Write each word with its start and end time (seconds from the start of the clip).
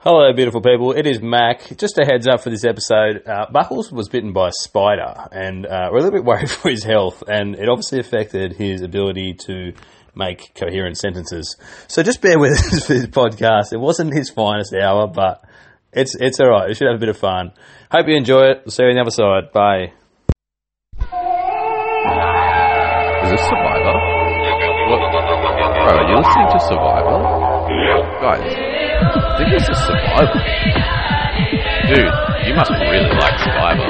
Hello, 0.00 0.32
beautiful 0.32 0.60
people. 0.60 0.92
It 0.92 1.08
is 1.08 1.20
Mac. 1.20 1.76
Just 1.76 1.98
a 1.98 2.04
heads 2.04 2.28
up 2.28 2.40
for 2.40 2.50
this 2.50 2.64
episode. 2.64 3.26
Uh, 3.26 3.46
Buckles 3.50 3.90
was 3.90 4.08
bitten 4.08 4.32
by 4.32 4.48
a 4.48 4.52
spider, 4.52 5.12
and 5.32 5.66
uh, 5.66 5.88
we're 5.90 5.98
a 5.98 6.02
little 6.02 6.18
bit 6.18 6.24
worried 6.30 6.48
for 6.50 6.70
his 6.70 6.84
health, 6.84 7.24
and 7.26 7.56
it 7.56 7.68
obviously 7.68 7.98
affected 7.98 8.52
his 8.52 8.80
ability 8.82 9.34
to 9.46 9.72
make 10.14 10.54
coherent 10.54 10.96
sentences. 10.98 11.56
So 11.88 12.04
just 12.04 12.22
bear 12.22 12.38
with 12.38 12.52
us 12.58 12.86
for 12.86 12.94
this 12.94 13.06
podcast. 13.06 13.72
It 13.72 13.80
wasn't 13.80 14.14
his 14.14 14.30
finest 14.30 14.72
hour, 14.72 15.08
but 15.08 15.42
it's 15.92 16.14
it's 16.14 16.38
all 16.38 16.48
right. 16.48 16.68
We 16.68 16.74
should 16.74 16.86
have 16.86 16.96
a 16.96 17.00
bit 17.00 17.08
of 17.08 17.18
fun. 17.18 17.50
Hope 17.90 18.06
you 18.06 18.16
enjoy 18.16 18.50
it. 18.50 18.62
We'll 18.64 18.70
see 18.70 18.84
you 18.84 18.90
on 18.90 18.94
the 18.94 19.00
other 19.00 19.10
side. 19.10 19.50
Bye. 19.52 19.92
Is 23.24 23.30
this 23.32 23.40
Survivor? 23.48 23.98
What? 24.90 25.00
Bro, 25.82 25.96
are 25.98 26.08
you 26.08 26.16
listening 26.18 26.48
to 26.52 26.60
Survivor? 26.60 27.48
Guys, 28.20 28.67
I 29.00 29.36
think 29.38 29.50
this 29.52 29.68
is 29.68 29.78
Survivor. 29.86 30.42
Dude, 31.86 32.48
you 32.48 32.54
must 32.54 32.70
really 32.70 33.14
like 33.14 33.38
Survivor. 33.38 33.88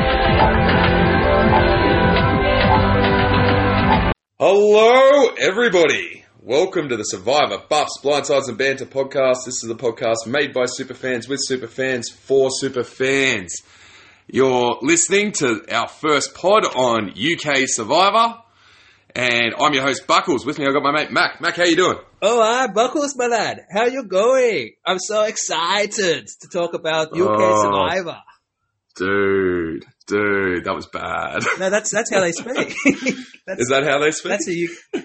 Hello, 4.39 5.29
everybody. 5.41 6.25
Welcome 6.43 6.91
to 6.91 6.97
the 6.99 7.05
Survivor 7.05 7.63
Buffs, 7.71 7.99
Blindsides 8.03 8.49
and 8.49 8.59
Banter 8.59 8.85
podcast. 8.85 9.47
This 9.47 9.65
is 9.65 9.71
a 9.71 9.75
podcast 9.75 10.27
made 10.27 10.53
by 10.53 10.65
superfans 10.65 11.27
with 11.27 11.41
superfans 11.49 12.13
for 12.13 12.51
superfans. 12.63 13.49
You're 14.27 14.77
listening 14.83 15.33
to 15.39 15.65
our 15.75 15.89
first 15.89 16.35
pod 16.35 16.67
on 16.67 17.13
UK 17.13 17.61
Survivor, 17.65 18.43
and 19.15 19.55
I'm 19.59 19.73
your 19.75 19.83
host 19.83 20.07
Buckles. 20.07 20.45
With 20.47 20.59
me, 20.59 20.67
I've 20.67 20.73
got 20.75 20.83
my 20.83 20.93
mate 20.93 21.11
Mac. 21.11 21.41
Mac, 21.41 21.57
how 21.57 21.65
you 21.65 21.77
doing? 21.77 21.99
Oh, 22.21 22.43
hi, 22.43 22.67
Buckles, 22.67 23.17
my 23.17 23.27
lad. 23.27 23.65
How 23.73 23.87
you 23.87 24.05
going? 24.05 24.73
I'm 24.85 24.99
so 24.99 25.23
excited 25.25 26.29
to 26.41 26.49
talk 26.49 26.75
about 26.75 27.09
UK 27.13 27.19
Oh. 27.29 27.63
Survivor. 27.63 28.23
Dude, 28.99 29.85
dude, 30.09 30.65
that 30.65 30.75
was 30.75 30.87
bad. 30.87 31.43
No, 31.61 31.71
that's 31.71 31.91
that's 31.93 32.13
how 32.13 32.21
they 32.21 32.33
speak. 32.33 32.75
Is 33.49 33.69
that 33.69 33.85
how 33.85 34.01
they 34.01 34.11
speak? 34.11 34.31
that's 34.31 34.49
a 34.49 34.53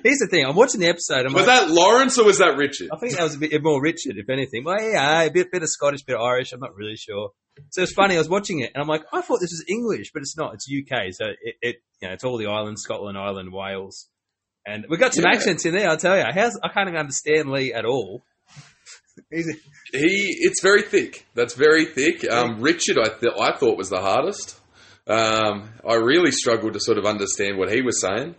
Here's 0.03 0.17
the 0.17 0.27
thing. 0.31 0.45
I'm 0.45 0.55
watching 0.55 0.79
the 0.81 0.87
episode. 0.87 1.27
I'm 1.27 1.33
was 1.33 1.45
like, 1.45 1.67
that 1.67 1.69
Lawrence 1.69 2.17
or 2.17 2.25
was 2.25 2.39
that 2.39 2.57
Richard? 2.57 2.89
I 2.91 2.97
think 2.97 3.13
that 3.13 3.21
was 3.23 3.35
a 3.35 3.37
bit 3.37 3.61
more 3.63 3.79
Richard, 3.81 4.17
if 4.17 4.29
anything. 4.29 4.63
Well, 4.63 4.81
yeah, 4.81 5.21
a 5.21 5.31
bit, 5.31 5.51
bit 5.51 5.61
of 5.61 5.69
Scottish, 5.69 6.01
bit 6.03 6.15
of 6.15 6.21
Irish. 6.23 6.53
I'm 6.53 6.59
not 6.59 6.75
really 6.75 6.95
sure. 6.95 7.29
So 7.69 7.83
it's 7.83 7.93
funny. 7.93 8.15
I 8.15 8.17
was 8.17 8.29
watching 8.29 8.61
it, 8.61 8.71
and 8.73 8.81
I'm 8.81 8.87
like, 8.87 9.03
I 9.13 9.21
thought 9.21 9.39
this 9.39 9.51
was 9.51 9.63
English, 9.69 10.09
but 10.11 10.21
it's 10.21 10.35
not. 10.35 10.55
It's 10.55 10.67
UK. 10.67 11.13
So 11.13 11.25
it, 11.39 11.55
it 11.61 11.75
you 12.01 12.07
know, 12.07 12.15
it's 12.15 12.23
all 12.23 12.37
the 12.39 12.47
islands: 12.47 12.81
Scotland, 12.81 13.15
Ireland, 13.15 13.53
Wales, 13.53 14.07
and 14.65 14.85
we 14.89 14.97
got 14.97 15.13
some 15.13 15.25
Yeah. 15.25 15.35
accents 15.35 15.65
in 15.67 15.75
there. 15.75 15.87
I'll 15.87 15.97
tell 15.97 16.17
you. 16.17 16.23
How's 16.33 16.59
I 16.63 16.69
can't 16.69 16.87
even 16.89 16.99
understand 16.99 17.51
Lee 17.51 17.71
at 17.71 17.85
all. 17.85 18.23
He's 19.33 19.49
a- 19.49 19.97
He, 19.97 20.37
it's 20.41 20.61
very 20.61 20.81
thick. 20.83 21.25
That's 21.35 21.55
very 21.55 21.85
thick. 21.85 22.29
Um, 22.29 22.61
Richard, 22.61 22.97
I 22.99 23.09
th- 23.09 23.33
I 23.39 23.57
thought 23.57 23.77
was 23.77 23.89
the 23.89 24.01
hardest. 24.01 24.59
Um, 25.07 25.69
I 25.87 25.95
really 25.95 26.31
struggled 26.31 26.73
to 26.73 26.79
sort 26.79 26.97
of 26.97 27.05
understand 27.05 27.57
what 27.57 27.71
he 27.71 27.81
was 27.81 27.99
saying. 28.01 28.35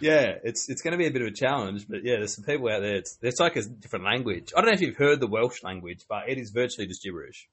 Yeah, 0.00 0.32
it's 0.42 0.66
it's 0.70 0.80
going 0.80 0.92
to 0.92 0.98
be 0.98 1.06
a 1.06 1.10
bit 1.10 1.20
of 1.20 1.28
a 1.28 1.32
challenge, 1.34 1.84
but 1.86 1.98
yeah, 2.04 2.16
there's 2.16 2.34
some 2.34 2.44
people 2.44 2.70
out 2.70 2.80
there. 2.80 2.96
It's, 2.96 3.18
it's 3.20 3.38
like 3.38 3.56
a 3.56 3.62
different 3.62 4.06
language. 4.06 4.50
I 4.56 4.60
don't 4.62 4.70
know 4.70 4.74
if 4.74 4.80
you've 4.80 4.96
heard 4.96 5.20
the 5.20 5.26
Welsh 5.26 5.62
language, 5.62 6.06
but 6.08 6.28
it 6.28 6.38
is 6.38 6.52
virtually 6.54 6.86
just 6.86 7.02
gibberish. 7.02 7.48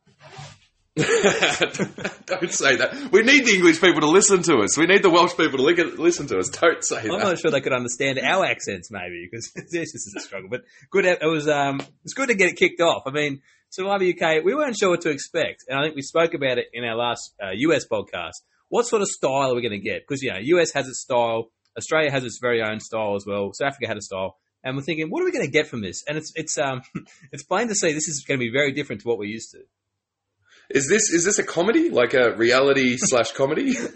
Don't 2.26 2.52
say 2.52 2.76
that. 2.78 3.09
We 3.12 3.22
need 3.22 3.45
the 3.45 3.53
English 3.53 3.80
people 3.80 4.02
to 4.02 4.08
listen 4.08 4.42
to 4.44 4.62
us. 4.62 4.78
We 4.78 4.88
need 4.88 5.03
the 5.03 5.12
Welsh 5.12 5.38
people 5.38 5.59
to 5.59 5.64
li- 5.64 5.76
listen 5.76 6.26
to 6.28 6.40
us. 6.40 6.50
Don't 6.50 6.84
say 6.84 7.03
that. 7.03 7.12
I'm 7.12 7.20
not 7.20 7.40
sure 7.40 7.52
they 7.52 7.62
could 7.62 7.73
understand 7.73 8.17
our 8.20 8.45
accents, 8.45 8.90
maybe, 8.90 9.30
because 9.30 9.52
this 9.72 9.94
is 9.94 10.16
a 10.18 10.20
struggle. 10.20 10.50
But 10.50 10.64
good, 10.90 11.06
it 11.06 11.20
was 11.22 11.48
um, 11.48 11.81
it's 12.03 12.16
good 12.16 12.30
to 12.30 12.36
get 12.36 12.50
it 12.50 12.56
kicked 12.56 12.81
off. 12.81 13.03
I 13.06 13.12
mean, 13.12 13.42
Survivor 13.70 14.06
UK, 14.06 14.44
we 14.44 14.56
weren't 14.56 14.75
sure 14.75 14.90
what 14.90 15.02
to 15.02 15.09
expect, 15.09 15.66
and 15.68 15.78
I 15.78 15.84
think 15.84 15.95
we 15.95 16.02
spoke 16.02 16.34
about 16.34 16.58
it 16.58 16.66
in 16.73 16.84
our 16.84 16.95
last 16.95 17.34
uh, 17.42 17.52
US 17.52 17.86
podcast. 17.86 18.42
What 18.70 18.88
sort 18.88 19.03
of 19.03 19.08
style 19.08 19.52
are 19.52 19.56
we 19.56 19.62
going 19.62 19.80
to 19.80 19.80
get? 19.80 20.02
Because 20.08 20.23
you 20.23 20.31
know, 20.31 20.40
US 20.40 20.72
has 20.72 20.88
its 20.88 21.02
style, 21.02 21.52
Australia 21.78 22.09
has 22.12 22.24
its 22.24 22.40
very 22.41 22.63
own 22.63 22.80
style 22.80 23.16
as 23.16 23.25
well. 23.28 23.52
South 23.53 23.68
Africa 23.68 23.88
had 23.88 23.97
a 23.97 24.02
style, 24.02 24.36
and 24.63 24.75
we're 24.75 24.84
thinking, 24.84 25.09
what 25.09 25.22
are 25.22 25.25
we 25.25 25.31
going 25.31 25.46
to 25.46 25.52
get 25.52 25.68
from 25.68 25.81
this? 25.81 26.03
And 26.07 26.18
it's 26.18 26.31
it's 26.36 26.57
um, 26.57 26.81
it's 27.31 27.44
plain 27.44 27.68
to 27.68 27.75
see 27.75 27.94
this 27.94 28.07
is 28.07 28.25
going 28.28 28.40
to 28.40 28.44
be 28.46 28.52
very 28.52 28.72
different 28.72 29.02
to 29.02 29.07
what 29.07 29.19
we're 29.19 29.25
used 29.25 29.52
to. 29.52 29.59
Is 30.69 30.88
this 30.89 31.09
is 31.11 31.23
this 31.23 31.39
a 31.39 31.44
comedy, 31.44 31.89
like 31.89 32.13
a 32.13 32.35
reality 32.35 32.97
slash 33.00 33.31
comedy? 33.31 33.75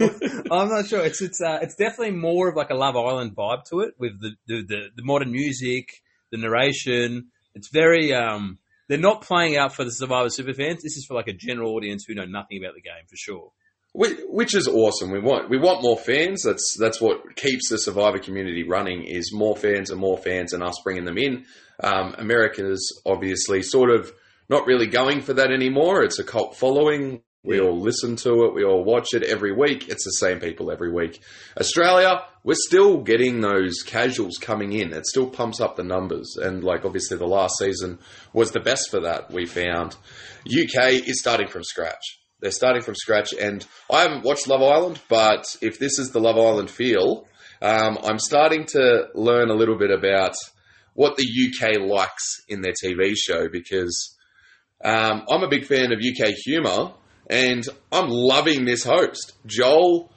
I'm 0.51 0.69
not 0.69 0.87
sure. 0.87 1.03
It's 1.05 1.21
it's 1.21 1.41
uh, 1.41 1.59
it's 1.61 1.75
definitely 1.75 2.11
more 2.11 2.49
of 2.49 2.55
like 2.55 2.69
a 2.69 2.75
Love 2.75 2.95
Island 2.95 3.35
vibe 3.35 3.65
to 3.71 3.81
it 3.81 3.95
with 3.99 4.19
the 4.21 4.31
the, 4.47 4.63
the, 4.67 4.81
the 4.95 5.03
modern 5.03 5.31
music, 5.31 5.89
the 6.31 6.37
narration. 6.37 7.27
It's 7.55 7.69
very 7.73 8.13
um 8.13 8.57
they're 8.87 8.97
not 8.97 9.21
playing 9.21 9.57
out 9.57 9.73
for 9.75 9.83
the 9.83 9.91
Survivor 9.91 10.29
super 10.29 10.53
fans. 10.53 10.81
This 10.83 10.97
is 10.97 11.05
for 11.05 11.13
like 11.13 11.27
a 11.27 11.33
general 11.33 11.75
audience 11.75 12.05
who 12.07 12.13
know 12.15 12.25
nothing 12.25 12.57
about 12.63 12.75
the 12.75 12.81
game 12.81 13.05
for 13.09 13.15
sure. 13.15 13.51
which, 13.93 14.17
which 14.29 14.55
is 14.55 14.67
awesome. 14.67 15.11
We 15.11 15.19
want 15.19 15.49
we 15.49 15.57
want 15.57 15.81
more 15.81 15.97
fans. 15.97 16.43
That's 16.43 16.77
that's 16.79 17.01
what 17.01 17.35
keeps 17.35 17.69
the 17.69 17.77
Survivor 17.77 18.19
community 18.19 18.63
running. 18.63 19.03
Is 19.03 19.33
more 19.33 19.57
fans 19.57 19.89
and 19.89 19.99
more 19.99 20.17
fans, 20.17 20.53
and 20.53 20.63
us 20.63 20.79
bringing 20.83 21.05
them 21.05 21.17
in. 21.17 21.45
Um, 21.83 22.15
America's 22.17 23.01
obviously 23.05 23.61
sort 23.61 23.89
of 23.89 24.11
not 24.51 24.67
really 24.67 24.87
going 24.87 25.21
for 25.21 25.33
that 25.33 25.49
anymore. 25.49 26.03
It's 26.03 26.19
a 26.19 26.25
cult 26.25 26.57
following. 26.57 27.23
We 27.43 27.59
all 27.59 27.79
listen 27.79 28.17
to 28.17 28.43
it. 28.43 28.53
We 28.53 28.65
all 28.65 28.83
watch 28.83 29.13
it 29.13 29.23
every 29.23 29.53
week. 29.53 29.87
It's 29.87 30.03
the 30.03 30.11
same 30.11 30.39
people 30.39 30.71
every 30.71 30.91
week. 30.91 31.21
Australia, 31.59 32.23
we're 32.43 32.53
still 32.55 33.01
getting 33.01 33.39
those 33.39 33.81
casuals 33.81 34.37
coming 34.37 34.73
in. 34.73 34.93
It 34.93 35.07
still 35.07 35.27
pumps 35.27 35.59
up 35.59 35.75
the 35.75 35.83
numbers. 35.83 36.35
And 36.39 36.63
like 36.63 36.85
obviously 36.85 37.17
the 37.17 37.25
last 37.25 37.57
season 37.57 37.97
was 38.33 38.51
the 38.51 38.59
best 38.59 38.91
for 38.91 38.99
that. 38.99 39.31
We 39.31 39.45
found 39.47 39.95
UK 40.45 41.07
is 41.07 41.19
starting 41.19 41.47
from 41.47 41.63
scratch. 41.63 42.19
They're 42.41 42.51
starting 42.51 42.81
from 42.81 42.95
scratch, 42.95 43.33
and 43.39 43.65
I 43.89 44.01
haven't 44.01 44.23
watched 44.23 44.47
Love 44.47 44.63
Island, 44.63 44.99
but 45.07 45.55
if 45.61 45.77
this 45.77 45.99
is 45.99 46.09
the 46.09 46.19
Love 46.19 46.37
Island 46.37 46.71
feel, 46.71 47.27
um, 47.61 47.99
I'm 48.03 48.17
starting 48.17 48.65
to 48.69 49.09
learn 49.13 49.51
a 49.51 49.53
little 49.53 49.77
bit 49.77 49.91
about 49.91 50.33
what 50.95 51.17
the 51.17 51.23
UK 51.23 51.79
likes 51.79 52.41
in 52.49 52.61
their 52.61 52.73
TV 52.83 53.13
show 53.15 53.47
because 53.47 54.17
um, 54.83 55.23
I'm 55.29 55.43
a 55.43 55.49
big 55.49 55.65
fan 55.65 55.91
of 55.91 55.99
UK 55.99 56.33
humour, 56.45 56.93
and 57.29 57.63
I'm 57.91 58.07
loving 58.09 58.65
this 58.65 58.83
host, 58.83 59.33
Joel 59.45 60.11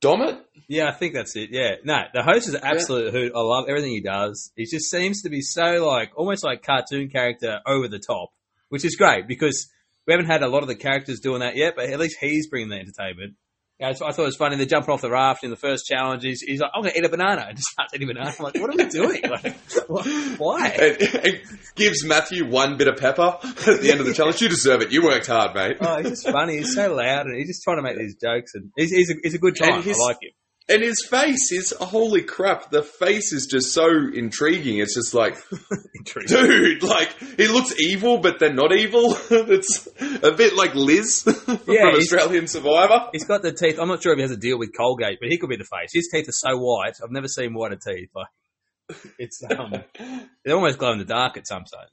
Dommett. 0.00 0.40
Yeah, 0.68 0.88
I 0.88 0.92
think 0.92 1.14
that's 1.14 1.36
it. 1.36 1.50
Yeah, 1.52 1.76
no, 1.84 1.98
the 2.12 2.22
host 2.22 2.48
is 2.48 2.54
an 2.54 2.62
absolute 2.64 3.12
hoot. 3.12 3.32
I 3.34 3.40
love 3.40 3.66
everything 3.68 3.90
he 3.90 4.00
does. 4.00 4.50
He 4.56 4.64
just 4.64 4.90
seems 4.90 5.22
to 5.22 5.30
be 5.30 5.42
so 5.42 5.86
like 5.86 6.12
almost 6.16 6.44
like 6.44 6.62
cartoon 6.62 7.08
character 7.10 7.60
over 7.66 7.88
the 7.88 7.98
top, 7.98 8.30
which 8.68 8.84
is 8.84 8.96
great 8.96 9.28
because 9.28 9.68
we 10.06 10.12
haven't 10.12 10.26
had 10.26 10.42
a 10.42 10.48
lot 10.48 10.62
of 10.62 10.68
the 10.68 10.74
characters 10.74 11.20
doing 11.20 11.40
that 11.40 11.56
yet. 11.56 11.74
But 11.76 11.90
at 11.90 11.98
least 11.98 12.16
he's 12.20 12.48
bringing 12.48 12.70
the 12.70 12.76
entertainment. 12.76 13.34
Yeah, 13.84 13.90
I 14.06 14.12
thought 14.12 14.18
it 14.18 14.22
was 14.22 14.36
funny. 14.36 14.56
They're 14.56 14.66
jumping 14.66 14.92
off 14.94 15.02
the 15.02 15.10
raft 15.10 15.44
in 15.44 15.50
the 15.50 15.56
first 15.56 15.84
challenge. 15.86 16.22
He's, 16.24 16.40
he's 16.40 16.60
like, 16.60 16.70
"I'm 16.74 16.82
going 16.82 16.92
to 16.94 16.98
eat 16.98 17.04
a 17.04 17.08
banana," 17.08 17.44
and 17.48 17.56
just 17.56 17.68
starts 17.68 17.92
eating 17.94 18.08
a 18.08 18.14
banana. 18.14 18.34
I'm 18.38 18.44
like, 18.44 18.54
"What 18.54 18.70
are 18.70 18.76
we 18.76 18.86
doing? 18.90 19.22
Like, 19.30 19.56
wh- 19.88 20.40
why?" 20.40 20.68
And, 20.80 21.02
and 21.24 21.40
gives 21.74 22.04
Matthew 22.04 22.48
one 22.48 22.76
bit 22.76 22.88
of 22.88 22.96
pepper 22.96 23.36
at 23.42 23.80
the 23.80 23.90
end 23.90 24.00
of 24.00 24.06
the 24.06 24.14
challenge. 24.14 24.40
You 24.40 24.48
deserve 24.48 24.80
it. 24.82 24.92
You 24.92 25.04
worked 25.04 25.26
hard, 25.26 25.54
mate. 25.54 25.76
Oh, 25.80 25.98
he's 25.98 26.10
just 26.10 26.28
funny. 26.28 26.58
He's 26.58 26.74
so 26.74 26.94
loud, 26.94 27.26
and 27.26 27.36
he's 27.36 27.48
just 27.48 27.62
trying 27.62 27.76
to 27.76 27.82
make 27.82 27.98
these 27.98 28.16
jokes. 28.16 28.54
And 28.54 28.70
he's, 28.76 28.90
he's, 28.90 29.10
a, 29.10 29.14
he's 29.22 29.34
a 29.34 29.38
good 29.38 29.56
time. 29.56 29.82
I 29.86 29.92
like 30.06 30.18
him. 30.22 30.30
And 30.66 30.82
his 30.82 31.06
face 31.10 31.52
is 31.52 31.74
holy 31.78 32.22
crap. 32.22 32.70
The 32.70 32.82
face 32.82 33.32
is 33.34 33.46
just 33.50 33.72
so 33.74 33.86
intriguing. 34.14 34.78
It's 34.78 34.94
just 34.94 35.12
like, 35.12 35.36
dude, 36.26 36.82
like 36.82 37.14
he 37.36 37.48
looks 37.48 37.78
evil, 37.78 38.16
but 38.18 38.38
they're 38.38 38.52
not 38.54 38.72
evil. 38.74 39.14
it's 39.30 39.86
a 40.22 40.32
bit 40.32 40.54
like 40.54 40.74
Liz 40.74 41.22
from 41.44 41.60
Yeah, 41.68 41.90
he's- 41.92 42.12
Australian 42.12 42.46
Survivor. 42.46 43.08
He's 43.12 43.26
got 43.26 43.42
the 43.42 43.52
teeth. 43.52 43.78
I'm 43.78 43.88
not 43.88 44.02
sure 44.02 44.12
if 44.12 44.16
he 44.16 44.22
has 44.22 44.30
a 44.30 44.38
deal 44.38 44.58
with 44.58 44.74
Colgate, 44.74 45.18
but 45.20 45.28
he 45.28 45.36
could 45.36 45.50
be 45.50 45.56
the 45.56 45.64
face. 45.64 45.90
His 45.92 46.08
teeth 46.10 46.28
are 46.28 46.32
so 46.32 46.56
white. 46.56 46.94
I've 47.04 47.10
never 47.10 47.28
seen 47.28 47.52
whiter 47.52 47.76
teeth. 47.76 48.08
Like 48.14 48.28
it's 49.18 49.42
um, 49.50 49.74
they're 50.44 50.54
almost 50.56 50.78
glow 50.78 50.92
in 50.92 50.98
the 50.98 51.04
dark 51.04 51.36
at 51.36 51.46
some 51.46 51.66
stage. 51.66 51.88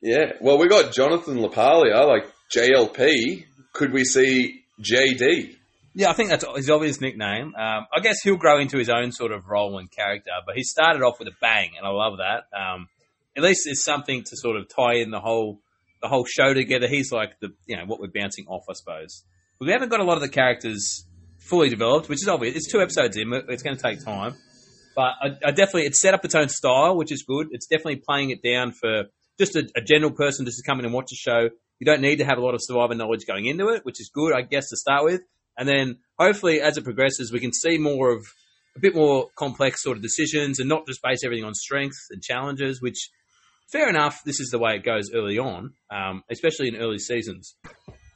Yeah. 0.00 0.32
Well, 0.40 0.56
we 0.58 0.68
got 0.68 0.94
Jonathan 0.94 1.36
LaPaglia, 1.36 2.06
like 2.06 2.30
JLP. 2.54 3.44
Could 3.74 3.92
we 3.92 4.04
see 4.04 4.62
JD? 4.80 5.56
Yeah, 5.98 6.10
I 6.10 6.12
think 6.12 6.28
that's 6.28 6.44
his 6.56 6.68
obvious 6.68 7.00
nickname. 7.00 7.54
Um, 7.56 7.86
I 7.90 8.00
guess 8.02 8.20
he'll 8.22 8.36
grow 8.36 8.60
into 8.60 8.76
his 8.76 8.90
own 8.90 9.12
sort 9.12 9.32
of 9.32 9.46
role 9.48 9.78
and 9.78 9.90
character, 9.90 10.30
but 10.44 10.54
he 10.54 10.62
started 10.62 11.00
off 11.00 11.18
with 11.18 11.26
a 11.28 11.34
bang, 11.40 11.70
and 11.74 11.86
I 11.86 11.88
love 11.88 12.18
that. 12.18 12.54
Um, 12.54 12.88
at 13.34 13.42
least 13.42 13.62
it's 13.64 13.82
something 13.82 14.22
to 14.22 14.36
sort 14.36 14.56
of 14.56 14.68
tie 14.68 14.96
in 14.96 15.10
the 15.10 15.20
whole 15.20 15.62
the 16.02 16.08
whole 16.08 16.26
show 16.26 16.52
together. 16.52 16.86
He's 16.86 17.10
like 17.12 17.40
the 17.40 17.48
you 17.66 17.78
know 17.78 17.86
what 17.86 17.98
we're 17.98 18.10
bouncing 18.14 18.44
off, 18.46 18.64
I 18.68 18.74
suppose. 18.74 19.24
We 19.58 19.72
haven't 19.72 19.88
got 19.88 20.00
a 20.00 20.04
lot 20.04 20.16
of 20.16 20.20
the 20.20 20.28
characters 20.28 21.06
fully 21.38 21.70
developed, 21.70 22.10
which 22.10 22.20
is 22.20 22.28
obvious. 22.28 22.56
It's 22.56 22.70
two 22.70 22.82
episodes 22.82 23.16
in; 23.16 23.32
it's 23.48 23.62
going 23.62 23.76
to 23.76 23.82
take 23.82 24.04
time. 24.04 24.34
But 24.94 25.14
I, 25.22 25.28
I 25.46 25.50
definitely 25.52 25.86
it's 25.86 26.02
set 26.02 26.12
up 26.12 26.26
its 26.26 26.34
own 26.34 26.50
style, 26.50 26.94
which 26.98 27.10
is 27.10 27.24
good. 27.26 27.48
It's 27.52 27.68
definitely 27.68 28.02
playing 28.06 28.28
it 28.28 28.42
down 28.42 28.72
for 28.72 29.04
just 29.38 29.56
a, 29.56 29.66
a 29.74 29.80
general 29.80 30.10
person 30.10 30.44
just 30.44 30.58
to 30.58 30.70
come 30.70 30.78
in 30.78 30.84
and 30.84 30.92
watch 30.92 31.10
a 31.10 31.16
show. 31.16 31.48
You 31.78 31.86
don't 31.86 32.02
need 32.02 32.16
to 32.16 32.26
have 32.26 32.36
a 32.36 32.42
lot 32.42 32.52
of 32.52 32.60
survivor 32.62 32.94
knowledge 32.94 33.26
going 33.26 33.46
into 33.46 33.68
it, 33.68 33.86
which 33.86 33.98
is 33.98 34.10
good, 34.12 34.34
I 34.34 34.42
guess, 34.42 34.68
to 34.68 34.76
start 34.76 35.02
with. 35.04 35.22
And 35.58 35.68
then 35.68 35.98
hopefully, 36.18 36.60
as 36.60 36.76
it 36.76 36.84
progresses, 36.84 37.32
we 37.32 37.40
can 37.40 37.52
see 37.52 37.78
more 37.78 38.10
of 38.12 38.24
a 38.76 38.80
bit 38.80 38.94
more 38.94 39.28
complex 39.38 39.82
sort 39.82 39.96
of 39.96 40.02
decisions 40.02 40.58
and 40.60 40.68
not 40.68 40.86
just 40.86 41.00
base 41.02 41.20
everything 41.24 41.44
on 41.44 41.54
strengths 41.54 42.08
and 42.10 42.22
challenges, 42.22 42.80
which 42.82 43.08
fair 43.72 43.88
enough. 43.88 44.20
This 44.24 44.38
is 44.38 44.50
the 44.50 44.58
way 44.58 44.74
it 44.76 44.84
goes 44.84 45.10
early 45.14 45.38
on, 45.38 45.72
um, 45.90 46.22
especially 46.30 46.68
in 46.68 46.76
early 46.76 46.98
seasons. 46.98 47.56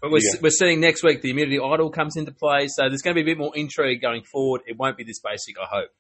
But 0.02 0.10
we're, 0.10 0.18
Yeah. 0.22 0.40
we're 0.42 0.50
seeing 0.50 0.80
next 0.80 1.02
week 1.02 1.22
the 1.22 1.30
immunity 1.30 1.58
idol 1.58 1.90
comes 1.90 2.16
into 2.16 2.32
play, 2.32 2.68
so 2.68 2.88
there's 2.88 3.02
going 3.02 3.14
to 3.16 3.22
be 3.22 3.30
a 3.30 3.34
bit 3.34 3.38
more 3.38 3.52
intrigue 3.56 4.00
going 4.00 4.22
forward. 4.30 4.62
It 4.66 4.76
won't 4.78 4.96
be 4.96 5.04
this 5.04 5.20
basic, 5.20 5.56
I 5.58 5.66
hope. 5.66 5.90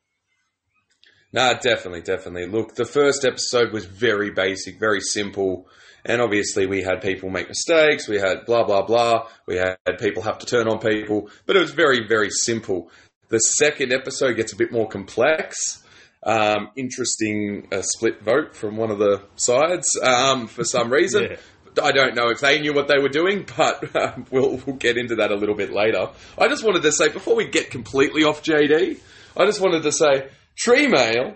No, 1.32 1.54
definitely, 1.54 2.02
definitely. 2.02 2.46
Look, 2.46 2.74
the 2.74 2.84
first 2.84 3.24
episode 3.24 3.72
was 3.72 3.84
very 3.84 4.30
basic, 4.30 4.80
very 4.80 5.00
simple, 5.00 5.68
and 6.04 6.20
obviously 6.20 6.66
we 6.66 6.82
had 6.82 7.00
people 7.02 7.30
make 7.30 7.48
mistakes, 7.48 8.08
we 8.08 8.18
had 8.18 8.46
blah 8.46 8.64
blah 8.64 8.82
blah, 8.82 9.28
we 9.46 9.56
had 9.56 9.76
people 9.98 10.22
have 10.22 10.38
to 10.40 10.46
turn 10.46 10.66
on 10.66 10.78
people, 10.78 11.30
but 11.46 11.56
it 11.56 11.60
was 11.60 11.72
very, 11.72 12.06
very 12.06 12.30
simple. 12.30 12.90
The 13.28 13.38
second 13.38 13.92
episode 13.92 14.34
gets 14.34 14.52
a 14.52 14.56
bit 14.56 14.72
more 14.72 14.88
complex. 14.88 15.84
Um, 16.22 16.70
interesting 16.76 17.68
uh, 17.72 17.80
split 17.80 18.22
vote 18.22 18.54
from 18.54 18.76
one 18.76 18.90
of 18.90 18.98
the 18.98 19.22
sides 19.36 19.88
um, 20.02 20.48
for 20.48 20.64
some 20.64 20.92
reason. 20.92 21.22
Yeah. 21.30 21.36
I 21.80 21.92
don't 21.92 22.16
know 22.16 22.28
if 22.30 22.40
they 22.40 22.60
knew 22.60 22.74
what 22.74 22.88
they 22.88 22.98
were 22.98 23.08
doing, 23.08 23.46
but 23.56 23.96
um, 23.96 24.26
we'll, 24.30 24.56
we'll 24.66 24.76
get 24.76 24.98
into 24.98 25.14
that 25.16 25.30
a 25.30 25.36
little 25.36 25.54
bit 25.54 25.72
later. 25.72 26.10
I 26.36 26.48
just 26.48 26.64
wanted 26.64 26.82
to 26.82 26.92
say, 26.92 27.08
before 27.08 27.36
we 27.36 27.46
get 27.46 27.70
completely 27.70 28.24
off 28.24 28.42
JD, 28.42 28.98
I 29.36 29.46
just 29.46 29.60
wanted 29.60 29.84
to 29.84 29.92
say, 29.92 30.28
tree 30.56 30.86
mail, 30.88 31.34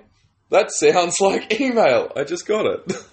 that 0.50 0.70
sounds 0.70 1.16
like 1.20 1.60
email. 1.60 2.12
I 2.16 2.24
just 2.24 2.46
got 2.46 2.66
it. 2.66 2.92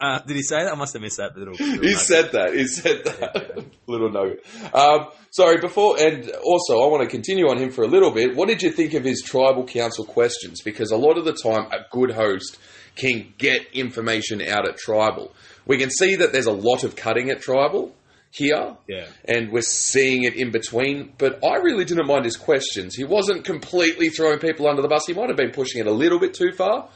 Uh, 0.00 0.20
did 0.20 0.36
he 0.36 0.42
say 0.42 0.56
that? 0.62 0.72
I 0.72 0.76
must 0.76 0.92
have 0.92 1.02
missed 1.02 1.16
that 1.18 1.36
little. 1.36 1.54
little 1.54 1.82
he 1.82 1.92
note. 1.92 2.00
said 2.00 2.32
that. 2.32 2.54
He 2.54 2.66
said 2.66 3.04
that. 3.04 3.64
little 3.86 4.10
nugget. 4.10 4.44
Um, 4.74 5.08
sorry, 5.30 5.58
before, 5.58 5.98
and 5.98 6.30
also, 6.44 6.80
I 6.82 6.86
want 6.86 7.02
to 7.02 7.08
continue 7.08 7.48
on 7.48 7.58
him 7.58 7.70
for 7.70 7.82
a 7.82 7.86
little 7.86 8.10
bit. 8.10 8.36
What 8.36 8.48
did 8.48 8.62
you 8.62 8.70
think 8.70 8.94
of 8.94 9.04
his 9.04 9.22
tribal 9.22 9.64
council 9.64 10.04
questions? 10.04 10.60
Because 10.62 10.90
a 10.90 10.96
lot 10.96 11.18
of 11.18 11.24
the 11.24 11.32
time, 11.32 11.70
a 11.72 11.86
good 11.90 12.12
host 12.12 12.58
can 12.94 13.32
get 13.38 13.66
information 13.74 14.42
out 14.42 14.66
at 14.68 14.76
tribal. 14.76 15.34
We 15.66 15.78
can 15.78 15.90
see 15.90 16.16
that 16.16 16.32
there's 16.32 16.46
a 16.46 16.52
lot 16.52 16.84
of 16.84 16.94
cutting 16.96 17.30
at 17.30 17.40
tribal 17.40 17.94
here. 18.36 18.76
Yeah. 18.88 19.06
And 19.24 19.50
we're 19.50 19.62
seeing 19.62 20.24
it 20.24 20.34
in 20.34 20.50
between, 20.50 21.12
but 21.18 21.42
I 21.44 21.56
really 21.56 21.84
didn't 21.84 22.06
mind 22.06 22.24
his 22.24 22.36
questions. 22.36 22.94
He 22.94 23.04
wasn't 23.04 23.44
completely 23.44 24.10
throwing 24.10 24.38
people 24.38 24.68
under 24.68 24.82
the 24.82 24.88
bus. 24.88 25.06
He 25.06 25.14
might 25.14 25.28
have 25.28 25.36
been 25.36 25.52
pushing 25.52 25.80
it 25.80 25.86
a 25.86 25.92
little 25.92 26.18
bit 26.18 26.34
too 26.34 26.52
far, 26.52 26.88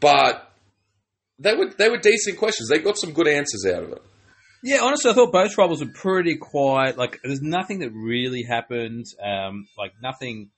but 0.00 0.50
they 1.38 1.54
were 1.54 1.70
they 1.76 1.88
were 1.88 1.98
decent 1.98 2.38
questions. 2.38 2.68
They 2.68 2.78
got 2.78 2.98
some 2.98 3.12
good 3.12 3.28
answers 3.28 3.66
out 3.66 3.82
of 3.82 3.92
it. 3.92 4.02
Yeah, 4.62 4.80
honestly, 4.82 5.10
I 5.10 5.14
thought 5.14 5.30
both 5.30 5.54
tribals 5.54 5.80
were 5.80 5.92
pretty 5.92 6.36
quiet. 6.36 6.96
Like, 6.96 7.20
there's 7.22 7.42
nothing 7.42 7.80
that 7.80 7.90
really 7.90 8.44
happened. 8.44 9.04
Um, 9.22 9.68
like 9.76 9.92
nothing, 10.02 10.48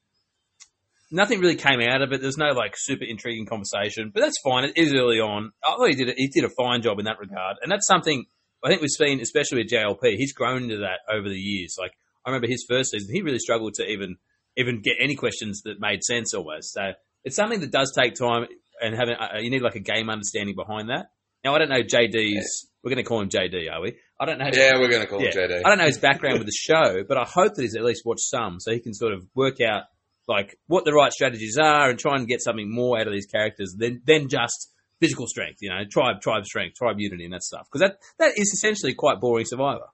nothing 1.10 1.40
really 1.40 1.56
came 1.56 1.80
out 1.80 2.02
of 2.02 2.12
it. 2.12 2.20
There's 2.22 2.38
no 2.38 2.52
like 2.52 2.74
super 2.76 3.04
intriguing 3.04 3.46
conversation, 3.46 4.12
but 4.14 4.20
that's 4.20 4.38
fine. 4.44 4.62
It 4.62 4.76
is 4.76 4.94
early 4.94 5.18
on. 5.18 5.50
I 5.64 5.76
thought 5.76 5.88
he 5.88 5.96
did 5.96 6.10
a, 6.10 6.12
he 6.16 6.28
did 6.28 6.44
a 6.44 6.50
fine 6.50 6.82
job 6.82 7.00
in 7.00 7.06
that 7.06 7.18
regard, 7.18 7.56
and 7.62 7.72
that's 7.72 7.86
something 7.86 8.26
I 8.66 8.70
think 8.70 8.80
we've 8.82 8.90
seen, 8.90 9.20
especially 9.20 9.58
with 9.62 9.70
JLP. 9.70 10.16
He's 10.16 10.32
grown 10.32 10.64
into 10.64 10.78
that 10.78 10.98
over 11.08 11.28
the 11.28 11.38
years. 11.38 11.76
Like, 11.78 11.92
I 12.24 12.30
remember 12.30 12.48
his 12.48 12.66
first 12.68 12.90
season, 12.90 13.08
he 13.14 13.22
really 13.22 13.38
struggled 13.38 13.74
to 13.74 13.84
even 13.86 14.16
even 14.56 14.80
get 14.82 14.96
any 14.98 15.14
questions 15.14 15.62
that 15.64 15.78
made 15.80 16.02
sense 16.02 16.34
almost. 16.34 16.72
So 16.72 16.82
it's 17.24 17.36
something 17.36 17.60
that 17.60 17.70
does 17.70 17.92
take 17.96 18.14
time, 18.14 18.46
and 18.82 18.94
having 18.96 19.14
uh, 19.14 19.38
you 19.40 19.50
need 19.50 19.62
like 19.62 19.76
a 19.76 19.80
game 19.80 20.10
understanding 20.10 20.56
behind 20.56 20.88
that. 20.88 21.06
Now 21.44 21.54
I 21.54 21.58
don't 21.58 21.68
know 21.68 21.82
JD's. 21.82 22.66
We're 22.82 22.90
going 22.90 23.04
to 23.04 23.08
call 23.08 23.20
him 23.20 23.28
JD, 23.28 23.70
are 23.72 23.80
we? 23.80 23.94
I 24.20 24.24
don't 24.26 24.38
know. 24.38 24.48
Yeah, 24.52 24.78
we're 24.78 24.88
going 24.88 25.02
to 25.02 25.06
call 25.08 25.20
Yeah. 25.20 25.30
him 25.30 25.50
JD. 25.50 25.62
I 25.64 25.68
don't 25.68 25.78
know 25.78 25.86
his 25.86 25.98
background 25.98 26.38
with 26.38 26.46
the 26.46 26.52
show, 26.52 27.02
but 27.06 27.16
I 27.18 27.24
hope 27.24 27.54
that 27.54 27.62
he's 27.62 27.76
at 27.76 27.82
least 27.84 28.02
watched 28.04 28.22
some, 28.28 28.58
so 28.60 28.72
he 28.72 28.80
can 28.80 28.94
sort 28.94 29.12
of 29.12 29.24
work 29.34 29.60
out 29.60 29.84
like 30.28 30.58
what 30.66 30.84
the 30.84 30.92
right 30.92 31.12
strategies 31.12 31.56
are 31.58 31.88
and 31.88 31.98
try 31.98 32.16
and 32.16 32.26
get 32.26 32.40
something 32.42 32.68
more 32.72 32.98
out 32.98 33.06
of 33.06 33.12
these 33.12 33.26
characters 33.26 33.74
than 33.78 34.02
than 34.06 34.28
just 34.28 34.72
physical 35.00 35.26
strength. 35.26 35.58
You 35.60 35.70
know, 35.70 35.82
tribe, 35.90 36.20
tribe 36.20 36.44
strength, 36.44 36.76
tribe 36.76 36.96
unity, 36.98 37.24
and 37.24 37.32
that 37.32 37.42
stuff. 37.42 37.66
Because 37.70 37.88
that 37.88 37.98
that 38.18 38.32
is 38.38 38.52
essentially 38.52 38.94
quite 38.94 39.20
boring 39.20 39.46
Survivor. 39.46 39.86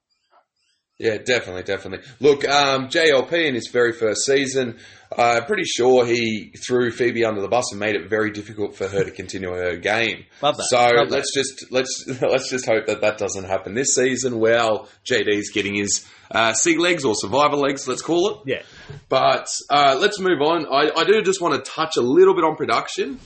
Yeah, 0.98 1.16
definitely, 1.16 1.64
definitely. 1.64 2.06
Look, 2.20 2.46
um, 2.46 2.86
JLP 2.88 3.32
in 3.48 3.54
his 3.54 3.68
very 3.72 3.92
first 3.92 4.20
season, 4.24 4.78
uh, 5.10 5.40
pretty 5.46 5.64
sure 5.64 6.06
he 6.06 6.52
threw 6.64 6.92
Phoebe 6.92 7.24
under 7.24 7.40
the 7.40 7.48
bus 7.48 7.72
and 7.72 7.80
made 7.80 7.96
it 7.96 8.08
very 8.08 8.30
difficult 8.30 8.76
for 8.76 8.86
her 8.86 9.02
to 9.02 9.10
continue 9.10 9.48
her 9.50 9.76
game. 9.78 10.26
Love 10.42 10.58
that. 10.58 10.66
So 10.70 10.76
Love 10.78 11.08
that. 11.08 11.10
let's 11.10 11.34
just 11.34 11.72
let's 11.72 12.04
let's 12.22 12.48
just 12.48 12.66
hope 12.66 12.86
that 12.86 13.00
that 13.00 13.18
doesn't 13.18 13.44
happen 13.44 13.74
this 13.74 13.94
season. 13.96 14.38
Well, 14.38 14.88
JD's 15.04 15.50
getting 15.50 15.74
his 15.74 16.06
uh, 16.30 16.52
sea 16.52 16.76
legs 16.78 17.04
or 17.04 17.14
survivor 17.16 17.56
legs, 17.56 17.88
let's 17.88 18.02
call 18.02 18.28
it. 18.30 18.36
Yeah, 18.46 18.62
But 19.08 19.48
uh, 19.70 19.96
let's 20.00 20.20
move 20.20 20.40
on. 20.40 20.66
I, 20.66 20.92
I 21.00 21.04
do 21.04 21.20
just 21.22 21.40
want 21.40 21.54
to 21.64 21.68
touch 21.68 21.96
a 21.96 22.00
little 22.02 22.34
bit 22.34 22.44
on 22.44 22.54
production. 22.54 23.18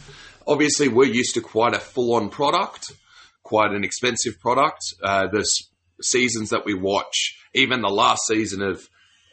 Obviously, 0.46 0.88
we're 0.88 1.06
used 1.06 1.34
to 1.34 1.40
quite 1.40 1.74
a 1.74 1.80
full-on 1.80 2.28
product, 2.28 2.92
quite 3.42 3.72
an 3.72 3.84
expensive 3.84 4.38
product. 4.40 4.94
Uh, 5.02 5.26
the 5.28 5.44
seasons 6.02 6.50
that 6.50 6.64
we 6.64 6.74
watch, 6.74 7.38
even 7.54 7.80
the 7.80 7.88
last 7.88 8.20
season 8.28 8.62
of 8.62 8.88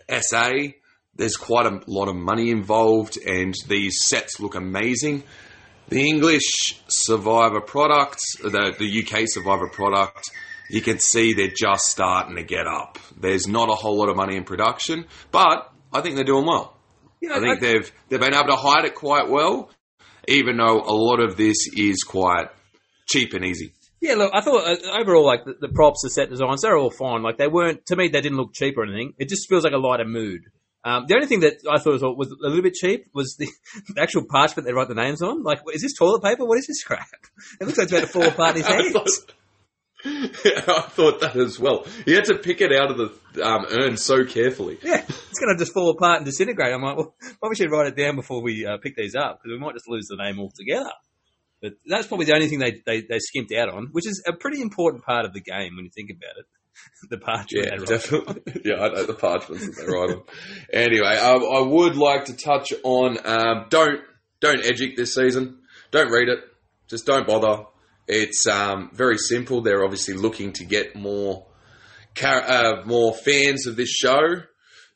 SA, 0.10 0.52
there's 1.16 1.38
quite 1.38 1.66
a 1.66 1.80
lot 1.88 2.08
of 2.08 2.16
money 2.16 2.50
involved, 2.50 3.18
and 3.18 3.54
these 3.68 3.98
sets 4.08 4.40
look 4.40 4.56
amazing. 4.56 5.24
The 5.90 6.08
English 6.08 6.82
Survivor 6.88 7.62
product, 7.62 8.20
the, 8.42 8.74
the 8.80 9.04
UK 9.04 9.26
Survivor 9.28 9.68
product, 9.70 10.32
you 10.70 10.82
can 10.82 10.98
see 10.98 11.34
they're 11.34 11.50
just 11.56 11.86
starting 11.86 12.36
to 12.36 12.44
get 12.44 12.66
up. 12.66 12.98
There's 13.16 13.48
not 13.48 13.70
a 13.70 13.74
whole 13.74 13.98
lot 13.98 14.10
of 14.10 14.16
money 14.16 14.38
in 14.38 14.44
production, 14.44 15.06
but 15.32 15.72
I 15.92 16.02
think 16.02 16.16
they're 16.16 16.24
doing 16.24 16.46
well. 16.46 16.76
yeah. 17.22 17.36
I 17.36 17.40
think 17.40 17.60
they've 17.60 17.92
they've 18.10 18.20
been 18.20 18.34
able 18.34 18.48
to 18.48 18.56
hide 18.56 18.86
it 18.86 18.96
quite 18.96 19.30
well, 19.30 19.70
even 20.28 20.58
though 20.58 20.82
a 20.82 20.96
lot 20.96 21.20
of 21.20 21.38
this 21.38 21.68
is 21.76 22.04
quite 22.04 22.48
cheap 23.08 23.34
and 23.34 23.46
easy. 23.46 23.74
Yeah, 24.02 24.16
look, 24.16 24.32
I 24.34 24.42
thought 24.42 24.68
uh, 24.68 25.00
overall, 25.00 25.26
like 25.26 25.46
the, 25.46 25.56
the 25.60 25.70
props, 25.70 26.02
the 26.04 26.10
set 26.10 26.30
designs, 26.30 26.62
they're 26.62 26.78
all 26.78 26.92
fine. 26.92 27.24
Like 27.24 27.38
they 27.38 27.48
weren't 27.48 27.86
to 27.86 27.96
me, 27.96 28.10
they 28.10 28.20
didn't 28.20 28.38
look 28.38 28.54
cheap 28.54 28.78
or 28.78 28.84
anything. 28.84 29.14
It 29.18 29.30
just 29.30 29.48
feels 29.48 29.64
like 29.64 29.74
a 29.74 29.78
lighter 29.78 30.06
mood. 30.06 30.42
Um, 30.86 31.06
the 31.08 31.16
only 31.16 31.28
thing 31.28 31.40
that 31.42 31.64
I 31.72 31.80
thought 31.80 31.94
was, 31.94 32.02
was 32.04 32.32
a 32.32 32.48
little 32.48 32.62
bit 32.62 32.74
cheap 32.74 33.06
was 33.14 33.38
the, 33.38 33.48
the 33.96 34.02
actual 34.02 34.26
parchment 34.30 34.68
they 34.68 34.74
write 34.74 34.90
the 34.90 34.96
names 34.96 35.22
on. 35.22 35.44
Like, 35.44 35.62
is 35.74 35.82
this 35.82 35.94
toilet 35.98 36.22
paper? 36.22 36.46
What 36.46 36.58
is 36.58 36.68
this 36.68 36.84
crap? 36.84 37.08
It 37.62 37.66
looks 37.66 37.78
like 37.78 37.86
it's 37.86 37.94
about 37.94 38.02
to 38.02 38.08
fall 38.08 38.28
apart 38.28 38.58
in 38.58 38.64
his 38.64 38.68
hands. 38.94 39.26
I 40.06 40.86
thought 40.90 41.22
that 41.22 41.36
as 41.36 41.60
well. 41.60 41.86
You 42.06 42.16
had 42.16 42.26
to 42.26 42.38
pick 42.38 42.60
it 42.62 42.74
out 42.74 42.92
of 42.92 42.98
the 42.98 43.46
um, 43.46 43.66
urn 43.72 43.98
so 43.98 44.26
carefully. 44.26 44.78
Yeah, 44.84 45.04
it's 45.08 45.40
going 45.40 45.56
to 45.56 45.58
just 45.58 45.74
fall 45.74 45.90
apart 45.90 46.18
and 46.18 46.26
disintegrate. 46.26 46.74
I'm 46.74 46.82
like, 46.82 46.98
well, 46.98 47.16
probably 47.40 47.56
should 47.56 47.72
write 47.72 47.88
it 47.88 47.96
down 47.96 48.16
before 48.16 48.42
we 48.42 48.66
uh, 48.66 48.78
pick 48.78 48.96
these 48.96 49.16
up 49.16 49.40
because 49.40 49.56
we 49.56 49.60
might 49.60 49.74
just 49.74 49.88
lose 49.88 50.08
the 50.10 50.18
name 50.18 50.40
altogether. 50.40 50.92
But 51.62 51.74
that's 51.86 52.08
probably 52.08 52.26
the 52.26 52.36
only 52.36 52.50
thing 52.50 52.60
they, 52.60 52.82
they, 52.86 53.02
they 53.02 53.20
skimped 53.20 53.54
out 53.54 53.70
on, 53.70 53.88
which 53.94 54.06
is 54.06 54.22
a 54.28 54.34
pretty 54.34 54.62
important 54.62 55.06
part 55.06 55.26
of 55.26 55.34
the 55.34 55.40
game 55.40 55.76
when 55.76 55.86
you 55.86 55.92
think 55.96 56.10
about 56.10 56.38
it. 56.38 56.46
the 57.10 57.18
parchment. 57.18 57.68
Yeah, 57.70 57.86
definitely. 57.86 58.62
yeah, 58.66 58.82
I 58.82 58.90
know 58.90 59.06
the 59.06 59.14
parchments 59.14 59.66
that 59.66 59.76
they 59.78 59.86
write 59.86 60.10
on. 60.10 60.24
Anyway, 60.74 61.16
um, 61.16 61.44
I 61.44 61.62
would 61.62 61.96
like 61.96 62.26
to 62.26 62.34
touch 62.34 62.74
on 62.84 63.18
um, 63.26 63.68
don't 63.70 64.02
don't 64.42 64.64
Edgic 64.64 64.98
this 64.98 65.14
season. 65.14 65.60
Don't 65.92 66.12
read 66.12 66.30
it. 66.30 66.40
Just 66.88 67.06
don't 67.06 67.28
bother. 67.28 67.66
It's 68.08 68.46
um, 68.48 68.90
very 68.94 69.18
simple. 69.18 69.62
They're 69.62 69.84
obviously 69.84 70.14
looking 70.16 70.54
to 70.54 70.66
get 70.66 70.96
more 70.96 71.46
car- 72.16 72.44
uh, 72.44 72.86
more 72.86 73.14
fans 73.14 73.68
of 73.68 73.76
this 73.76 73.90
show. 73.90 74.44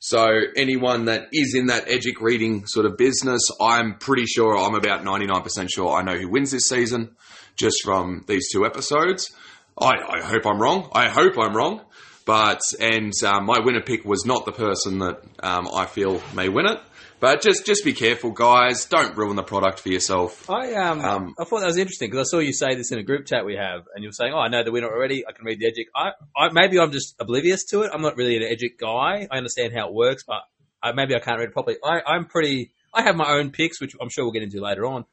So 0.00 0.28
anyone 0.54 1.06
that 1.06 1.28
is 1.32 1.54
in 1.56 1.66
that 1.66 1.88
Edgic 1.88 2.20
reading 2.20 2.66
sort 2.66 2.86
of 2.86 2.96
business, 2.96 3.42
I'm 3.60 3.98
pretty 3.98 4.26
sure 4.26 4.56
I'm 4.56 4.74
about 4.74 5.02
99% 5.02 5.68
sure 5.70 5.96
I 5.96 6.02
know 6.02 6.16
who 6.16 6.28
wins 6.28 6.52
this 6.52 6.68
season 6.68 7.16
just 7.56 7.78
from 7.82 8.24
these 8.28 8.52
two 8.52 8.64
episodes. 8.64 9.34
I, 9.76 9.94
I 10.08 10.22
hope 10.22 10.46
I'm 10.46 10.60
wrong. 10.60 10.88
I 10.92 11.08
hope 11.08 11.36
I'm 11.38 11.56
wrong. 11.56 11.80
But, 12.26 12.60
and 12.78 13.12
um, 13.24 13.46
my 13.46 13.58
winner 13.58 13.80
pick 13.80 14.04
was 14.04 14.24
not 14.24 14.44
the 14.44 14.52
person 14.52 14.98
that 14.98 15.22
um, 15.42 15.66
I 15.74 15.86
feel 15.86 16.20
may 16.34 16.48
win 16.48 16.66
it. 16.66 16.78
But 17.20 17.42
just, 17.42 17.66
just 17.66 17.84
be 17.84 17.92
careful, 17.92 18.30
guys. 18.30 18.84
Don't 18.84 19.16
ruin 19.16 19.34
the 19.34 19.42
product 19.42 19.80
for 19.80 19.88
yourself. 19.88 20.48
I 20.48 20.74
um, 20.74 21.00
Um, 21.00 21.34
I 21.38 21.44
thought 21.44 21.60
that 21.60 21.66
was 21.66 21.76
interesting 21.76 22.10
because 22.10 22.28
I 22.28 22.30
saw 22.30 22.38
you 22.38 22.52
say 22.52 22.76
this 22.76 22.92
in 22.92 22.98
a 22.98 23.02
group 23.02 23.26
chat 23.26 23.44
we 23.44 23.56
have, 23.56 23.86
and 23.94 24.04
you 24.04 24.08
were 24.08 24.12
saying, 24.12 24.32
"Oh, 24.32 24.38
I 24.38 24.48
know 24.48 24.62
the 24.62 24.70
winner 24.70 24.86
already. 24.86 25.26
I 25.26 25.32
can 25.32 25.44
read 25.44 25.58
the 25.58 25.66
Edgic." 25.66 25.86
I, 25.96 26.10
I 26.36 26.50
maybe 26.52 26.78
I'm 26.78 26.92
just 26.92 27.16
oblivious 27.18 27.64
to 27.70 27.82
it. 27.82 27.90
I'm 27.92 28.02
not 28.02 28.16
really 28.16 28.36
an 28.36 28.42
Edgic 28.42 28.78
guy. 28.78 29.26
I 29.30 29.36
understand 29.36 29.72
how 29.74 29.88
it 29.88 29.94
works, 29.94 30.22
but 30.26 30.42
I, 30.80 30.92
maybe 30.92 31.16
I 31.16 31.18
can't 31.18 31.38
read 31.38 31.48
it 31.48 31.52
properly. 31.52 31.78
I, 31.84 32.00
I'm 32.06 32.26
pretty. 32.26 32.70
I 32.94 33.02
have 33.02 33.16
my 33.16 33.30
own 33.32 33.50
picks, 33.50 33.80
which 33.80 33.94
I'm 34.00 34.10
sure 34.10 34.24
we'll 34.24 34.32
get 34.32 34.44
into 34.44 34.60
later 34.60 34.86
on. 34.86 35.04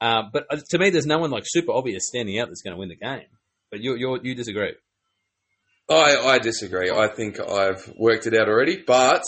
Um, 0.00 0.30
but 0.32 0.46
uh, 0.50 0.58
to 0.70 0.78
me, 0.78 0.90
there's 0.90 1.06
no 1.06 1.18
one 1.18 1.30
like 1.30 1.44
super 1.44 1.72
obvious 1.72 2.06
standing 2.06 2.38
out 2.38 2.48
that's 2.48 2.62
going 2.62 2.74
to 2.74 2.78
win 2.78 2.88
the 2.88 2.96
game. 2.96 3.26
But 3.70 3.80
you 3.80 3.96
you 3.96 4.18
you 4.22 4.34
disagree? 4.36 4.74
I, 5.90 6.16
I 6.18 6.38
disagree. 6.38 6.90
I 6.90 7.08
think 7.08 7.40
I've 7.40 7.92
worked 7.96 8.26
it 8.26 8.34
out 8.34 8.48
already, 8.48 8.76
but 8.86 9.24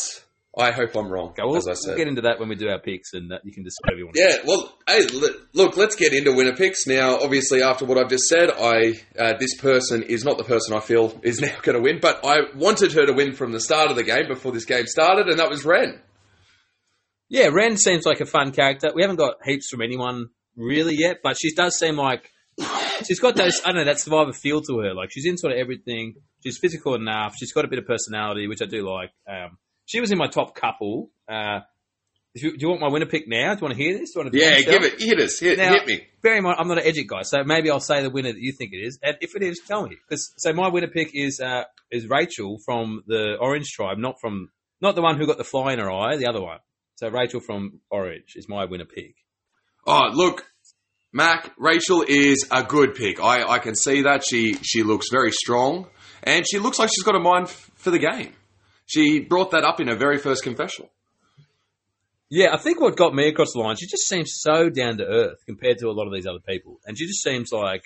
I 0.59 0.73
hope 0.73 0.97
I'm 0.97 1.09
wrong, 1.09 1.29
Okay, 1.29 1.43
we'll, 1.45 1.57
as 1.57 1.69
I 1.69 1.75
we'll 1.87 1.97
get 1.97 2.09
into 2.09 2.23
that 2.23 2.41
when 2.41 2.49
we 2.49 2.57
do 2.57 2.69
our 2.69 2.81
picks, 2.81 3.13
and 3.13 3.33
uh, 3.33 3.39
you 3.45 3.53
can 3.53 3.63
decide 3.63 3.93
if 3.93 3.99
you 3.99 4.07
want. 4.07 4.17
Yeah, 4.19 4.39
well, 4.45 4.77
hey, 4.89 5.07
look, 5.55 5.77
let's 5.77 5.95
get 5.95 6.13
into 6.13 6.33
winner 6.35 6.57
picks 6.57 6.89
now. 6.89 7.19
Obviously, 7.21 7.63
after 7.63 7.85
what 7.85 7.99
I've 7.99 8.09
just 8.09 8.25
said, 8.25 8.51
I 8.51 9.01
uh, 9.17 9.35
this 9.39 9.57
person 9.61 10.03
is 10.03 10.25
not 10.25 10.39
the 10.39 10.45
person 10.45 10.77
I 10.77 10.81
feel 10.81 11.21
is 11.23 11.41
now 11.41 11.55
going 11.63 11.77
to 11.77 11.83
win, 11.83 12.01
but 12.03 12.25
I 12.25 12.39
wanted 12.57 12.93
her 12.95 13.07
to 13.07 13.13
win 13.13 13.33
from 13.35 13.53
the 13.53 13.61
start 13.61 13.91
of 13.91 13.97
the 13.97 14.03
game 14.03 14.27
before 14.27 14.51
this 14.51 14.65
game 14.65 14.87
started, 14.87 15.29
and 15.29 15.39
that 15.39 15.49
was 15.49 15.65
Ren. 15.65 16.01
Yeah, 17.29 17.51
Ren 17.53 17.77
seems 17.77 18.05
like 18.05 18.21
a 18.21 18.27
fun 18.27 18.51
character. 18.51 18.91
We 18.93 19.03
haven't 19.03 19.17
got 19.17 19.37
heaps 19.45 19.69
from 19.71 19.83
anyone 19.83 20.31
really 20.57 20.97
yet, 20.97 21.19
but 21.23 21.37
she 21.41 21.55
does 21.55 21.79
seem 21.79 21.97
like 21.97 22.29
she's 23.07 23.21
got 23.21 23.37
those. 23.37 23.61
I 23.65 23.69
don't 23.69 23.77
know 23.77 23.85
that 23.85 24.01
survivor 24.01 24.33
feel 24.33 24.63
to 24.63 24.79
her. 24.81 24.95
Like 24.95 25.13
she's 25.13 25.27
in 25.27 25.39
sort 25.39 25.53
of 25.53 25.61
everything. 25.61 26.17
She's 26.43 26.59
physical 26.59 26.97
enough. 26.97 27.37
She's 27.39 27.53
got 27.53 27.65
a 27.65 27.69
bit 27.69 27.79
of 27.79 27.87
personality, 27.87 28.49
which 28.49 28.63
I 28.63 28.67
do 28.67 28.89
like. 28.91 29.13
Um, 29.29 29.59
she 29.91 30.01
was 30.01 30.11
in 30.13 30.19
my 30.19 30.29
top 30.29 30.55
couple. 30.55 31.11
Uh, 31.29 31.61
do 32.37 32.47
you, 32.47 32.51
do 32.53 32.59
you 32.61 32.69
want 32.69 32.81
my 32.81 32.89
winner 32.89 33.07
pick 33.07 33.27
now? 33.27 33.55
Do 33.55 33.59
you 33.61 33.65
want 33.67 33.77
to 33.77 33.83
hear 33.83 33.99
this? 33.99 34.13
Do 34.13 34.21
you 34.21 34.25
want 34.25 34.33
to 34.35 34.39
Yeah, 34.41 34.61
give 34.61 34.83
it. 34.85 35.03
Hit 35.03 35.19
us. 35.19 35.41
Hit, 35.41 35.59
Now- 35.59 35.73
hit 35.73 35.87
me. 35.89 36.07
Bear 36.23 36.37
in 36.37 36.45
mind, 36.45 36.59
I'm 36.61 36.69
not 36.69 36.79
an 36.79 36.87
edit 36.87 37.07
guy, 37.09 37.23
so 37.23 37.43
maybe 37.45 37.71
I'll 37.71 37.81
say 37.81 38.03
the 38.03 38.11
winner 38.11 38.33
that 38.33 38.41
you 38.41 38.53
think 38.53 38.73
it 38.73 38.77
is. 38.87 38.99
And 39.03 39.17
if 39.21 39.35
it 39.35 39.43
is, 39.43 39.61
tell 39.67 39.89
me. 39.89 39.97
'Cause- 40.09 40.33
so 40.37 40.53
my 40.53 40.69
winner 40.69 40.87
pick 40.89 41.11
is 41.15 41.41
uh, 41.41 41.65
is 41.91 42.07
Rachel 42.09 42.59
from 42.65 43.03
the 43.09 43.37
Orange 43.41 43.69
Tribe, 43.73 43.99
not 43.99 44.21
from 44.21 44.51
not 44.81 44.95
the 44.95 45.03
one 45.03 45.17
who 45.19 45.27
got 45.27 45.39
the 45.39 45.45
fly 45.45 45.73
in 45.73 45.79
her 45.81 45.91
eye, 45.91 46.17
the 46.19 46.27
other 46.29 46.41
one. 46.41 46.59
So 46.97 47.09
Rachel 47.09 47.41
from 47.41 47.81
Orange 47.91 48.35
is 48.37 48.49
my 48.49 48.65
winner 48.67 48.85
pick. 48.85 49.15
Oh, 49.87 50.09
look, 50.13 50.47
Mac, 51.13 51.51
Rachel 51.59 52.05
is 52.07 52.47
a 52.53 52.63
good 52.63 52.95
pick. 52.95 53.19
I, 53.21 53.43
I 53.43 53.59
can 53.59 53.75
see 53.75 54.03
that. 54.03 54.23
She 54.25 54.55
she 54.63 54.83
looks 54.85 55.09
very 55.11 55.33
strong, 55.33 55.89
and 56.23 56.45
she 56.49 56.59
looks 56.61 56.79
like 56.79 56.91
she's 56.95 57.03
got 57.03 57.17
a 57.17 57.21
mind 57.21 57.47
f- 57.47 57.71
for 57.75 57.91
the 57.91 57.99
game. 57.99 58.35
She 58.91 59.21
brought 59.21 59.53
that 59.53 59.63
up 59.63 59.79
in 59.79 59.87
her 59.87 59.95
very 59.95 60.19
first 60.19 60.43
confessional. 60.43 60.91
Yeah, 62.29 62.53
I 62.53 62.57
think 62.57 62.81
what 62.81 62.97
got 62.97 63.15
me 63.15 63.29
across 63.29 63.53
the 63.53 63.61
line, 63.61 63.77
she 63.77 63.87
just 63.87 64.09
seems 64.09 64.33
so 64.41 64.69
down 64.69 64.99
to 64.99 65.05
earth 65.05 65.39
compared 65.47 65.79
to 65.79 65.87
a 65.87 65.93
lot 65.93 66.09
of 66.09 66.13
these 66.13 66.27
other 66.27 66.41
people. 66.41 66.81
And 66.85 66.99
she 66.99 67.07
just 67.07 67.23
seems 67.23 67.53
like 67.53 67.85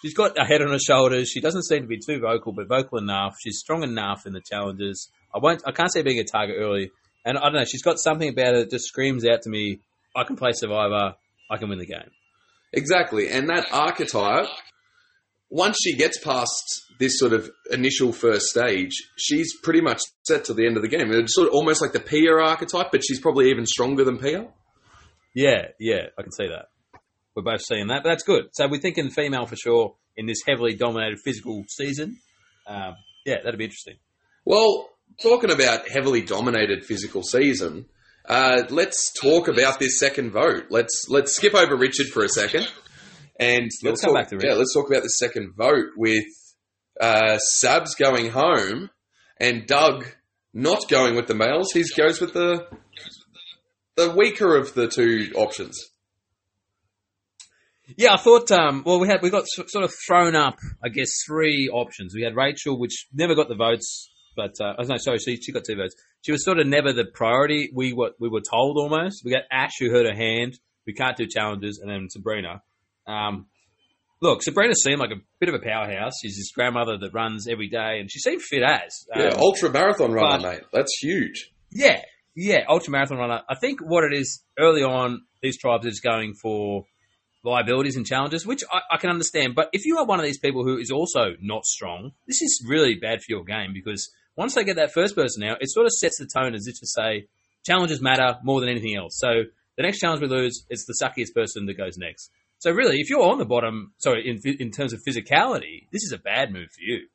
she's 0.00 0.14
got 0.14 0.40
a 0.40 0.46
head 0.46 0.62
on 0.62 0.70
her 0.70 0.78
shoulders. 0.78 1.28
She 1.28 1.42
doesn't 1.42 1.64
seem 1.64 1.82
to 1.82 1.86
be 1.86 1.98
too 1.98 2.20
vocal, 2.20 2.52
but 2.52 2.66
vocal 2.66 2.96
enough. 2.96 3.34
She's 3.42 3.58
strong 3.58 3.82
enough 3.82 4.24
in 4.24 4.32
the 4.32 4.40
challenges. 4.40 5.10
I 5.34 5.38
won't, 5.38 5.62
I 5.66 5.72
can't 5.72 5.92
see 5.92 6.00
being 6.00 6.18
a 6.18 6.24
target 6.24 6.56
early. 6.58 6.92
And 7.26 7.36
I 7.36 7.42
don't 7.42 7.52
know, 7.52 7.64
she's 7.64 7.82
got 7.82 7.98
something 7.98 8.30
about 8.30 8.54
her 8.54 8.60
that 8.60 8.70
just 8.70 8.86
screams 8.86 9.26
out 9.26 9.42
to 9.42 9.50
me, 9.50 9.80
I 10.16 10.24
can 10.24 10.36
play 10.36 10.52
Survivor, 10.54 11.14
I 11.50 11.56
can 11.58 11.68
win 11.68 11.78
the 11.78 11.84
game. 11.84 12.10
Exactly, 12.72 13.28
and 13.28 13.50
that 13.50 13.66
archetype. 13.70 14.48
Once 15.50 15.76
she 15.82 15.94
gets 15.94 16.18
past 16.18 16.87
this 16.98 17.18
sort 17.18 17.32
of 17.32 17.50
initial 17.70 18.12
first 18.12 18.46
stage, 18.46 18.92
she's 19.16 19.56
pretty 19.62 19.80
much 19.80 20.00
set 20.24 20.44
to 20.46 20.54
the 20.54 20.66
end 20.66 20.76
of 20.76 20.82
the 20.82 20.88
game. 20.88 21.10
It's 21.12 21.34
sort 21.34 21.48
of 21.48 21.54
almost 21.54 21.80
like 21.80 21.92
the 21.92 22.00
Pia 22.00 22.32
archetype, 22.32 22.90
but 22.90 23.02
she's 23.04 23.20
probably 23.20 23.50
even 23.50 23.66
stronger 23.66 24.04
than 24.04 24.18
Pia. 24.18 24.48
Yeah, 25.34 25.68
yeah, 25.78 26.06
I 26.18 26.22
can 26.22 26.32
see 26.32 26.48
that. 26.48 26.66
We're 27.34 27.42
both 27.42 27.62
seeing 27.62 27.86
that, 27.88 28.02
but 28.02 28.08
that's 28.08 28.24
good. 28.24 28.48
So 28.52 28.66
we're 28.68 28.80
thinking 28.80 29.10
female 29.10 29.46
for 29.46 29.54
sure 29.54 29.94
in 30.16 30.26
this 30.26 30.42
heavily 30.46 30.74
dominated 30.74 31.18
physical 31.24 31.64
season. 31.68 32.18
Um, 32.66 32.96
yeah, 33.24 33.36
that'd 33.44 33.58
be 33.58 33.64
interesting. 33.64 33.94
Well, 34.44 34.88
talking 35.22 35.52
about 35.52 35.88
heavily 35.88 36.22
dominated 36.22 36.84
physical 36.84 37.22
season, 37.22 37.86
uh, 38.28 38.64
let's 38.70 39.12
talk 39.12 39.46
about 39.46 39.78
this 39.78 40.00
second 40.00 40.32
vote. 40.32 40.64
Let's 40.70 41.06
let's 41.08 41.36
skip 41.36 41.54
over 41.54 41.76
Richard 41.76 42.08
for 42.08 42.24
a 42.24 42.28
second, 42.28 42.68
and 43.38 43.70
let's 43.84 44.00
come 44.00 44.12
talk, 44.12 44.22
back 44.22 44.28
to 44.30 44.36
Richard. 44.36 44.48
yeah, 44.48 44.54
let's 44.54 44.74
talk 44.74 44.90
about 44.90 45.02
the 45.02 45.08
second 45.10 45.54
vote 45.56 45.90
with 45.96 46.24
uh, 47.00 47.38
Sabs 47.38 47.96
going 47.98 48.30
home 48.30 48.90
and 49.40 49.66
Doug 49.66 50.06
not 50.52 50.88
going 50.88 51.14
with 51.14 51.26
the 51.26 51.34
males. 51.34 51.72
He 51.72 51.84
goes 51.96 52.20
with 52.20 52.32
the 52.32 52.66
the 53.96 54.10
weaker 54.10 54.56
of 54.56 54.74
the 54.74 54.86
two 54.86 55.32
options. 55.34 55.90
Yeah, 57.96 58.14
I 58.14 58.16
thought. 58.16 58.50
Um, 58.52 58.82
well, 58.84 59.00
we 59.00 59.08
had 59.08 59.22
we 59.22 59.30
got 59.30 59.44
sort 59.46 59.84
of 59.84 59.92
thrown 60.06 60.36
up. 60.36 60.58
I 60.84 60.88
guess 60.88 61.10
three 61.26 61.68
options. 61.72 62.14
We 62.14 62.22
had 62.22 62.36
Rachel, 62.36 62.78
which 62.78 63.06
never 63.12 63.34
got 63.34 63.48
the 63.48 63.54
votes, 63.54 64.10
but 64.36 64.52
uh, 64.60 64.74
oh, 64.78 64.82
no, 64.82 64.96
sorry, 64.98 65.18
she 65.18 65.36
she 65.36 65.52
got 65.52 65.64
two 65.64 65.76
votes. 65.76 65.94
She 66.22 66.32
was 66.32 66.44
sort 66.44 66.58
of 66.58 66.66
never 66.66 66.92
the 66.92 67.04
priority. 67.04 67.70
We 67.74 67.92
were 67.92 68.10
we 68.20 68.28
were 68.28 68.42
told 68.42 68.76
almost. 68.76 69.24
We 69.24 69.32
got 69.32 69.44
Ash, 69.50 69.72
who 69.78 69.90
hurt 69.90 70.06
her 70.06 70.14
hand. 70.14 70.58
We 70.86 70.92
can't 70.92 71.16
do 71.16 71.26
challenges, 71.26 71.78
and 71.78 71.90
then 71.90 72.08
Sabrina. 72.10 72.62
Um, 73.06 73.46
look, 74.20 74.42
Sabrina 74.42 74.74
seemed 74.74 74.98
like 75.00 75.10
a 75.10 75.20
bit 75.40 75.48
of 75.48 75.54
a 75.54 75.58
powerhouse. 75.64 76.14
She's 76.22 76.36
this 76.36 76.50
grandmother 76.52 76.98
that 76.98 77.12
runs 77.12 77.46
every 77.48 77.68
day, 77.68 77.98
and 78.00 78.10
she 78.10 78.18
seemed 78.18 78.42
fit 78.42 78.62
as. 78.62 79.06
Yeah, 79.16 79.28
Um, 79.28 79.38
ultra 79.40 79.70
marathon 79.70 80.12
runner, 80.12 80.42
but- 80.42 80.52
mate. 80.52 80.62
That's 80.72 80.96
huge. 81.00 81.50
yeah, 81.70 82.02
yeah, 82.36 82.64
ultra 82.68 82.90
marathon 82.92 83.18
runner. 83.18 83.42
I 83.48 83.54
think 83.56 83.80
what 83.80 84.04
it 84.04 84.12
is 84.12 84.42
early 84.58 84.82
on, 84.82 85.22
these 85.42 85.58
tribes 85.58 85.86
are 85.86 85.90
just 85.90 86.02
going 86.02 86.34
for 86.34 86.84
liabilities 87.44 87.96
and 87.96 88.04
challenges, 88.06 88.44
which 88.46 88.62
I, 88.72 88.80
I 88.92 88.96
can 88.98 89.10
understand. 89.10 89.54
But 89.54 89.68
if 89.72 89.86
you 89.86 89.98
are 89.98 90.04
one 90.04 90.18
of 90.18 90.26
these 90.26 90.38
people 90.38 90.64
who 90.64 90.76
is 90.78 90.90
also 90.90 91.34
not 91.40 91.64
strong, 91.64 92.12
this 92.26 92.42
is 92.42 92.64
really 92.68 92.94
bad 92.96 93.20
for 93.20 93.26
your 93.32 93.44
game 93.44 93.72
because 93.72 94.10
once 94.36 94.54
they 94.54 94.64
get 94.64 94.76
that 94.76 94.92
first 94.92 95.14
person 95.14 95.42
out, 95.44 95.58
it 95.62 95.70
sort 95.70 95.86
of 95.86 95.92
sets 95.92 96.18
the 96.18 96.26
tone 96.26 96.54
as 96.54 96.66
if 96.66 96.78
to 96.80 96.86
say 96.86 97.26
challenges 97.64 98.00
matter 98.00 98.38
more 98.42 98.60
than 98.60 98.68
anything 98.68 98.96
else. 98.96 99.18
So 99.18 99.28
the 99.76 99.82
next 99.82 99.98
challenge 100.00 100.20
we 100.20 100.28
lose, 100.28 100.64
it's 100.68 100.84
the 100.86 100.94
suckiest 101.02 101.32
person 101.34 101.66
that 101.66 101.74
goes 101.74 101.96
next. 101.96 102.30
So 102.58 102.72
really, 102.72 102.96
if 102.98 103.08
you're 103.08 103.22
on 103.22 103.38
the 103.38 103.44
bottom, 103.44 103.92
sorry, 103.98 104.28
in, 104.28 104.40
in 104.58 104.70
terms 104.70 104.92
of 104.92 105.00
physicality, 105.06 105.86
this 105.92 106.02
is 106.02 106.12
a 106.12 106.18
bad 106.18 106.52
move 106.52 106.68
for 106.70 106.80
you. 106.80 107.06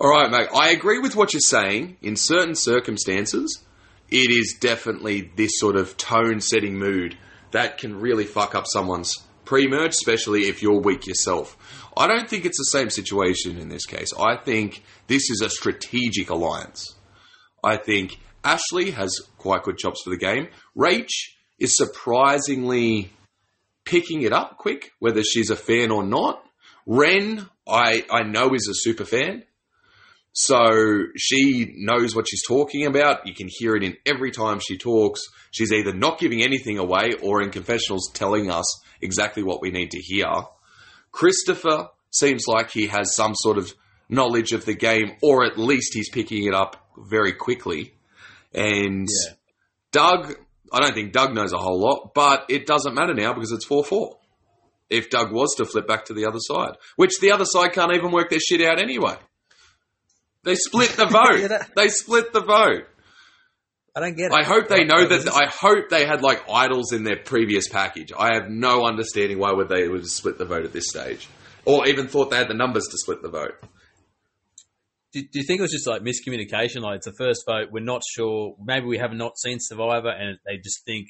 All 0.00 0.10
right, 0.10 0.30
mate. 0.30 0.48
I 0.54 0.70
agree 0.70 0.98
with 0.98 1.14
what 1.14 1.32
you're 1.32 1.40
saying. 1.40 1.98
In 2.02 2.16
certain 2.16 2.56
circumstances, 2.56 3.62
it 4.10 4.30
is 4.30 4.56
definitely 4.60 5.30
this 5.36 5.52
sort 5.54 5.76
of 5.76 5.96
tone 5.96 6.40
setting 6.40 6.76
mood 6.76 7.16
that 7.52 7.78
can 7.78 8.00
really 8.00 8.24
fuck 8.24 8.56
up 8.56 8.64
someone's 8.66 9.14
pre 9.44 9.68
merge, 9.68 9.92
especially 9.92 10.42
if 10.48 10.62
you're 10.62 10.80
weak 10.80 11.06
yourself. 11.06 11.56
I 11.96 12.08
don't 12.08 12.28
think 12.28 12.44
it's 12.44 12.58
the 12.58 12.78
same 12.78 12.90
situation 12.90 13.56
in 13.56 13.68
this 13.68 13.86
case. 13.86 14.12
I 14.18 14.36
think 14.36 14.82
this 15.06 15.30
is 15.30 15.40
a 15.40 15.50
strategic 15.50 16.30
alliance. 16.30 16.96
I 17.62 17.76
think 17.76 18.18
Ashley 18.42 18.90
has 18.90 19.16
quite 19.38 19.62
good 19.62 19.78
chops 19.78 20.02
for 20.02 20.10
the 20.10 20.18
game. 20.18 20.48
Rach 20.76 21.08
is 21.60 21.76
surprisingly 21.76 23.12
picking 23.84 24.22
it 24.22 24.32
up 24.32 24.58
quick, 24.58 24.92
whether 24.98 25.22
she's 25.22 25.50
a 25.50 25.56
fan 25.56 25.90
or 25.90 26.04
not. 26.04 26.42
Ren, 26.86 27.46
I, 27.66 28.04
I 28.10 28.22
know 28.24 28.54
is 28.54 28.68
a 28.68 28.74
super 28.74 29.04
fan. 29.04 29.44
So 30.32 31.04
she 31.16 31.72
knows 31.76 32.16
what 32.16 32.26
she's 32.28 32.42
talking 32.46 32.86
about. 32.86 33.26
You 33.26 33.34
can 33.34 33.48
hear 33.48 33.76
it 33.76 33.84
in 33.84 33.96
every 34.04 34.32
time 34.32 34.58
she 34.60 34.76
talks. 34.76 35.20
She's 35.52 35.72
either 35.72 35.92
not 35.92 36.18
giving 36.18 36.42
anything 36.42 36.78
away 36.78 37.12
or 37.22 37.40
in 37.40 37.50
confessionals 37.50 38.10
telling 38.12 38.50
us 38.50 38.64
exactly 39.00 39.44
what 39.44 39.62
we 39.62 39.70
need 39.70 39.92
to 39.92 40.00
hear. 40.00 40.26
Christopher 41.12 41.88
seems 42.10 42.46
like 42.48 42.70
he 42.72 42.88
has 42.88 43.14
some 43.14 43.34
sort 43.36 43.58
of 43.58 43.72
knowledge 44.08 44.52
of 44.52 44.64
the 44.64 44.74
game, 44.74 45.12
or 45.22 45.44
at 45.44 45.56
least 45.56 45.94
he's 45.94 46.10
picking 46.10 46.44
it 46.46 46.54
up 46.54 46.84
very 46.98 47.32
quickly. 47.32 47.94
And 48.52 49.08
Yeah. 49.08 49.32
Doug, 49.92 50.34
I 50.72 50.80
don't 50.80 50.94
think 50.94 51.12
Doug 51.12 51.34
knows 51.34 51.52
a 51.52 51.58
whole 51.58 51.78
lot, 51.78 52.12
but 52.14 52.46
it 52.48 52.66
doesn't 52.66 52.94
matter 52.94 53.14
now 53.14 53.32
because 53.32 53.52
it's 53.52 53.64
4 53.64 53.84
4. 53.84 54.16
If 54.90 55.10
Doug 55.10 55.32
was 55.32 55.54
to 55.56 55.64
flip 55.64 55.86
back 55.88 56.04
to 56.06 56.14
the 56.14 56.26
other 56.26 56.38
side, 56.40 56.76
which 56.96 57.18
the 57.20 57.32
other 57.32 57.44
side 57.46 57.72
can't 57.72 57.92
even 57.94 58.10
work 58.12 58.30
their 58.30 58.40
shit 58.40 58.60
out 58.62 58.78
anyway. 58.80 59.16
They 60.44 60.54
split 60.56 60.90
the 60.90 61.06
vote. 61.10 61.40
Yeah, 61.40 61.48
that- 61.48 61.70
they 61.74 61.88
split 61.88 62.32
the 62.32 62.40
vote. 62.42 62.84
I 63.96 64.00
don't 64.00 64.16
get 64.16 64.32
it. 64.32 64.34
I 64.34 64.42
hope 64.44 64.66
they 64.68 64.82
know 64.84 65.06
that. 65.06 65.28
I 65.32 65.46
hope 65.48 65.88
they 65.88 66.04
had 66.04 66.20
like 66.20 66.42
idols 66.50 66.92
in 66.92 67.04
their 67.04 67.16
previous 67.16 67.68
package. 67.68 68.12
I 68.18 68.34
have 68.34 68.50
no 68.50 68.84
understanding 68.84 69.38
why 69.38 69.52
would 69.52 69.68
they 69.68 69.86
would 69.88 70.04
split 70.08 70.36
the 70.36 70.44
vote 70.44 70.64
at 70.64 70.72
this 70.72 70.88
stage, 70.88 71.28
or 71.64 71.86
even 71.86 72.08
thought 72.08 72.30
they 72.30 72.36
had 72.36 72.48
the 72.48 72.54
numbers 72.54 72.88
to 72.90 72.98
split 72.98 73.22
the 73.22 73.28
vote. 73.28 73.54
Do, 75.14 75.22
do 75.22 75.38
you 75.38 75.44
think 75.44 75.60
it 75.60 75.62
was 75.62 75.72
just 75.72 75.86
like 75.86 76.02
miscommunication? 76.02 76.82
Like 76.82 76.96
it's 76.96 77.06
the 77.06 77.14
first 77.16 77.44
vote, 77.46 77.68
we're 77.70 77.82
not 77.82 78.02
sure. 78.06 78.56
Maybe 78.62 78.84
we 78.86 78.98
have 78.98 79.12
not 79.12 79.38
seen 79.38 79.58
Survivor, 79.60 80.10
and 80.10 80.38
they 80.46 80.56
just 80.58 80.84
think 80.84 81.06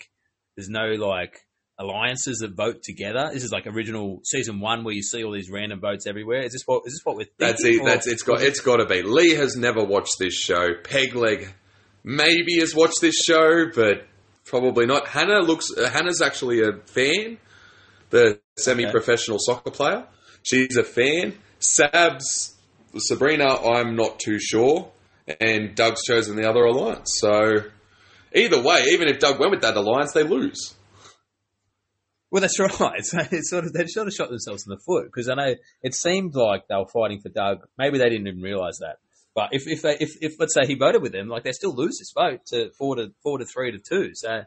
there's 0.56 0.68
no 0.68 0.92
like 0.92 1.40
alliances 1.78 2.38
that 2.38 2.54
vote 2.54 2.82
together. 2.84 3.30
This 3.32 3.42
is 3.42 3.50
like 3.50 3.66
original 3.66 4.20
season 4.24 4.60
one 4.60 4.84
where 4.84 4.94
you 4.94 5.02
see 5.02 5.24
all 5.24 5.32
these 5.32 5.50
random 5.50 5.80
votes 5.80 6.06
everywhere. 6.06 6.42
Is 6.42 6.52
this 6.52 6.62
what 6.66 6.82
is 6.86 6.92
this 6.92 7.00
what 7.04 7.16
we're 7.16 7.24
thinking? 7.24 7.38
That's 7.48 7.64
it. 7.64 7.80
or- 7.80 7.84
That's 7.86 8.06
it's 8.06 8.22
got 8.22 8.42
it's 8.42 8.60
got 8.60 8.76
to 8.76 8.86
be. 8.86 9.02
Lee 9.02 9.30
has 9.34 9.56
never 9.56 9.82
watched 9.82 10.18
this 10.20 10.34
show. 10.34 10.74
Pegleg 10.84 11.48
maybe 12.04 12.58
has 12.60 12.74
watched 12.74 13.00
this 13.00 13.16
show, 13.16 13.66
but 13.74 14.06
probably 14.44 14.86
not. 14.86 15.08
Hannah 15.08 15.40
looks. 15.40 15.66
Uh, 15.76 15.88
Hannah's 15.90 16.20
actually 16.22 16.60
a 16.62 16.74
fan. 16.86 17.38
The 18.10 18.38
semi-professional 18.58 19.38
soccer 19.40 19.70
player. 19.72 20.06
She's 20.44 20.76
a 20.76 20.84
fan. 20.84 21.34
Sabs, 21.58 22.53
Sabrina, 22.98 23.46
I'm 23.46 23.96
not 23.96 24.18
too 24.18 24.38
sure, 24.38 24.90
and 25.40 25.74
Doug's 25.74 26.02
chosen 26.04 26.36
the 26.36 26.48
other 26.48 26.64
alliance. 26.64 27.10
So 27.18 27.64
either 28.34 28.62
way, 28.62 28.84
even 28.90 29.08
if 29.08 29.18
Doug 29.18 29.38
went 29.38 29.50
with 29.50 29.62
that 29.62 29.76
alliance, 29.76 30.12
they 30.12 30.22
lose. 30.22 30.74
Well, 32.30 32.40
that's 32.40 32.58
right. 32.80 32.98
It's 32.98 33.50
sort 33.50 33.64
of 33.64 33.72
they 33.72 33.86
sort 33.86 34.08
of 34.08 34.12
shot 34.12 34.28
themselves 34.28 34.64
in 34.66 34.70
the 34.70 34.80
foot 34.84 35.04
because 35.06 35.28
I 35.28 35.34
know 35.34 35.54
it 35.82 35.94
seemed 35.94 36.34
like 36.34 36.66
they 36.68 36.74
were 36.74 36.88
fighting 36.92 37.20
for 37.20 37.28
Doug. 37.28 37.58
Maybe 37.78 37.98
they 37.98 38.08
didn't 38.08 38.26
even 38.26 38.42
realize 38.42 38.78
that. 38.80 38.96
But 39.34 39.50
if 39.52 39.66
if 39.66 39.82
they 39.82 39.96
if, 40.00 40.10
if 40.20 40.34
let's 40.38 40.54
say 40.54 40.66
he 40.66 40.74
voted 40.74 41.02
with 41.02 41.12
them, 41.12 41.28
like 41.28 41.44
they 41.44 41.52
still 41.52 41.74
lose 41.74 41.98
this 41.98 42.12
vote 42.12 42.40
to 42.46 42.70
four 42.78 42.96
to 42.96 43.12
four 43.22 43.38
to 43.38 43.44
three 43.44 43.72
to 43.72 43.78
two. 43.78 44.10
So 44.14 44.42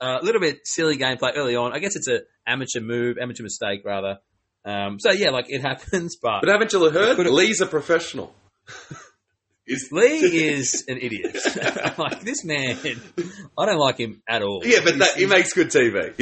uh, 0.00 0.18
a 0.20 0.24
little 0.24 0.40
bit 0.40 0.60
silly 0.64 0.96
gameplay 0.96 1.32
early 1.36 1.56
on. 1.56 1.72
I 1.72 1.78
guess 1.78 1.96
it's 1.96 2.08
an 2.08 2.22
amateur 2.46 2.80
move, 2.80 3.18
amateur 3.20 3.42
mistake 3.42 3.82
rather. 3.84 4.18
Um, 4.64 4.98
so 5.00 5.12
yeah, 5.12 5.30
like 5.30 5.46
it 5.50 5.60
happens. 5.70 6.16
But, 6.20 6.40
But 6.40 6.50
haven't 6.50 6.72
you 6.72 6.90
heard? 6.90 7.18
Lee's 7.18 7.60
a 7.60 7.66
professional. 7.66 8.34
Is- 9.70 9.90
Lee 9.92 10.48
is 10.48 10.84
an 10.88 10.96
idiot. 10.96 11.36
like 11.98 12.22
this 12.22 12.42
man, 12.42 12.78
I 13.58 13.66
don't 13.66 13.76
like 13.78 13.98
him 13.98 14.22
at 14.26 14.40
all. 14.42 14.62
Yeah, 14.64 14.78
but 14.82 14.98
that, 14.98 15.16
he 15.16 15.26
makes 15.26 15.52
good 15.52 15.68
TV. 15.68 16.14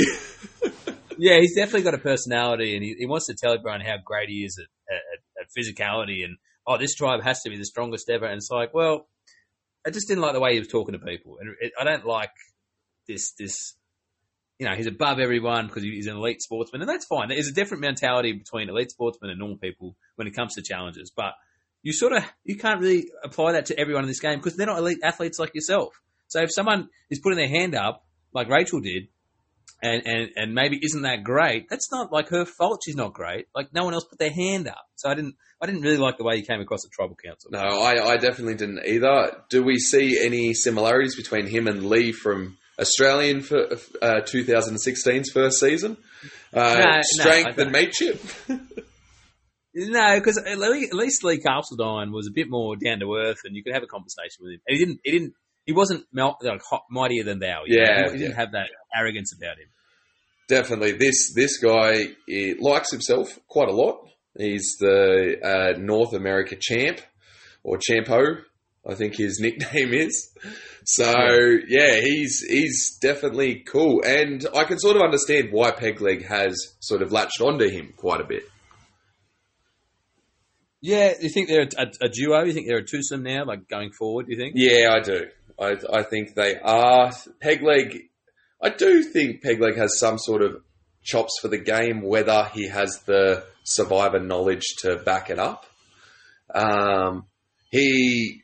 yeah, 1.16 1.38
he's 1.38 1.54
definitely 1.54 1.82
got 1.82 1.94
a 1.94 1.98
personality, 1.98 2.74
and 2.74 2.82
he, 2.82 2.96
he 2.98 3.06
wants 3.06 3.26
to 3.26 3.34
tell 3.40 3.52
everyone 3.54 3.82
how 3.82 3.98
great 4.04 4.28
he 4.30 4.44
is 4.44 4.58
at, 4.60 4.92
at, 4.92 5.42
at 5.42 5.48
physicality, 5.56 6.24
and 6.24 6.38
oh, 6.66 6.76
this 6.76 6.96
tribe 6.96 7.22
has 7.22 7.40
to 7.42 7.50
be 7.50 7.56
the 7.56 7.64
strongest 7.64 8.10
ever. 8.10 8.24
And 8.26 8.38
it's 8.38 8.50
like, 8.50 8.74
well, 8.74 9.06
I 9.86 9.90
just 9.90 10.08
didn't 10.08 10.22
like 10.22 10.32
the 10.32 10.40
way 10.40 10.54
he 10.54 10.58
was 10.58 10.66
talking 10.66 10.94
to 10.94 10.98
people, 10.98 11.36
and 11.40 11.54
it, 11.60 11.70
I 11.78 11.84
don't 11.84 12.04
like 12.04 12.32
this 13.06 13.32
this. 13.38 13.74
You 14.58 14.66
know, 14.66 14.74
he's 14.74 14.86
above 14.86 15.18
everyone 15.18 15.66
because 15.66 15.82
he's 15.82 16.06
an 16.06 16.16
elite 16.16 16.40
sportsman, 16.40 16.80
and 16.80 16.88
that's 16.88 17.04
fine. 17.04 17.28
There's 17.28 17.48
a 17.48 17.52
different 17.52 17.82
mentality 17.82 18.32
between 18.32 18.68
elite 18.70 18.90
sportsmen 18.90 19.30
and 19.30 19.38
normal 19.38 19.58
people 19.58 19.96
when 20.14 20.26
it 20.26 20.34
comes 20.34 20.54
to 20.54 20.62
challenges, 20.62 21.12
but 21.14 21.34
you 21.82 21.92
sort 21.92 22.12
of 22.14 22.24
you 22.44 22.56
can't 22.56 22.80
really 22.80 23.10
apply 23.22 23.52
that 23.52 23.66
to 23.66 23.78
everyone 23.78 24.04
in 24.04 24.08
this 24.08 24.20
game 24.20 24.38
because 24.38 24.56
they're 24.56 24.66
not 24.66 24.78
elite 24.78 24.98
athletes 25.04 25.38
like 25.38 25.54
yourself. 25.54 26.00
So 26.28 26.42
if 26.42 26.52
someone 26.52 26.88
is 27.10 27.20
putting 27.20 27.38
their 27.38 27.48
hand 27.48 27.74
up 27.74 28.04
like 28.32 28.48
Rachel 28.48 28.80
did, 28.80 29.08
and, 29.82 30.02
and, 30.06 30.30
and 30.36 30.54
maybe 30.54 30.80
isn't 30.82 31.02
that 31.02 31.22
great, 31.22 31.68
that's 31.68 31.90
not 31.92 32.12
like 32.12 32.28
her 32.30 32.44
fault. 32.44 32.80
She's 32.84 32.96
not 32.96 33.12
great. 33.12 33.46
Like 33.54 33.72
no 33.72 33.84
one 33.84 33.94
else 33.94 34.04
put 34.04 34.18
their 34.18 34.32
hand 34.32 34.68
up. 34.68 34.88
So 34.96 35.08
I 35.08 35.14
didn't 35.14 35.36
I 35.60 35.66
didn't 35.66 35.82
really 35.82 35.96
like 35.96 36.18
the 36.18 36.24
way 36.24 36.36
he 36.36 36.42
came 36.42 36.60
across 36.60 36.84
at 36.84 36.90
tribal 36.90 37.16
council. 37.16 37.50
No, 37.50 37.58
I, 37.58 38.12
I 38.12 38.16
definitely 38.16 38.56
didn't 38.56 38.80
either. 38.86 39.42
Do 39.48 39.62
we 39.62 39.78
see 39.78 40.22
any 40.24 40.54
similarities 40.54 41.16
between 41.16 41.46
him 41.46 41.66
and 41.66 41.88
Lee 41.88 42.12
from 42.12 42.58
Australian 42.78 43.40
for 43.42 43.58
uh, 44.02 44.20
2016's 44.22 45.30
first 45.32 45.58
season? 45.60 45.96
Uh, 46.52 46.74
No, 46.74 46.90
no, 46.90 47.00
strength 47.02 47.56
don't. 47.56 47.66
and 47.66 47.72
mateship. 47.72 48.20
No, 49.78 50.18
because 50.18 50.38
at 50.38 50.58
least 50.58 51.22
Lee 51.22 51.38
Carseldine 51.38 52.10
was 52.10 52.26
a 52.26 52.32
bit 52.34 52.46
more 52.48 52.76
down 52.76 52.98
to 53.00 53.14
earth, 53.16 53.40
and 53.44 53.54
you 53.54 53.62
could 53.62 53.74
have 53.74 53.82
a 53.82 53.86
conversation 53.86 54.40
with 54.40 54.54
him. 54.54 54.60
And 54.66 54.78
he 54.78 54.84
didn't. 54.84 55.00
He 55.04 55.10
didn't. 55.12 55.34
He 55.66 55.72
wasn't 55.72 56.04
mel- 56.12 56.38
like 56.42 56.62
hot, 56.62 56.84
mightier 56.90 57.24
than 57.24 57.40
thou. 57.40 57.62
you 57.66 57.76
know? 57.78 57.84
Yeah, 57.84 58.04
he, 58.12 58.18
didn't 58.18 58.30
yeah. 58.30 58.36
have 58.36 58.52
that 58.52 58.68
arrogance 58.96 59.34
about 59.36 59.58
him. 59.58 59.68
Definitely, 60.48 60.92
this 60.92 61.32
this 61.34 61.58
guy 61.58 62.06
likes 62.60 62.90
himself 62.90 63.38
quite 63.48 63.68
a 63.68 63.72
lot. 63.72 63.96
He's 64.38 64.76
the 64.78 65.36
uh, 65.42 65.78
North 65.78 66.14
America 66.14 66.56
champ 66.58 67.00
or 67.62 67.78
champo, 67.78 68.42
I 68.88 68.94
think 68.94 69.16
his 69.16 69.38
nickname 69.40 69.92
is. 69.92 70.30
So 70.84 71.58
yeah, 71.66 71.96
he's 72.00 72.40
he's 72.40 72.98
definitely 73.00 73.64
cool, 73.66 74.02
and 74.04 74.46
I 74.54 74.64
can 74.64 74.78
sort 74.78 74.96
of 74.96 75.02
understand 75.02 75.48
why 75.50 75.72
Pegleg 75.72 76.24
has 76.26 76.56
sort 76.80 77.02
of 77.02 77.10
latched 77.10 77.40
onto 77.40 77.68
him 77.68 77.92
quite 77.96 78.20
a 78.20 78.24
bit. 78.24 78.44
Yeah, 80.80 81.14
you 81.20 81.30
think 81.30 81.48
they're 81.48 81.68
a, 81.76 81.86
a 82.00 82.08
duo? 82.08 82.44
You 82.44 82.52
think 82.52 82.68
they're 82.68 82.78
a 82.78 82.84
twosome 82.84 83.24
now, 83.24 83.44
like 83.44 83.66
going 83.68 83.90
forward? 83.90 84.26
Do 84.26 84.32
you 84.32 84.38
think? 84.38 84.52
Yeah, 84.54 84.94
I 84.94 85.00
do. 85.00 85.26
I, 85.58 85.98
I 85.98 86.02
think 86.02 86.34
they 86.34 86.56
are. 86.60 87.10
Pegleg, 87.42 88.02
I 88.62 88.68
do 88.68 89.02
think 89.02 89.42
Pegleg 89.42 89.76
has 89.76 89.98
some 89.98 90.18
sort 90.18 90.42
of 90.42 90.62
chops 91.02 91.32
for 91.40 91.48
the 91.48 91.58
game, 91.58 92.02
whether 92.02 92.44
he 92.52 92.68
has 92.68 93.00
the 93.06 93.44
survivor 93.64 94.20
knowledge 94.20 94.64
to 94.80 94.96
back 94.96 95.30
it 95.30 95.38
up. 95.38 95.66
Um, 96.54 97.26
he, 97.76 98.42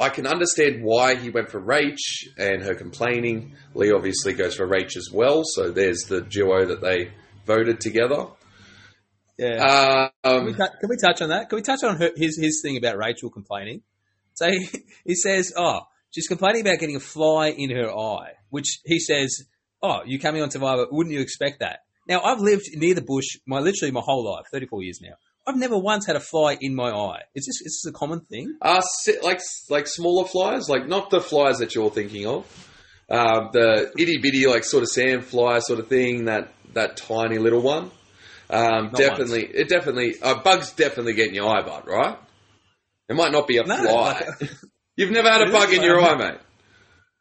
I 0.00 0.08
can 0.08 0.26
understand 0.26 0.82
why 0.82 1.14
he 1.16 1.30
went 1.30 1.50
for 1.50 1.60
Rach 1.60 1.98
and 2.36 2.62
her 2.62 2.74
complaining. 2.74 3.54
Lee 3.74 3.92
obviously 3.92 4.32
goes 4.32 4.56
for 4.56 4.66
Rach 4.66 4.96
as 4.96 5.08
well, 5.12 5.42
so 5.44 5.70
there's 5.70 6.02
the 6.08 6.20
duo 6.20 6.66
that 6.66 6.80
they 6.80 7.12
voted 7.46 7.80
together. 7.80 8.26
Yeah. 9.38 10.10
Can 10.24 10.44
we, 10.44 10.50
Um, 10.52 10.54
tou- 10.54 10.76
can 10.80 10.88
we 10.88 10.96
touch 10.96 11.22
on 11.22 11.28
that? 11.28 11.48
Can 11.48 11.56
we 11.56 11.62
touch 11.62 11.82
on 11.84 11.96
her, 11.96 12.10
his 12.16 12.36
his 12.40 12.60
thing 12.62 12.76
about 12.76 12.96
Rachel 12.98 13.30
complaining? 13.30 13.82
So 14.34 14.50
he, 14.50 14.68
he 15.04 15.14
says, 15.14 15.52
"Oh, 15.56 15.80
she's 16.10 16.26
complaining 16.26 16.62
about 16.62 16.78
getting 16.80 16.96
a 16.96 17.00
fly 17.00 17.48
in 17.50 17.70
her 17.70 17.90
eye," 17.90 18.32
which 18.50 18.80
he 18.84 18.98
says, 18.98 19.44
"Oh, 19.82 20.00
you 20.04 20.18
coming 20.18 20.42
on 20.42 20.50
Survivor? 20.50 20.86
Wouldn't 20.90 21.14
you 21.14 21.20
expect 21.20 21.60
that?" 21.60 21.80
Now 22.08 22.20
I've 22.22 22.40
lived 22.40 22.64
near 22.74 22.94
the 22.94 23.02
bush 23.02 23.26
my 23.46 23.60
literally 23.60 23.92
my 23.92 24.00
whole 24.04 24.24
life, 24.24 24.46
thirty 24.52 24.66
four 24.66 24.82
years 24.82 24.98
now. 25.00 25.14
I've 25.48 25.56
never 25.56 25.78
once 25.78 26.04
had 26.06 26.14
a 26.16 26.20
fly 26.20 26.58
in 26.60 26.74
my 26.74 26.90
eye. 26.90 27.22
It's 27.34 27.46
just 27.46 27.62
it's 27.64 27.82
just 27.82 27.86
a 27.94 27.98
common 27.98 28.20
thing. 28.20 28.56
Uh, 28.60 28.82
like 29.22 29.40
like 29.70 29.86
smaller 29.86 30.26
flies, 30.26 30.68
like 30.68 30.86
not 30.86 31.08
the 31.10 31.20
flies 31.20 31.58
that 31.58 31.74
you're 31.74 31.90
thinking 31.90 32.26
of. 32.26 32.44
Um, 33.10 33.48
the 33.54 33.90
itty 33.98 34.18
bitty, 34.18 34.46
like 34.46 34.64
sort 34.64 34.82
of 34.82 34.90
sand 34.90 35.24
fly 35.24 35.60
sort 35.60 35.80
of 35.80 35.88
thing. 35.88 36.26
That 36.26 36.52
that 36.74 36.98
tiny 36.98 37.38
little 37.38 37.62
one. 37.62 37.90
Um, 38.50 38.90
definitely, 38.94 39.44
it 39.46 39.68
definitely 39.68 40.14
uh, 40.22 40.42
bugs 40.42 40.72
definitely 40.72 41.14
get 41.14 41.28
in 41.28 41.34
your 41.34 41.48
eye, 41.48 41.62
bud. 41.62 41.84
Right? 41.86 42.18
It 43.08 43.16
might 43.16 43.32
not 43.32 43.46
be 43.46 43.56
a 43.56 43.64
No, 43.64 43.76
fly. 43.76 44.26
like- 44.40 44.50
You've 44.96 45.10
never 45.12 45.30
had 45.30 45.48
a 45.48 45.50
bug 45.52 45.72
in 45.72 45.82
your 45.82 46.00
eye, 46.00 46.12
um, 46.12 46.18
mate. 46.18 46.38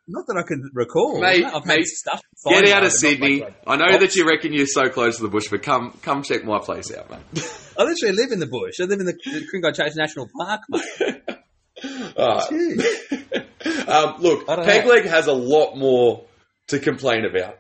Not 0.08 0.26
that 0.28 0.38
I 0.38 0.48
can 0.48 0.70
recall. 0.74 1.22
Mate, 1.22 1.44
I've 1.46 1.66
mate, 1.66 1.86
stuff. 1.86 2.22
Get 2.45 2.69
out 2.69 2.69
of 2.69 2.69
my 2.69 2.76
eye, 2.76 2.80
but 2.80 2.84
not 2.84 2.91
Sydney. 2.91 3.39
like- 3.41 3.54
I 3.67 3.76
know 3.78 3.97
that 3.97 4.15
you 4.15 4.28
reckon 4.28 4.54
you're 4.54 4.65
so 4.67 4.89
close 4.89 5.17
to 5.17 5.23
the 5.23 5.30
bush, 5.30 5.47
but 5.50 5.63
come 5.63 5.97
come 6.02 6.23
check 6.23 6.43
my 6.45 6.60
place 6.60 6.93
out, 6.93 7.10
mate. 7.10 7.19
I 7.78 7.84
literally 7.84 8.15
live 8.15 8.32
in 8.32 8.39
the 8.39 8.47
bush. 8.47 8.76
I 8.80 8.84
live 8.84 9.00
in 9.00 9.06
the 9.06 9.13
Ku-ring-gai 9.13 9.71
Chase 9.71 9.95
National 9.95 10.28
Park, 10.39 10.62
mate. 10.69 11.21
Alright. 12.17 12.50
Um, 13.88 14.15
look, 14.19 14.50
I 14.50 14.56
don't 14.56 14.65
know. 14.65 14.71
Pegleg 14.73 15.06
has 15.06 15.28
a 15.28 15.34
lot 15.34 15.76
more 15.78 16.26
to 16.67 16.80
complain 16.80 17.23
about. 17.26 17.58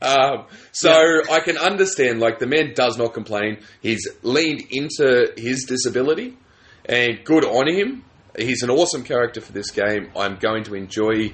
um, 0.00 0.46
so 0.72 1.22
I 1.30 1.40
can 1.40 1.56
understand, 1.58 2.18
like, 2.20 2.38
the 2.40 2.46
man 2.46 2.72
does 2.74 2.98
not 2.98 3.14
complain. 3.14 3.58
He's 3.80 4.06
leaned 4.22 4.62
into 4.70 5.32
his 5.36 5.64
disability, 5.64 6.36
and 6.84 7.24
good 7.24 7.44
on 7.44 7.68
him. 7.68 8.04
He's 8.38 8.62
an 8.62 8.70
awesome 8.70 9.04
character 9.04 9.40
for 9.40 9.52
this 9.52 9.70
game. 9.70 10.10
I'm 10.16 10.36
going 10.38 10.64
to 10.64 10.74
enjoy 10.74 11.32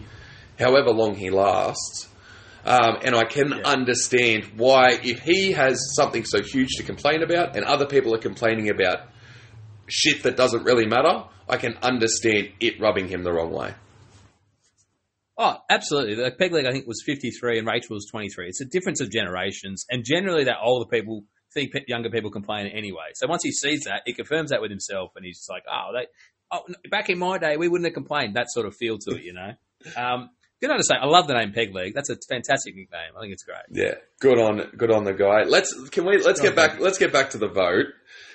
however 0.58 0.90
long 0.90 1.14
he 1.14 1.30
lasts. 1.30 2.07
Um, 2.68 2.98
and 3.02 3.16
I 3.16 3.24
can 3.24 3.54
understand 3.64 4.44
why, 4.58 4.98
if 5.02 5.20
he 5.20 5.52
has 5.52 5.80
something 5.96 6.26
so 6.26 6.42
huge 6.42 6.68
to 6.76 6.82
complain 6.82 7.22
about, 7.22 7.56
and 7.56 7.64
other 7.64 7.86
people 7.86 8.14
are 8.14 8.18
complaining 8.18 8.68
about 8.68 9.08
shit 9.86 10.22
that 10.24 10.36
doesn't 10.36 10.64
really 10.64 10.86
matter, 10.86 11.24
I 11.48 11.56
can 11.56 11.78
understand 11.80 12.50
it 12.60 12.78
rubbing 12.78 13.08
him 13.08 13.22
the 13.22 13.32
wrong 13.32 13.52
way. 13.52 13.74
Oh, 15.38 15.56
absolutely. 15.70 16.16
Like 16.16 16.36
Peg 16.36 16.52
Leg, 16.52 16.66
I 16.66 16.72
think, 16.72 16.86
was 16.86 17.02
53 17.06 17.58
and 17.58 17.66
Rachel 17.66 17.94
was 17.94 18.06
23. 18.10 18.48
It's 18.48 18.60
a 18.60 18.66
difference 18.66 19.00
of 19.00 19.10
generations. 19.10 19.86
And 19.88 20.04
generally, 20.04 20.44
that 20.44 20.56
older 20.62 20.86
people 20.90 21.24
think 21.54 21.72
younger 21.86 22.10
people 22.10 22.30
complain 22.30 22.66
anyway. 22.66 23.12
So 23.14 23.26
once 23.28 23.44
he 23.44 23.52
sees 23.52 23.84
that, 23.84 24.02
he 24.04 24.12
confirms 24.12 24.50
that 24.50 24.60
with 24.60 24.70
himself 24.70 25.12
and 25.16 25.24
he's 25.24 25.38
just 25.38 25.48
like, 25.48 25.62
oh, 25.72 25.92
they, 25.94 26.06
oh, 26.52 26.66
back 26.90 27.08
in 27.08 27.18
my 27.18 27.38
day, 27.38 27.56
we 27.56 27.68
wouldn't 27.68 27.86
have 27.86 27.94
complained. 27.94 28.36
That 28.36 28.50
sort 28.50 28.66
of 28.66 28.76
feel 28.76 28.98
to 28.98 29.16
it, 29.16 29.22
you 29.22 29.32
know? 29.32 29.52
Um, 29.96 30.28
good 30.60 30.70
on 30.70 30.78
to 30.78 30.84
say, 30.84 30.94
I 31.00 31.06
love 31.06 31.26
the 31.26 31.34
name 31.34 31.52
Peg 31.52 31.74
Leg. 31.74 31.94
That's 31.94 32.10
a 32.10 32.16
fantastic 32.28 32.74
nickname. 32.74 33.16
I 33.16 33.20
think 33.20 33.32
it's 33.32 33.44
great. 33.44 33.58
Yeah, 33.70 33.94
good 34.20 34.38
on 34.38 34.70
good 34.76 34.90
on 34.90 35.04
the 35.04 35.14
guy. 35.14 35.44
Let's 35.44 35.72
can 35.90 36.04
we 36.04 36.18
let's 36.18 36.40
get 36.40 36.56
back 36.56 36.80
let's 36.80 36.98
get 36.98 37.12
back 37.12 37.30
to 37.30 37.38
the 37.38 37.48
vote. 37.48 37.86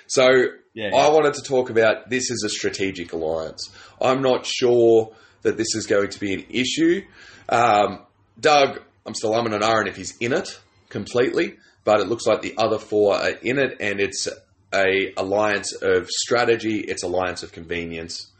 So 0.06 0.28
Yeah, 0.74 0.90
I 0.94 1.08
wanted 1.08 1.34
to 1.34 1.42
talk 1.42 1.70
about 1.70 2.10
this 2.10 2.30
is 2.30 2.42
a 2.44 2.48
strategic 2.48 3.12
alliance. 3.12 3.70
I'm 4.00 4.22
not 4.22 4.44
sure 4.46 5.14
that 5.42 5.56
this 5.56 5.74
is 5.74 5.86
going 5.86 6.10
to 6.10 6.20
be 6.20 6.34
an 6.34 6.44
issue. 6.50 7.02
Um, 7.48 8.00
Doug, 8.38 8.80
I'm 9.06 9.14
still 9.14 9.32
umming 9.32 9.54
and 9.54 9.62
ahhing 9.62 9.86
if 9.88 9.96
he's 9.96 10.16
in 10.18 10.32
it 10.32 10.58
completely, 10.88 11.56
but 11.84 12.00
it 12.00 12.08
looks 12.08 12.26
like 12.26 12.42
the 12.42 12.54
other 12.56 12.78
four 12.78 13.14
are 13.14 13.30
in 13.30 13.58
it, 13.58 13.76
and 13.80 14.00
it's 14.00 14.28
a 14.74 15.12
alliance 15.16 15.72
of 15.72 16.08
strategy. 16.08 16.80
It's 16.80 17.02
alliance 17.02 17.42
of 17.42 17.52
convenience, 17.52 18.30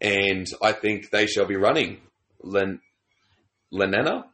and 0.00 0.46
I 0.62 0.72
think 0.72 1.10
they 1.10 1.26
shall 1.26 1.46
be 1.46 1.56
running. 1.56 2.00
Len, 2.42 2.80
Lenena? 3.70 4.24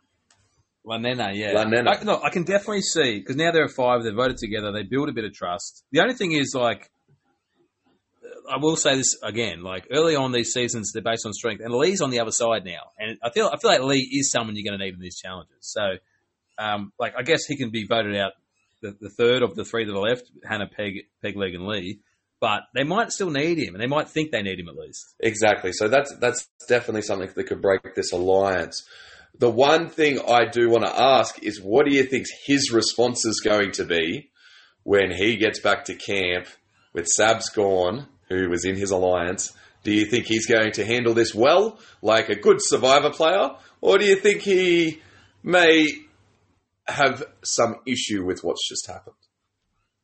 Lanena, 0.86 1.34
yeah. 1.34 1.52
Lanena. 1.52 2.00
I, 2.00 2.04
no, 2.04 2.20
I 2.22 2.30
can 2.30 2.44
definitely 2.44 2.82
see 2.82 3.18
because 3.20 3.36
now 3.36 3.52
there 3.52 3.64
are 3.64 3.68
five. 3.68 4.02
They've 4.02 4.14
voted 4.14 4.38
together. 4.38 4.72
They 4.72 4.82
build 4.82 5.08
a 5.08 5.12
bit 5.12 5.24
of 5.24 5.32
trust. 5.32 5.84
The 5.92 6.00
only 6.00 6.14
thing 6.14 6.32
is, 6.32 6.54
like, 6.54 6.90
I 8.50 8.56
will 8.56 8.76
say 8.76 8.96
this 8.96 9.16
again. 9.22 9.62
Like 9.62 9.86
early 9.90 10.16
on 10.16 10.32
these 10.32 10.52
seasons, 10.52 10.92
they're 10.92 11.02
based 11.02 11.24
on 11.24 11.32
strength, 11.32 11.62
and 11.64 11.72
Lee's 11.72 12.00
on 12.00 12.10
the 12.10 12.20
other 12.20 12.32
side 12.32 12.64
now. 12.64 12.90
And 12.98 13.18
I 13.22 13.30
feel 13.30 13.46
I 13.52 13.58
feel 13.58 13.70
like 13.70 13.82
Lee 13.82 14.08
is 14.12 14.30
someone 14.30 14.56
you're 14.56 14.68
going 14.68 14.78
to 14.78 14.84
need 14.84 14.94
in 14.94 15.00
these 15.00 15.18
challenges. 15.18 15.54
So, 15.60 15.82
um, 16.58 16.92
like, 16.98 17.14
I 17.16 17.22
guess 17.22 17.44
he 17.46 17.56
can 17.56 17.70
be 17.70 17.86
voted 17.86 18.16
out 18.16 18.32
the, 18.80 18.96
the 19.00 19.10
third 19.10 19.42
of 19.42 19.54
the 19.54 19.64
three 19.64 19.84
that 19.84 19.94
are 19.94 20.08
left: 20.08 20.30
Hannah, 20.44 20.66
Peg, 20.68 21.06
Peg 21.22 21.36
Leg, 21.36 21.54
and 21.54 21.66
Lee. 21.66 22.00
But 22.40 22.62
they 22.74 22.82
might 22.82 23.12
still 23.12 23.30
need 23.30 23.58
him, 23.58 23.74
and 23.74 23.80
they 23.80 23.86
might 23.86 24.08
think 24.08 24.32
they 24.32 24.42
need 24.42 24.58
him 24.58 24.68
at 24.68 24.74
least. 24.74 25.14
Exactly. 25.20 25.72
So 25.72 25.86
that's 25.86 26.12
that's 26.16 26.48
definitely 26.68 27.02
something 27.02 27.30
that 27.32 27.44
could 27.44 27.62
break 27.62 27.94
this 27.94 28.10
alliance. 28.10 28.84
The 29.42 29.50
one 29.50 29.88
thing 29.88 30.20
I 30.20 30.44
do 30.44 30.70
want 30.70 30.84
to 30.84 31.02
ask 31.02 31.42
is, 31.42 31.60
what 31.60 31.84
do 31.84 31.92
you 31.92 32.04
think 32.04 32.26
his 32.46 32.70
response 32.70 33.26
is 33.26 33.40
going 33.40 33.72
to 33.72 33.84
be 33.84 34.30
when 34.84 35.10
he 35.10 35.36
gets 35.36 35.58
back 35.58 35.86
to 35.86 35.96
camp 35.96 36.46
with 36.92 37.08
Sabs 37.18 37.52
gone, 37.52 38.06
who 38.28 38.48
was 38.48 38.64
in 38.64 38.76
his 38.76 38.92
alliance? 38.92 39.52
Do 39.82 39.90
you 39.90 40.06
think 40.06 40.26
he's 40.26 40.46
going 40.46 40.70
to 40.74 40.84
handle 40.84 41.12
this 41.12 41.34
well, 41.34 41.80
like 42.02 42.28
a 42.28 42.36
good 42.36 42.58
survivor 42.60 43.10
player, 43.10 43.56
or 43.80 43.98
do 43.98 44.04
you 44.04 44.14
think 44.14 44.42
he 44.42 45.02
may 45.42 45.88
have 46.86 47.24
some 47.42 47.80
issue 47.84 48.24
with 48.24 48.44
what's 48.44 48.68
just 48.68 48.86
happened? 48.86 49.16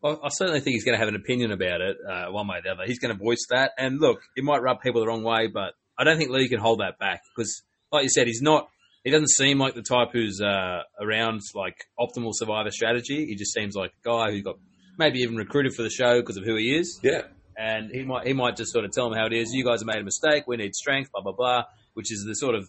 Well, 0.02 0.18
I 0.24 0.30
certainly 0.30 0.58
think 0.62 0.74
he's 0.74 0.84
going 0.84 0.96
to 0.96 0.98
have 0.98 1.14
an 1.14 1.14
opinion 1.14 1.52
about 1.52 1.80
it, 1.80 1.96
uh, 2.04 2.32
one 2.32 2.48
way 2.48 2.56
or 2.56 2.62
the 2.62 2.70
other. 2.70 2.86
He's 2.86 2.98
going 2.98 3.16
to 3.16 3.24
voice 3.24 3.46
that, 3.50 3.70
and 3.78 4.00
look, 4.00 4.18
it 4.34 4.42
might 4.42 4.62
rub 4.62 4.80
people 4.80 5.00
the 5.00 5.06
wrong 5.06 5.22
way, 5.22 5.46
but 5.46 5.74
I 5.96 6.02
don't 6.02 6.18
think 6.18 6.30
Lee 6.30 6.48
can 6.48 6.58
hold 6.58 6.80
that 6.80 6.98
back 6.98 7.20
because, 7.36 7.62
like 7.92 8.02
you 8.02 8.10
said, 8.10 8.26
he's 8.26 8.42
not 8.42 8.68
he 9.04 9.10
doesn't 9.10 9.30
seem 9.30 9.58
like 9.58 9.74
the 9.74 9.82
type 9.82 10.08
who's 10.12 10.40
uh, 10.40 10.82
around 11.00 11.40
like 11.54 11.76
optimal 11.98 12.30
survivor 12.32 12.70
strategy. 12.70 13.26
He 13.26 13.36
just 13.36 13.52
seems 13.52 13.74
like 13.74 13.92
a 14.04 14.08
guy 14.08 14.30
who 14.32 14.42
got 14.42 14.56
maybe 14.98 15.20
even 15.20 15.36
recruited 15.36 15.74
for 15.74 15.82
the 15.82 15.90
show 15.90 16.20
because 16.20 16.36
of 16.36 16.44
who 16.44 16.56
he 16.56 16.76
is. 16.76 17.00
Yeah. 17.02 17.22
And 17.56 17.90
he 17.90 18.04
might 18.04 18.26
he 18.26 18.32
might 18.32 18.56
just 18.56 18.72
sort 18.72 18.84
of 18.84 18.92
tell 18.92 19.08
them 19.08 19.18
how 19.18 19.26
it 19.26 19.32
is. 19.32 19.52
You 19.52 19.64
guys 19.64 19.80
have 19.80 19.86
made 19.86 20.00
a 20.00 20.04
mistake. 20.04 20.44
We 20.46 20.56
need 20.56 20.74
strength. 20.74 21.10
Blah 21.12 21.22
blah 21.22 21.32
blah. 21.32 21.62
Which 21.94 22.12
is 22.12 22.24
the 22.24 22.34
sort 22.34 22.54
of 22.54 22.68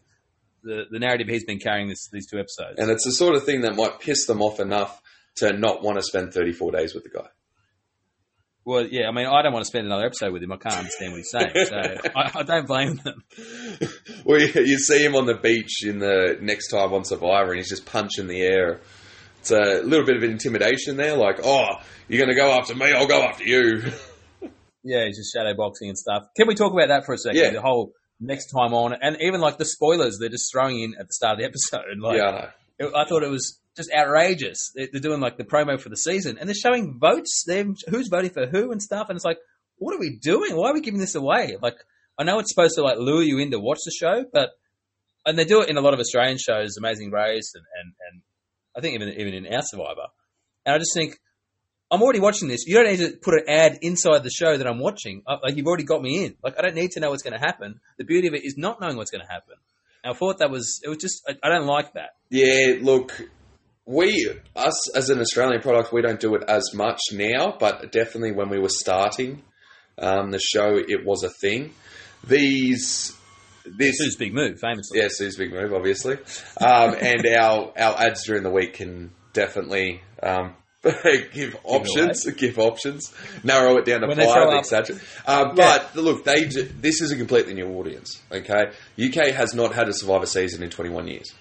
the, 0.63 0.85
the 0.89 0.99
narrative 0.99 1.27
he's 1.27 1.45
been 1.45 1.59
carrying 1.59 1.89
this 1.89 2.09
these 2.11 2.27
two 2.27 2.39
episodes. 2.39 2.79
And 2.79 2.89
it's 2.89 3.05
the 3.05 3.11
sort 3.11 3.35
of 3.35 3.43
thing 3.43 3.61
that 3.61 3.75
might 3.75 3.99
piss 3.99 4.25
them 4.25 4.41
off 4.41 4.59
enough 4.59 5.01
to 5.37 5.53
not 5.53 5.83
want 5.83 5.97
to 5.97 6.03
spend 6.03 6.33
34 6.33 6.71
days 6.71 6.93
with 6.93 7.03
the 7.03 7.09
guy. 7.09 7.27
Well, 8.69 8.85
yeah, 8.85 9.07
I 9.07 9.11
mean, 9.11 9.25
I 9.25 9.41
don't 9.41 9.51
want 9.51 9.63
to 9.65 9.67
spend 9.67 9.87
another 9.87 10.05
episode 10.05 10.31
with 10.31 10.43
him. 10.43 10.51
I 10.51 10.57
can't 10.57 10.75
understand 10.77 11.11
what 11.11 11.17
he's 11.17 11.31
saying, 11.31 11.51
so 11.65 12.11
I, 12.15 12.31
I 12.35 12.43
don't 12.43 12.67
blame 12.67 12.97
them. 13.03 13.23
well, 14.25 14.39
you, 14.39 14.77
see 14.77 15.03
him 15.03 15.15
on 15.15 15.25
the 15.25 15.33
beach 15.33 15.83
in 15.83 15.97
the 15.97 16.37
next 16.39 16.67
time 16.67 16.93
on 16.93 17.03
Survivor, 17.03 17.49
and 17.49 17.57
he's 17.57 17.69
just 17.69 17.87
punching 17.87 18.27
the 18.27 18.41
air. 18.41 18.79
It's 19.39 19.49
a 19.49 19.81
little 19.81 20.05
bit 20.05 20.17
of 20.17 20.23
intimidation 20.23 20.97
there, 20.97 21.17
like, 21.17 21.39
oh, 21.43 21.65
you're 22.07 22.23
going 22.23 22.29
to 22.29 22.35
go 22.39 22.51
after 22.51 22.75
me, 22.75 22.93
I'll 22.93 23.07
go 23.07 23.23
after 23.23 23.43
you. 23.43 23.81
Yeah, 24.81 25.05
he's 25.07 25.17
just 25.17 25.33
shadow 25.33 25.53
boxing 25.55 25.89
and 25.89 25.97
stuff. 25.97 26.23
Can 26.37 26.47
we 26.47 26.55
talk 26.55 26.71
about 26.71 26.87
that 26.87 27.05
for 27.05 27.13
a 27.13 27.17
second? 27.17 27.37
Yeah. 27.41 27.49
The 27.49 27.61
whole 27.61 27.91
next 28.21 28.45
time 28.49 28.73
on, 28.73 28.93
and 28.93 29.17
even 29.19 29.41
like 29.41 29.57
the 29.57 29.65
spoilers 29.65 30.17
they're 30.19 30.29
just 30.29 30.49
throwing 30.53 30.79
in 30.79 30.93
at 30.97 31.05
the 31.07 31.11
start 31.13 31.33
of 31.33 31.39
the 31.39 31.45
episode. 31.45 31.81
Like, 31.99 32.17
yeah, 32.17 32.23
I 32.23 32.31
know. 32.31 32.47
it- 32.87 32.93
I 32.95 33.03
thought 33.03 33.23
it 33.23 33.29
was 33.29 33.58
just 33.77 33.91
outrageous. 33.93 34.71
They- 34.75 34.87
They're 34.91 35.01
doing 35.01 35.21
like 35.21 35.37
the 35.37 35.43
promo 35.45 35.79
for 35.79 35.89
the 35.89 35.97
season, 35.97 36.37
and 36.37 36.47
they're 36.49 36.55
showing 36.55 36.97
votes. 36.99 37.43
They're 37.47 37.65
who's 37.89 38.07
voting 38.09 38.31
for 38.31 38.45
who 38.47 38.71
and 38.71 38.81
stuff, 38.81 39.09
and 39.09 39.15
it's 39.15 39.25
like, 39.25 39.37
what 39.77 39.95
are 39.95 39.99
we 39.99 40.17
doing? 40.21 40.55
Why 40.55 40.69
are 40.69 40.73
we 40.73 40.81
giving 40.81 40.99
this 40.99 41.15
away? 41.15 41.55
Like, 41.61 41.75
I 42.17 42.23
know 42.23 42.39
it's 42.39 42.51
supposed 42.53 42.75
to 42.75 42.81
like 42.83 42.97
lure 42.97 43.23
you 43.23 43.37
in 43.39 43.51
to 43.51 43.59
watch 43.59 43.79
the 43.85 43.91
show, 43.91 44.25
but 44.33 44.49
and 45.25 45.37
they 45.37 45.45
do 45.45 45.61
it 45.61 45.69
in 45.69 45.77
a 45.77 45.81
lot 45.81 45.93
of 45.93 45.99
Australian 45.99 46.37
shows, 46.37 46.75
Amazing 46.77 47.11
Race, 47.11 47.51
and 47.55 47.63
and, 47.81 47.93
and 48.11 48.21
I 48.75 48.81
think 48.81 48.95
even 48.95 49.09
even 49.19 49.33
in 49.45 49.53
our 49.53 49.61
Survivor. 49.61 50.07
And 50.65 50.75
I 50.75 50.77
just 50.79 50.93
think 50.93 51.17
I'm 51.91 52.01
already 52.01 52.19
watching 52.19 52.47
this. 52.49 52.65
You 52.67 52.75
don't 52.75 52.87
need 52.87 52.97
to 52.97 53.17
put 53.21 53.33
an 53.35 53.43
ad 53.47 53.79
inside 53.81 54.23
the 54.23 54.29
show 54.29 54.57
that 54.57 54.67
I'm 54.67 54.79
watching. 54.79 55.23
Uh, 55.25 55.37
Like 55.41 55.55
you've 55.55 55.65
already 55.67 55.83
got 55.85 56.01
me 56.01 56.25
in. 56.25 56.35
Like 56.43 56.55
I 56.59 56.61
don't 56.61 56.75
need 56.75 56.91
to 56.91 56.99
know 56.99 57.09
what's 57.09 57.23
going 57.23 57.39
to 57.39 57.45
happen. 57.45 57.79
The 57.97 58.03
beauty 58.05 58.27
of 58.27 58.33
it 58.33 58.43
is 58.43 58.55
not 58.57 58.79
knowing 58.81 58.97
what's 58.97 59.11
going 59.11 59.25
to 59.25 59.31
happen. 59.31 59.55
And 60.03 60.13
I 60.13 60.17
thought 60.17 60.39
that 60.39 60.51
was 60.51 60.81
it 60.83 60.89
was 60.89 60.97
just 60.97 61.21
I, 61.27 61.37
I 61.41 61.49
don't 61.49 61.65
like 61.67 61.93
that. 61.93 62.11
Yeah, 62.29 62.77
look, 62.81 63.11
we, 63.89 64.31
us 64.55 64.95
as 64.95 65.09
an 65.09 65.19
Australian 65.19 65.61
product, 65.61 65.91
we 65.91 66.03
don't 66.03 66.19
do 66.19 66.35
it 66.35 66.43
as 66.47 66.75
much 66.75 66.99
now, 67.11 67.55
but 67.59 67.91
definitely 67.91 68.31
when 68.31 68.49
we 68.49 68.59
were 68.59 68.69
starting 68.69 69.41
um, 69.97 70.29
the 70.29 70.39
show, 70.39 70.77
it 70.77 71.03
was 71.03 71.23
a 71.23 71.29
thing. 71.29 71.73
These, 72.23 73.17
this, 73.65 73.97
Sue's 73.97 74.15
big 74.15 74.31
move, 74.31 74.59
famously. 74.59 74.99
yeah, 74.99 75.07
Sue's 75.09 75.37
big 75.37 75.51
move, 75.51 75.73
obviously, 75.73 76.17
um, 76.61 76.95
and 77.01 77.25
our 77.25 77.73
our 77.75 77.99
ads 77.99 78.23
during 78.27 78.43
the 78.43 78.51
week 78.51 78.75
can 78.75 79.09
definitely 79.33 80.01
um, 80.21 80.53
give 81.33 81.57
options, 81.63 82.29
give 82.33 82.59
options, 82.59 83.11
narrow 83.43 83.77
it 83.77 83.85
down 83.85 84.01
to 84.01 84.15
five, 84.15 84.53
etc. 84.59 84.97
Uh, 85.25 85.55
but 85.55 85.95
look, 85.95 86.23
they 86.25 86.43
this 86.43 87.01
is 87.01 87.11
a 87.11 87.17
completely 87.17 87.55
new 87.55 87.69
audience. 87.69 88.21
Okay, 88.31 88.69
UK 89.03 89.33
has 89.33 89.55
not 89.55 89.73
had 89.73 89.89
a 89.89 89.93
Survivor 89.93 90.27
season 90.27 90.61
in 90.61 90.69
21 90.69 91.07
years, 91.07 91.33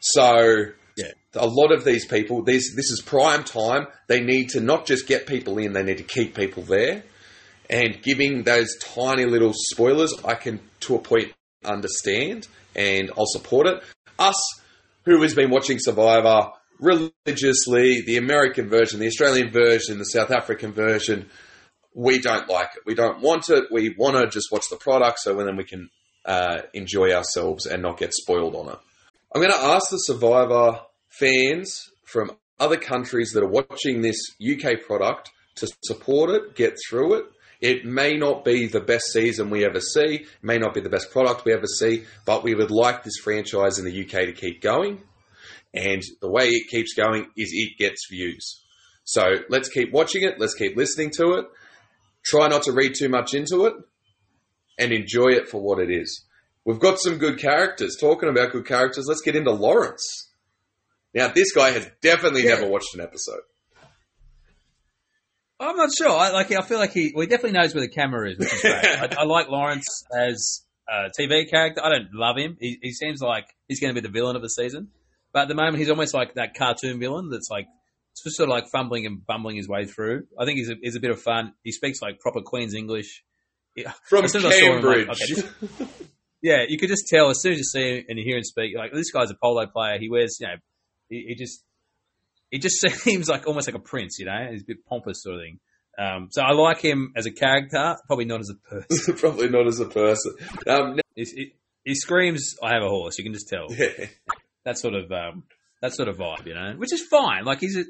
so 0.00 0.68
Yeah. 0.96 1.12
a 1.34 1.46
lot 1.46 1.72
of 1.72 1.84
these 1.84 2.06
people, 2.06 2.42
this 2.42 2.74
this 2.74 2.90
is 2.90 3.02
prime 3.04 3.44
time. 3.44 3.86
They 4.06 4.20
need 4.20 4.50
to 4.50 4.60
not 4.60 4.86
just 4.86 5.06
get 5.06 5.26
people 5.26 5.58
in; 5.58 5.72
they 5.72 5.82
need 5.82 5.98
to 5.98 6.04
keep 6.04 6.34
people 6.34 6.62
there. 6.62 7.04
And 7.68 8.00
giving 8.02 8.44
those 8.44 8.76
tiny 8.78 9.24
little 9.24 9.52
spoilers, 9.52 10.14
I 10.24 10.34
can 10.34 10.60
to 10.80 10.94
a 10.94 10.98
point 11.00 11.32
understand, 11.64 12.46
and 12.74 13.10
I'll 13.16 13.26
support 13.26 13.66
it. 13.66 13.82
Us, 14.18 14.40
who 15.04 15.20
has 15.22 15.34
been 15.34 15.50
watching 15.50 15.78
Survivor 15.80 16.50
religiously, 16.78 18.02
the 18.06 18.16
American 18.16 18.68
version, 18.68 19.00
the 19.00 19.06
Australian 19.06 19.50
version, 19.50 19.98
the 19.98 20.04
South 20.04 20.30
African 20.30 20.72
version, 20.72 21.28
we 21.94 22.20
don't 22.20 22.48
like 22.48 22.70
it. 22.76 22.82
We 22.86 22.94
don't 22.94 23.20
want 23.20 23.48
it. 23.48 23.64
We 23.70 23.94
want 23.96 24.16
to 24.16 24.28
just 24.28 24.52
watch 24.52 24.68
the 24.70 24.76
product 24.76 25.18
so 25.20 25.34
then 25.34 25.56
we 25.56 25.64
can 25.64 25.88
uh, 26.24 26.62
enjoy 26.74 27.12
ourselves 27.12 27.66
and 27.66 27.82
not 27.82 27.98
get 27.98 28.12
spoiled 28.12 28.54
on 28.54 28.68
it. 28.68 28.78
I'm 29.36 29.42
going 29.42 29.52
to 29.52 29.66
ask 29.66 29.90
the 29.90 29.98
Survivor 29.98 30.80
fans 31.10 31.90
from 32.06 32.30
other 32.58 32.78
countries 32.78 33.32
that 33.32 33.42
are 33.42 33.46
watching 33.46 34.00
this 34.00 34.16
UK 34.40 34.80
product 34.86 35.30
to 35.56 35.68
support 35.84 36.30
it, 36.30 36.54
get 36.54 36.78
through 36.88 37.18
it. 37.18 37.26
It 37.60 37.84
may 37.84 38.16
not 38.16 38.46
be 38.46 38.66
the 38.66 38.80
best 38.80 39.12
season 39.12 39.50
we 39.50 39.66
ever 39.66 39.78
see, 39.78 40.24
may 40.40 40.56
not 40.56 40.72
be 40.72 40.80
the 40.80 40.88
best 40.88 41.10
product 41.10 41.44
we 41.44 41.52
ever 41.52 41.66
see, 41.66 42.04
but 42.24 42.44
we 42.44 42.54
would 42.54 42.70
like 42.70 43.04
this 43.04 43.18
franchise 43.22 43.78
in 43.78 43.84
the 43.84 44.04
UK 44.04 44.24
to 44.24 44.32
keep 44.32 44.62
going. 44.62 45.02
And 45.74 46.00
the 46.22 46.30
way 46.30 46.48
it 46.48 46.70
keeps 46.70 46.94
going 46.94 47.26
is 47.36 47.50
it 47.52 47.76
gets 47.78 48.08
views. 48.10 48.64
So 49.04 49.22
let's 49.50 49.68
keep 49.68 49.92
watching 49.92 50.22
it, 50.22 50.40
let's 50.40 50.54
keep 50.54 50.78
listening 50.78 51.10
to 51.18 51.32
it. 51.32 51.44
Try 52.24 52.48
not 52.48 52.62
to 52.62 52.72
read 52.72 52.94
too 52.98 53.10
much 53.10 53.34
into 53.34 53.66
it 53.66 53.74
and 54.78 54.92
enjoy 54.92 55.32
it 55.32 55.50
for 55.50 55.60
what 55.60 55.78
it 55.78 55.90
is. 55.90 56.25
We've 56.66 56.78
got 56.80 56.98
some 57.00 57.16
good 57.16 57.38
characters. 57.38 57.96
Talking 57.98 58.28
about 58.28 58.52
good 58.52 58.66
characters, 58.66 59.06
let's 59.08 59.22
get 59.22 59.36
into 59.36 59.52
Lawrence. 59.52 60.04
Now, 61.14 61.28
this 61.28 61.52
guy 61.54 61.70
has 61.70 61.88
definitely 62.02 62.42
Yeah. 62.44 62.56
never 62.56 62.66
watched 62.66 62.94
an 62.94 63.00
episode. 63.00 63.40
I'm 65.58 65.76
not 65.76 65.88
sure. 65.96 66.10
I 66.10 66.30
like. 66.32 66.52
I 66.52 66.60
feel 66.62 66.78
like 66.78 66.92
he. 66.92 67.12
Well, 67.14 67.22
he 67.22 67.28
definitely 67.28 67.58
knows 67.58 67.74
where 67.74 67.80
the 67.82 67.88
camera 67.88 68.30
is, 68.30 68.38
which 68.38 68.52
is 68.52 68.60
great. 68.60 68.74
I, 68.84 69.08
I 69.20 69.24
like 69.24 69.48
Lawrence 69.48 69.86
as 70.14 70.62
a 70.86 71.08
TV 71.18 71.48
character. 71.48 71.82
I 71.82 71.88
don't 71.88 72.12
love 72.12 72.36
him. 72.36 72.58
He, 72.60 72.78
he 72.82 72.92
seems 72.92 73.20
like 73.22 73.46
he's 73.66 73.80
going 73.80 73.94
to 73.94 74.00
be 74.00 74.06
the 74.06 74.12
villain 74.12 74.36
of 74.36 74.42
the 74.42 74.50
season, 74.50 74.88
but 75.32 75.42
at 75.42 75.48
the 75.48 75.54
moment 75.54 75.78
he's 75.78 75.88
almost 75.88 76.12
like 76.12 76.34
that 76.34 76.54
cartoon 76.58 77.00
villain 77.00 77.30
that's 77.30 77.48
like 77.50 77.66
just 78.22 78.36
sort 78.36 78.50
of 78.50 78.54
like 78.54 78.64
fumbling 78.70 79.06
and 79.06 79.24
bumbling 79.24 79.56
his 79.56 79.66
way 79.68 79.86
through. 79.86 80.26
I 80.38 80.44
think 80.44 80.58
he's 80.58 80.68
a, 80.68 80.74
he's 80.82 80.96
a 80.96 81.00
bit 81.00 81.10
of 81.10 81.22
fun. 81.22 81.54
He 81.62 81.72
speaks 81.72 82.02
like 82.02 82.20
proper 82.20 82.42
Queen's 82.42 82.74
English. 82.74 83.22
From 84.08 84.24
As 84.24 84.32
soon 84.32 84.44
as 84.44 84.52
I 84.52 84.58
saw 84.60 84.66
him, 84.78 84.82
like, 84.84 85.06
Cambridge. 85.06 85.08
okay, 85.08 85.34
this- 85.78 86.08
Yeah, 86.42 86.64
you 86.68 86.78
could 86.78 86.88
just 86.88 87.08
tell 87.08 87.30
as 87.30 87.40
soon 87.40 87.52
as 87.52 87.58
you 87.58 87.64
see 87.64 87.98
him 87.98 88.04
and 88.08 88.18
you 88.18 88.24
hear 88.24 88.36
him 88.36 88.44
speak, 88.44 88.76
like 88.76 88.92
this 88.92 89.10
guy's 89.10 89.30
a 89.30 89.36
polo 89.42 89.66
player. 89.66 89.98
He 89.98 90.08
wears, 90.08 90.38
you 90.40 90.46
know, 90.46 90.54
he, 91.08 91.24
he 91.28 91.34
just 91.34 91.62
he 92.50 92.58
just 92.58 92.80
seems 93.00 93.28
like 93.28 93.46
almost 93.46 93.68
like 93.68 93.76
a 93.76 93.80
prince, 93.80 94.18
you 94.18 94.26
know. 94.26 94.48
He's 94.50 94.62
a 94.62 94.66
bit 94.66 94.84
pompous 94.86 95.22
sort 95.22 95.36
of 95.36 95.42
thing. 95.42 95.60
Um, 95.98 96.28
so 96.30 96.42
I 96.42 96.52
like 96.52 96.80
him 96.80 97.12
as 97.16 97.26
a 97.26 97.30
character, 97.30 97.96
probably 98.06 98.26
not 98.26 98.40
as 98.40 98.50
a 98.50 98.54
person. 98.68 99.16
Probably 99.16 99.48
not 99.48 99.66
as 99.66 99.80
a 99.80 99.86
person. 99.86 100.34
Um, 100.66 101.00
He's, 101.14 101.32
he, 101.32 101.54
he 101.84 101.94
screams, 101.94 102.56
"I 102.62 102.74
have 102.74 102.82
a 102.82 102.88
horse." 102.88 103.16
You 103.16 103.24
can 103.24 103.32
just 103.32 103.48
tell 103.48 103.68
yeah. 103.70 104.06
that 104.66 104.76
sort 104.76 104.92
of 104.92 105.10
um, 105.10 105.44
that 105.80 105.94
sort 105.94 106.08
of 106.08 106.18
vibe, 106.18 106.46
you 106.46 106.54
know, 106.54 106.74
which 106.76 106.92
is 106.92 107.02
fine. 107.06 107.46
Like 107.46 107.60
he's 107.60 107.78
a, 107.78 107.84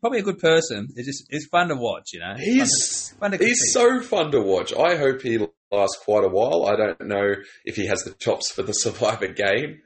probably 0.00 0.18
a 0.18 0.22
good 0.22 0.40
person. 0.40 0.88
It's 0.96 1.06
just 1.06 1.26
it's 1.30 1.46
fun 1.46 1.68
to 1.68 1.76
watch, 1.76 2.12
you 2.12 2.18
know. 2.18 2.34
He's 2.36 3.10
fun 3.20 3.30
to, 3.30 3.38
fun 3.38 3.38
to 3.38 3.46
he's 3.46 3.72
so 3.72 4.00
fun 4.00 4.32
to 4.32 4.40
watch. 4.40 4.72
I 4.74 4.96
hope 4.96 5.22
he 5.22 5.38
lasts 5.74 5.98
quite 6.04 6.24
a 6.24 6.28
while. 6.28 6.66
I 6.66 6.76
don't 6.76 7.00
know 7.08 7.34
if 7.64 7.76
he 7.76 7.86
has 7.86 8.02
the 8.04 8.14
chops 8.14 8.50
for 8.50 8.62
the 8.62 8.72
Survivor 8.84 9.28
game. 9.28 9.82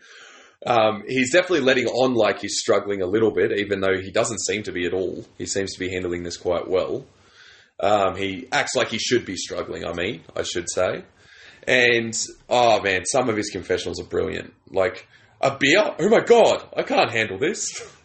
Um, 0.66 1.04
he's 1.06 1.32
definitely 1.32 1.60
letting 1.60 1.86
on 1.86 2.14
like 2.14 2.40
he's 2.40 2.58
struggling 2.58 3.00
a 3.00 3.06
little 3.06 3.30
bit, 3.30 3.58
even 3.58 3.80
though 3.80 3.96
he 4.00 4.10
doesn't 4.10 4.40
seem 4.40 4.64
to 4.64 4.72
be 4.72 4.86
at 4.86 4.92
all. 4.92 5.24
He 5.36 5.46
seems 5.46 5.72
to 5.74 5.80
be 5.80 5.90
handling 5.90 6.24
this 6.24 6.36
quite 6.36 6.68
well. 6.68 7.06
Um, 7.80 8.16
he 8.16 8.48
acts 8.50 8.74
like 8.74 8.88
he 8.88 8.98
should 8.98 9.24
be 9.24 9.36
struggling. 9.36 9.84
I 9.84 9.92
mean, 9.92 10.22
I 10.36 10.42
should 10.42 10.68
say. 10.68 11.04
And 11.66 12.12
oh 12.48 12.82
man, 12.82 13.04
some 13.04 13.28
of 13.28 13.36
his 13.36 13.50
confessionals 13.50 14.00
are 14.00 14.06
brilliant. 14.06 14.52
Like 14.70 15.06
a 15.40 15.56
beer. 15.56 15.94
Oh 15.98 16.08
my 16.08 16.20
god, 16.20 16.68
I 16.76 16.82
can't 16.82 17.10
handle 17.10 17.38
this. 17.38 17.82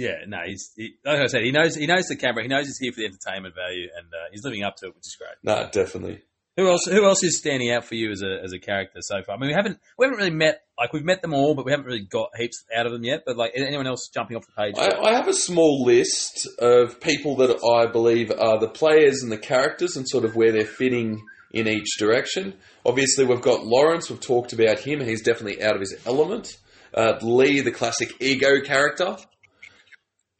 Yeah, 0.00 0.24
no, 0.26 0.38
he's 0.46 0.72
he, 0.76 0.94
like 1.04 1.20
I 1.20 1.26
said, 1.26 1.42
he 1.42 1.52
knows 1.52 1.76
he 1.76 1.86
knows 1.86 2.06
the 2.06 2.16
camera. 2.16 2.42
He 2.42 2.48
knows 2.48 2.64
he's 2.64 2.78
here 2.78 2.90
for 2.90 3.00
the 3.00 3.04
entertainment 3.04 3.54
value, 3.54 3.86
and 3.94 4.06
uh, 4.06 4.30
he's 4.32 4.42
living 4.42 4.62
up 4.62 4.76
to 4.76 4.86
it, 4.86 4.94
which 4.94 5.06
is 5.06 5.14
great. 5.18 5.36
nah, 5.42 5.68
definitely. 5.68 6.22
Who 6.56 6.68
else? 6.70 6.86
Who 6.86 7.04
else 7.04 7.22
is 7.22 7.36
standing 7.36 7.70
out 7.70 7.84
for 7.84 7.96
you 7.96 8.10
as 8.10 8.22
a 8.22 8.40
as 8.42 8.54
a 8.54 8.58
character 8.58 9.00
so 9.02 9.22
far? 9.22 9.36
I 9.36 9.38
mean, 9.38 9.48
we 9.48 9.54
haven't 9.54 9.78
we 9.98 10.06
haven't 10.06 10.16
really 10.18 10.30
met 10.30 10.62
like 10.78 10.94
we've 10.94 11.04
met 11.04 11.20
them 11.20 11.34
all, 11.34 11.54
but 11.54 11.66
we 11.66 11.70
haven't 11.72 11.84
really 11.84 12.06
got 12.10 12.30
heaps 12.34 12.64
out 12.74 12.86
of 12.86 12.92
them 12.92 13.04
yet. 13.04 13.24
But 13.26 13.36
like 13.36 13.52
anyone 13.54 13.86
else 13.86 14.08
jumping 14.12 14.38
off 14.38 14.46
the 14.46 14.52
page? 14.52 14.74
I, 14.78 14.98
I 14.98 15.12
have 15.12 15.28
a 15.28 15.34
small 15.34 15.84
list 15.84 16.48
of 16.58 16.98
people 17.00 17.36
that 17.36 17.62
I 17.62 17.90
believe 17.92 18.32
are 18.32 18.58
the 18.58 18.68
players 18.68 19.22
and 19.22 19.30
the 19.30 19.38
characters 19.38 19.96
and 19.96 20.08
sort 20.08 20.24
of 20.24 20.34
where 20.34 20.50
they're 20.50 20.64
fitting 20.64 21.20
in 21.52 21.68
each 21.68 21.98
direction. 21.98 22.54
Obviously, 22.86 23.26
we've 23.26 23.42
got 23.42 23.66
Lawrence. 23.66 24.08
We've 24.08 24.18
talked 24.20 24.54
about 24.54 24.78
him. 24.78 25.00
He's 25.00 25.22
definitely 25.22 25.62
out 25.62 25.74
of 25.74 25.80
his 25.80 25.94
element. 26.06 26.56
Uh, 26.94 27.18
Lee, 27.20 27.60
the 27.60 27.70
classic 27.70 28.14
ego 28.18 28.60
character. 28.62 29.16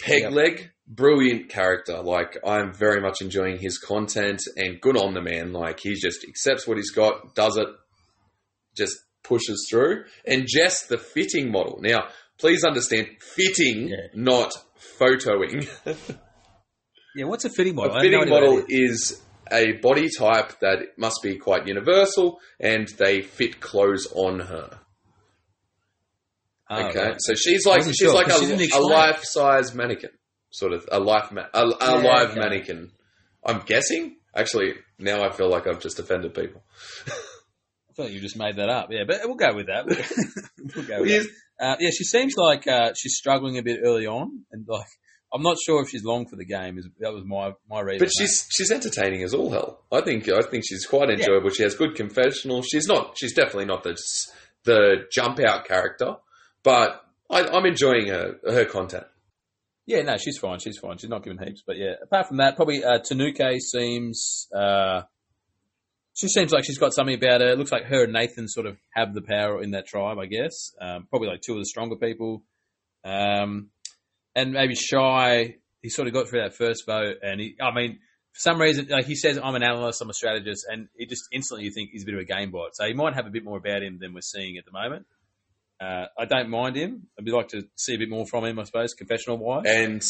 Pegleg, 0.02 0.70
brilliant 0.88 1.48
character. 1.48 2.00
Like, 2.02 2.38
I'm 2.46 2.72
very 2.72 3.00
much 3.00 3.20
enjoying 3.20 3.58
his 3.58 3.78
content 3.78 4.40
and 4.56 4.80
good 4.80 4.96
on 4.96 5.14
the 5.14 5.20
man. 5.22 5.52
Like, 5.52 5.80
he 5.80 5.94
just 5.94 6.24
accepts 6.28 6.66
what 6.66 6.76
he's 6.76 6.90
got, 6.90 7.34
does 7.34 7.56
it, 7.56 7.68
just 8.76 8.96
pushes 9.22 9.66
through. 9.70 10.04
And 10.26 10.46
Jess, 10.46 10.86
the 10.86 10.98
fitting 10.98 11.50
model. 11.52 11.78
Now, 11.82 12.08
please 12.38 12.64
understand, 12.64 13.08
fitting, 13.20 13.88
Yeah. 13.88 13.96
not 14.14 14.52
photoing. 14.98 15.68
yeah, 17.16 17.24
what's 17.26 17.44
a 17.44 17.50
fitting 17.50 17.74
model? 17.74 17.96
A 17.96 18.00
fitting 18.00 18.28
model 18.28 18.64
is 18.68 19.20
a 19.52 19.72
body 19.82 20.08
type 20.16 20.58
that 20.60 20.78
must 20.96 21.20
be 21.22 21.36
quite 21.36 21.66
universal 21.66 22.38
and 22.60 22.88
they 22.98 23.20
fit 23.20 23.60
clothes 23.60 24.06
on 24.14 24.40
her. 24.40 24.78
Oh, 26.72 26.86
Okay, 26.88 27.02
right. 27.04 27.16
so 27.18 27.34
she's 27.34 27.66
like 27.66 27.82
she's 27.82 27.96
sure, 27.96 28.14
like 28.14 28.28
'cause 28.28 28.48
a, 28.48 28.58
she 28.58 28.70
a 28.72 28.78
life 28.80 29.24
size 29.24 29.74
mannequin, 29.74 30.10
sort 30.50 30.72
of 30.72 30.88
a 30.92 31.00
life 31.00 31.32
ma- 31.32 31.46
a, 31.52 31.64
a 31.64 31.76
Yeah, 31.80 32.08
live 32.08 32.30
okay. 32.30 32.38
mannequin. 32.40 32.90
I'm 33.44 33.60
guessing. 33.66 34.16
Actually, 34.36 34.74
now 34.98 35.24
I 35.24 35.30
feel 35.32 35.48
like 35.50 35.66
I've 35.66 35.80
just 35.80 35.98
offended 35.98 36.32
people. 36.34 36.62
I 37.08 37.92
thought 37.96 38.12
you 38.12 38.20
just 38.20 38.36
made 38.36 38.56
that 38.56 38.68
up. 38.68 38.88
Yeah, 38.92 39.02
but 39.06 39.16
we'll 39.24 39.34
go 39.34 39.54
with 39.54 39.66
that. 39.66 39.86
we'll 40.76 40.86
go 40.86 41.00
with 41.00 41.08
that. 41.10 41.28
Uh, 41.60 41.76
yeah, 41.80 41.90
she 41.90 42.04
seems 42.04 42.34
like 42.36 42.66
uh, 42.66 42.92
she's 42.96 43.16
struggling 43.16 43.58
a 43.58 43.62
bit 43.62 43.80
early 43.84 44.06
on, 44.06 44.44
and 44.52 44.64
like 44.68 44.86
I'm 45.34 45.42
not 45.42 45.56
sure 45.64 45.82
if 45.82 45.88
she's 45.90 46.04
long 46.04 46.26
for 46.28 46.36
the 46.36 46.44
game. 46.46 46.78
Is 46.78 46.88
that 47.00 47.12
was 47.12 47.24
my 47.26 47.52
my 47.68 47.80
read. 47.80 47.98
But 47.98 48.06
on 48.06 48.12
she's 48.18 48.46
she's 48.50 48.70
entertaining 48.70 49.22
as 49.24 49.34
all 49.34 49.50
hell. 49.50 49.84
I 49.90 50.00
think 50.02 50.28
I 50.28 50.42
think 50.42 50.64
she's 50.66 50.86
quite 50.86 51.10
enjoyable. 51.10 51.50
She 51.50 51.64
has 51.64 51.74
good 51.74 51.96
confessional. 51.96 52.62
She's 52.62 52.86
not. 52.86 53.16
She's 53.18 53.34
definitely 53.34 53.66
not 53.66 53.82
the 53.82 53.96
the 54.64 55.06
jump 55.12 55.40
out 55.40 55.64
character, 55.66 56.16
but 56.62 57.04
I, 57.30 57.42
I'm 57.42 57.66
enjoying 57.66 58.08
her 58.08 58.36
her 58.44 58.64
content. 58.64 59.04
Yeah, 59.86 60.02
no, 60.02 60.16
she's 60.18 60.38
fine. 60.38 60.58
She's 60.60 60.78
fine. 60.78 60.98
She's 60.98 61.10
not 61.10 61.24
giving 61.24 61.38
heaps, 61.44 61.62
but 61.66 61.76
yeah. 61.76 61.94
Apart 62.02 62.28
from 62.28 62.36
that, 62.36 62.56
probably 62.56 62.84
uh, 62.84 62.98
Tanuke 62.98 63.60
seems. 63.60 64.46
Uh, 64.54 65.02
she 66.14 66.28
seems 66.28 66.52
like 66.52 66.64
she's 66.64 66.78
got 66.78 66.92
something 66.92 67.14
about 67.14 67.40
her. 67.40 67.48
It 67.48 67.58
looks 67.58 67.72
like 67.72 67.84
her 67.84 68.04
and 68.04 68.12
Nathan 68.12 68.46
sort 68.46 68.66
of 68.66 68.76
have 68.94 69.14
the 69.14 69.22
power 69.22 69.62
in 69.62 69.70
that 69.70 69.86
tribe, 69.86 70.18
I 70.18 70.26
guess. 70.26 70.74
Um, 70.80 71.06
probably 71.08 71.28
like 71.28 71.40
two 71.40 71.54
of 71.54 71.60
the 71.60 71.64
stronger 71.64 71.96
people. 71.96 72.42
Um, 73.04 73.70
and 74.34 74.52
maybe 74.52 74.74
Shy, 74.74 75.56
he 75.82 75.88
sort 75.88 76.08
of 76.08 76.14
got 76.14 76.28
through 76.28 76.42
that 76.42 76.54
first 76.54 76.84
vote, 76.86 77.16
and 77.22 77.40
he, 77.40 77.56
I 77.60 77.74
mean, 77.74 77.98
for 78.32 78.40
some 78.40 78.60
reason, 78.60 78.88
like 78.90 79.06
he 79.06 79.16
says, 79.16 79.38
I'm 79.42 79.54
an 79.54 79.62
analyst, 79.62 80.02
I'm 80.02 80.10
a 80.10 80.14
strategist, 80.14 80.66
and 80.70 80.88
it 80.94 81.08
just 81.08 81.24
instantly 81.32 81.64
you 81.64 81.72
think 81.72 81.90
he's 81.90 82.02
a 82.02 82.06
bit 82.06 82.14
of 82.14 82.20
a 82.20 82.24
game 82.24 82.50
bot. 82.50 82.70
So 82.74 82.86
he 82.86 82.92
might 82.92 83.14
have 83.14 83.26
a 83.26 83.30
bit 83.30 83.44
more 83.44 83.58
about 83.58 83.82
him 83.82 83.98
than 84.00 84.14
we're 84.14 84.20
seeing 84.20 84.56
at 84.56 84.64
the 84.64 84.72
moment. 84.72 85.06
Uh, 85.80 86.06
I 86.18 86.26
don't 86.26 86.50
mind 86.50 86.76
him. 86.76 87.06
I'd 87.18 87.28
like 87.28 87.48
to 87.48 87.62
see 87.76 87.94
a 87.94 87.98
bit 87.98 88.10
more 88.10 88.26
from 88.26 88.44
him, 88.44 88.58
I 88.58 88.64
suppose, 88.64 88.92
confessional 88.92 89.38
wise. 89.38 89.64
and 89.66 90.02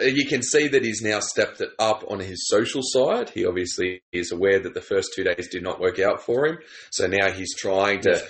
uh, 0.00 0.06
you 0.06 0.26
can 0.26 0.42
see 0.42 0.68
that 0.68 0.84
he's 0.84 1.02
now 1.02 1.20
stepped 1.20 1.60
it 1.60 1.70
up 1.78 2.04
on 2.08 2.20
his 2.20 2.46
social 2.48 2.82
side. 2.82 3.30
He 3.30 3.46
obviously 3.46 4.02
is 4.12 4.32
aware 4.32 4.58
that 4.58 4.74
the 4.74 4.82
first 4.82 5.12
two 5.14 5.24
days 5.24 5.48
did 5.48 5.62
not 5.62 5.80
work 5.80 5.98
out 5.98 6.20
for 6.20 6.46
him, 6.46 6.58
so 6.90 7.06
now 7.06 7.30
he's 7.30 7.56
trying 7.56 8.00
to 8.02 8.22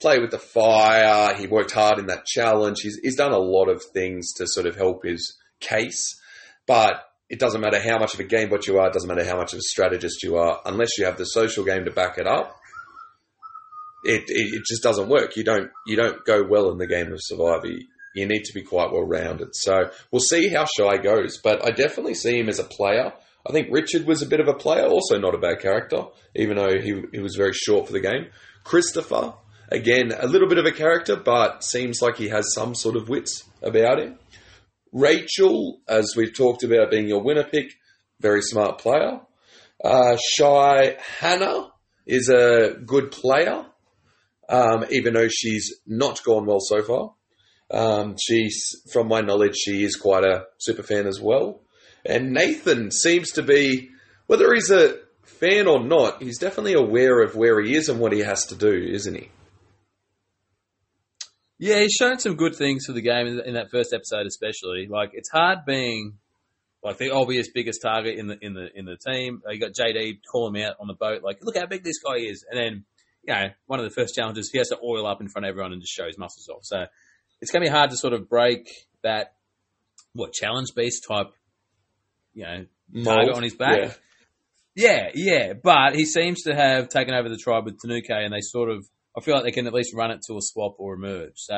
play 0.00 0.18
with 0.18 0.30
the 0.30 0.38
fire. 0.38 1.34
He 1.34 1.46
worked 1.46 1.72
hard 1.72 1.98
in 1.98 2.06
that 2.06 2.26
challenge. 2.26 2.78
He's, 2.82 2.98
he's 3.02 3.16
done 3.16 3.32
a 3.32 3.38
lot 3.38 3.68
of 3.68 3.82
things 3.92 4.32
to 4.34 4.46
sort 4.46 4.66
of 4.66 4.76
help 4.76 5.04
his 5.04 5.36
case, 5.60 6.18
but 6.66 7.02
it 7.28 7.38
doesn't 7.38 7.60
matter 7.60 7.80
how 7.80 7.98
much 7.98 8.14
of 8.14 8.20
a 8.20 8.24
game 8.24 8.48
bot 8.50 8.66
you 8.66 8.78
are. 8.78 8.88
It 8.88 8.92
doesn't 8.92 9.08
matter 9.08 9.24
how 9.24 9.36
much 9.36 9.52
of 9.52 9.58
a 9.58 9.62
strategist 9.62 10.22
you 10.22 10.36
are, 10.36 10.60
unless 10.64 10.96
you 10.98 11.04
have 11.06 11.16
the 11.18 11.24
social 11.24 11.64
game 11.64 11.84
to 11.84 11.90
back 11.90 12.18
it 12.18 12.26
up. 12.26 12.60
It, 14.04 14.24
it, 14.28 14.62
just 14.66 14.82
doesn't 14.82 15.08
work. 15.08 15.36
You 15.36 15.44
don't 15.44 15.70
you 15.86 15.96
don't 15.96 16.24
go 16.24 16.44
well 16.46 16.70
in 16.70 16.78
the 16.78 16.86
game 16.86 17.12
of 17.12 17.18
Survivor 17.22 17.68
you 18.14 18.26
need 18.26 18.44
to 18.44 18.54
be 18.54 18.62
quite 18.62 18.92
well 18.92 19.04
rounded. 19.04 19.54
So 19.54 19.90
we'll 20.10 20.20
see 20.20 20.48
how 20.48 20.64
Shy 20.64 20.96
goes, 20.96 21.38
but 21.38 21.66
I 21.66 21.70
definitely 21.70 22.14
see 22.14 22.38
him 22.38 22.48
as 22.48 22.60
a 22.60 22.64
player. 22.64 23.12
I 23.46 23.52
think 23.52 23.68
Richard 23.70 24.06
was 24.06 24.22
a 24.22 24.26
bit 24.26 24.40
of 24.40 24.48
a 24.48 24.54
player, 24.54 24.86
also 24.86 25.18
not 25.18 25.34
a 25.34 25.38
bad 25.38 25.60
character, 25.60 26.04
even 26.34 26.56
though 26.56 26.80
he, 26.80 27.02
he 27.12 27.18
was 27.18 27.36
very 27.36 27.52
short 27.52 27.86
for 27.86 27.92
the 27.92 28.00
game. 28.00 28.28
Christopher, 28.62 29.34
again, 29.70 30.12
a 30.16 30.26
little 30.26 30.48
bit 30.48 30.58
of 30.58 30.64
a 30.64 30.72
character, 30.72 31.16
but 31.16 31.62
seems 31.62 32.00
like 32.00 32.16
he 32.16 32.28
has 32.28 32.54
some 32.54 32.74
sort 32.74 32.96
of 32.96 33.08
wits 33.08 33.44
about 33.62 33.98
him. 33.98 34.18
Rachel, 34.92 35.80
as 35.88 36.14
we've 36.16 36.34
talked 36.34 36.62
about 36.62 36.90
being 36.90 37.08
your 37.08 37.22
winner 37.22 37.44
pick, 37.44 37.74
very 38.20 38.40
smart 38.40 38.78
player. 38.78 39.20
Uh, 39.84 40.16
Shy 40.16 40.96
Hannah 41.18 41.72
is 42.06 42.30
a 42.30 42.76
good 42.86 43.10
player, 43.10 43.66
um, 44.48 44.84
even 44.90 45.14
though 45.14 45.28
she's 45.28 45.80
not 45.86 46.22
gone 46.24 46.46
well 46.46 46.60
so 46.60 46.82
far. 46.82 47.14
Um, 47.70 48.16
she's, 48.20 48.76
from 48.92 49.08
my 49.08 49.20
knowledge, 49.20 49.56
she 49.56 49.82
is 49.84 49.96
quite 49.96 50.24
a 50.24 50.44
super 50.58 50.82
fan 50.82 51.06
as 51.06 51.20
well. 51.20 51.62
And 52.04 52.32
Nathan 52.32 52.90
seems 52.90 53.32
to 53.32 53.42
be, 53.42 53.90
whether 54.26 54.52
he's 54.52 54.70
a 54.70 54.98
fan 55.22 55.66
or 55.66 55.82
not, 55.82 56.22
he's 56.22 56.38
definitely 56.38 56.74
aware 56.74 57.22
of 57.22 57.34
where 57.34 57.60
he 57.62 57.74
is 57.74 57.88
and 57.88 57.98
what 57.98 58.12
he 58.12 58.20
has 58.20 58.46
to 58.46 58.54
do, 58.54 58.72
isn't 58.72 59.14
he? 59.14 59.30
Yeah, 61.58 61.80
he's 61.80 61.92
shown 61.92 62.18
some 62.18 62.36
good 62.36 62.54
things 62.56 62.84
for 62.86 62.92
the 62.92 63.00
game 63.00 63.26
in, 63.26 63.54
that 63.54 63.70
first 63.70 63.94
episode, 63.94 64.26
especially. 64.26 64.86
Like 64.88 65.10
it's 65.12 65.30
hard 65.30 65.60
being 65.64 66.18
like 66.82 66.98
the 66.98 67.10
obvious 67.12 67.48
biggest 67.54 67.80
target 67.80 68.18
in 68.18 68.26
the 68.26 68.36
in 68.44 68.54
the 68.54 68.68
in 68.74 68.84
the 68.84 68.96
team. 68.96 69.40
You 69.48 69.60
got 69.60 69.72
JD 69.72 70.18
call 70.30 70.48
him 70.48 70.62
out 70.62 70.76
on 70.80 70.88
the 70.88 70.94
boat, 70.94 71.22
like 71.22 71.38
look 71.42 71.56
how 71.56 71.66
big 71.66 71.84
this 71.84 72.00
guy 72.04 72.16
is, 72.16 72.44
and 72.50 72.58
then 72.58 72.84
you 73.26 73.34
know 73.34 73.48
one 73.66 73.78
of 73.78 73.84
the 73.84 73.90
first 73.90 74.14
challenges 74.14 74.50
he 74.50 74.58
has 74.58 74.68
to 74.68 74.78
oil 74.82 75.06
up 75.06 75.20
in 75.20 75.28
front 75.28 75.46
of 75.46 75.50
everyone 75.50 75.72
and 75.72 75.80
just 75.80 75.92
show 75.92 76.06
his 76.06 76.18
muscles 76.18 76.48
off. 76.48 76.64
So 76.64 76.86
it's 77.40 77.50
going 77.50 77.64
to 77.64 77.70
be 77.70 77.74
hard 77.74 77.90
to 77.90 77.96
sort 77.96 78.12
of 78.12 78.28
break 78.28 78.68
that 79.02 79.34
what 80.14 80.32
challenge 80.32 80.74
beast 80.74 81.04
type, 81.08 81.32
you 82.32 82.44
know, 82.44 82.66
target 83.02 83.26
Mold, 83.26 83.36
on 83.36 83.42
his 83.42 83.54
back. 83.54 83.78
yeah. 83.78 83.92
Yeah, 84.76 85.10
yeah, 85.14 85.52
but 85.52 85.94
he 85.94 86.04
seems 86.04 86.42
to 86.42 86.54
have 86.54 86.88
taken 86.88 87.14
over 87.14 87.28
the 87.28 87.36
tribe 87.36 87.64
with 87.64 87.78
Tanuke, 87.80 88.10
and 88.10 88.32
they 88.34 88.40
sort 88.40 88.68
of, 88.68 88.84
I 89.16 89.20
feel 89.20 89.34
like 89.36 89.44
they 89.44 89.52
can 89.52 89.68
at 89.68 89.72
least 89.72 89.94
run 89.94 90.10
it 90.10 90.22
to 90.26 90.34
a 90.34 90.40
swap 90.40 90.74
or 90.78 90.94
a 90.94 90.98
merge. 90.98 91.36
So 91.36 91.54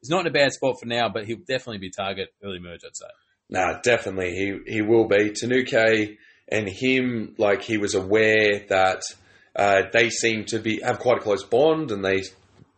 he's 0.00 0.08
not 0.08 0.20
in 0.20 0.28
a 0.28 0.30
bad 0.30 0.52
spot 0.52 0.76
for 0.78 0.86
now, 0.86 1.08
but 1.08 1.24
he'll 1.26 1.38
definitely 1.38 1.78
be 1.78 1.90
target 1.90 2.28
early 2.44 2.60
merge, 2.60 2.82
I'd 2.86 2.96
say. 2.96 3.06
Nah, 3.48 3.80
definitely 3.80 4.30
he 4.36 4.74
he 4.74 4.82
will 4.82 5.08
be 5.08 5.32
Tanuke 5.32 6.16
and 6.46 6.68
him. 6.68 7.34
Like 7.38 7.62
he 7.62 7.76
was 7.76 7.96
aware 7.96 8.60
that 8.68 9.02
uh, 9.56 9.82
they 9.92 10.10
seem 10.10 10.44
to 10.46 10.58
be 10.58 10.80
have 10.82 10.98
quite 10.98 11.18
a 11.18 11.20
close 11.20 11.44
bond, 11.44 11.90
and 11.90 12.04
they 12.04 12.22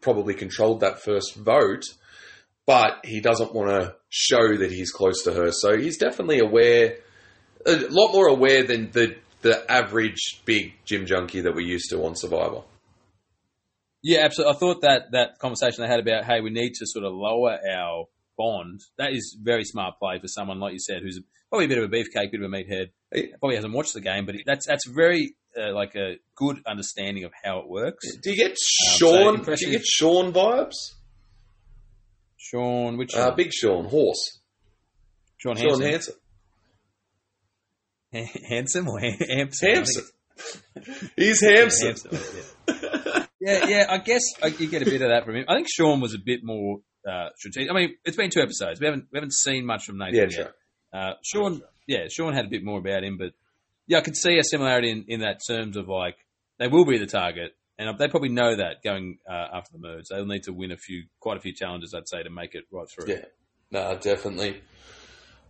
probably 0.01 0.35
controlled 0.35 0.81
that 0.81 1.03
first 1.03 1.35
vote. 1.35 1.85
But 2.65 3.05
he 3.05 3.21
doesn't 3.21 3.55
want 3.55 3.71
to 3.71 3.97
show 4.09 4.57
that 4.57 4.71
he's 4.71 4.93
close 4.93 5.23
to 5.25 5.33
her, 5.33 5.51
so 5.51 5.77
he's 5.77 5.99
definitely 5.99 6.39
aware, 6.39 6.99
a 7.67 7.77
lot 7.91 8.13
more 8.13 8.29
aware 8.29 8.63
than 8.65 8.91
the 8.93 9.17
the 9.43 9.71
average 9.71 10.41
big 10.45 10.75
gym 10.85 11.05
junkie 11.05 11.41
that 11.41 11.55
we're 11.55 11.61
used 11.67 11.91
to 11.91 12.05
on 12.05 12.15
Survivor. 12.15 12.63
Yeah, 14.03 14.21
absolutely. 14.25 14.55
I 14.55 14.59
thought 14.59 14.81
that 14.83 15.13
that 15.13 15.39
conversation 15.39 15.83
they 15.83 15.89
had 15.89 16.01
about, 16.01 16.25
hey, 16.25 16.41
we 16.41 16.51
need 16.51 16.75
to 16.75 16.87
sort 16.87 17.05
of 17.05 17.13
lower 17.13 17.59
our 17.71 18.07
bond. 18.37 18.81
That 18.99 19.13
is 19.13 19.37
very 19.41 19.65
smart 19.65 19.99
play 19.99 20.19
for 20.21 20.29
someone 20.29 20.59
like 20.59 20.73
you 20.73 20.81
said, 20.81 21.03
who's 21.03 21.21
probably 21.49 21.67
a 21.67 21.69
bit 21.69 21.79
of 21.79 21.85
a 21.85 21.89
beefcake, 21.89 22.33
bit 22.33 22.43
of 22.43 22.53
a 22.53 22.55
meathead. 22.55 22.91
Probably 23.39 23.57
hasn't 23.57 23.75
watched 23.75 23.95
the 23.95 24.01
game, 24.01 24.27
but 24.27 24.37
that's 24.47 24.67
that's 24.67 24.89
very 24.89 25.37
uh, 25.61 25.73
like 25.75 25.95
a 25.97 26.17
good 26.37 26.59
understanding 26.67 27.25
of 27.25 27.33
how 27.43 27.59
it 27.61 27.69
works. 27.69 28.05
Do 28.23 28.31
you 28.31 28.37
get 28.37 28.57
so 28.59 29.13
Sean? 29.35 29.43
do 29.45 29.55
you 29.61 29.71
get 29.73 29.85
Sean 29.87 30.33
vibes? 30.33 30.75
Sean, 32.37 32.97
which 32.99 33.15
Uh, 33.15 33.31
big 33.33 33.53
Sean, 33.53 33.85
horse. 33.87 34.41
Sean, 35.39 35.57
Sean 35.57 35.81
Hansen, 35.81 36.15
Hansen. 38.13 38.43
handsome 38.49 38.89
or 38.89 39.01
Han- 39.01 39.19
Hampson? 39.29 39.69
Hampson. 39.75 40.05
He's. 41.17 41.41
Hampson, 41.41 41.95
yeah. 42.69 43.27
yeah, 43.41 43.67
yeah. 43.69 43.87
I 43.89 43.99
guess 43.99 44.23
I, 44.43 44.49
you 44.49 44.69
get 44.69 44.83
a 44.83 44.85
bit 44.87 45.03
of 45.03 45.09
that 45.09 45.25
from 45.25 45.37
him. 45.37 45.45
I 45.49 45.55
think 45.57 45.69
Sean 45.71 46.01
was 46.01 46.15
a 46.15 46.19
bit 46.25 46.41
more 46.43 46.79
uh, 47.09 47.29
strategic. 47.37 47.71
I 47.71 47.75
mean, 47.75 47.95
it's 48.05 48.17
been 48.17 48.31
two 48.31 48.41
episodes. 48.41 48.81
We 48.81 48.87
haven't 48.87 49.07
we 49.13 49.17
haven't 49.19 49.35
seen 49.35 49.67
much 49.67 49.85
from 49.85 49.99
Nathan 49.99 50.15
Yeah, 50.15 50.21
yet. 50.23 50.33
sure. 50.33 50.55
Uh, 50.93 51.13
Sean, 51.25 51.63
yeah, 51.87 52.07
Sean 52.11 52.35
had 52.35 52.47
a 52.47 52.49
bit 52.49 52.65
more 52.65 52.79
about 52.79 53.05
him, 53.05 53.19
but 53.19 53.33
yeah, 53.93 53.99
I 53.99 54.01
could 54.01 54.17
see 54.17 54.39
a 54.39 54.45
similarity 54.45 54.91
in, 54.91 55.05
in 55.07 55.21
that 55.21 55.41
terms 55.47 55.77
of 55.77 55.87
like 55.87 56.17
they 56.59 56.67
will 56.67 56.87
be 56.87 56.97
the 56.97 57.07
target, 57.07 57.53
and 57.79 57.99
they 57.99 58.09
probably 58.09 58.31
know 58.31 58.57
that 58.57 58.83
going 58.83 59.19
uh, 59.31 59.49
after 59.53 59.73
the 59.75 59.79
merge. 59.79 60.05
They'll 60.11 60.25
need 60.25 60.45
to 60.45 60.53
win 60.53 60.73
a 60.73 60.79
few, 60.79 61.05
quite 61.21 61.37
a 61.37 61.41
few 61.41 61.53
challenges, 61.53 61.93
I'd 61.95 62.09
say, 62.09 62.23
to 62.23 62.31
make 62.31 62.55
it 62.55 62.65
right 62.71 62.87
through. 62.89 63.13
Yeah, 63.13 63.25
no, 63.71 63.99
definitely. 63.99 64.63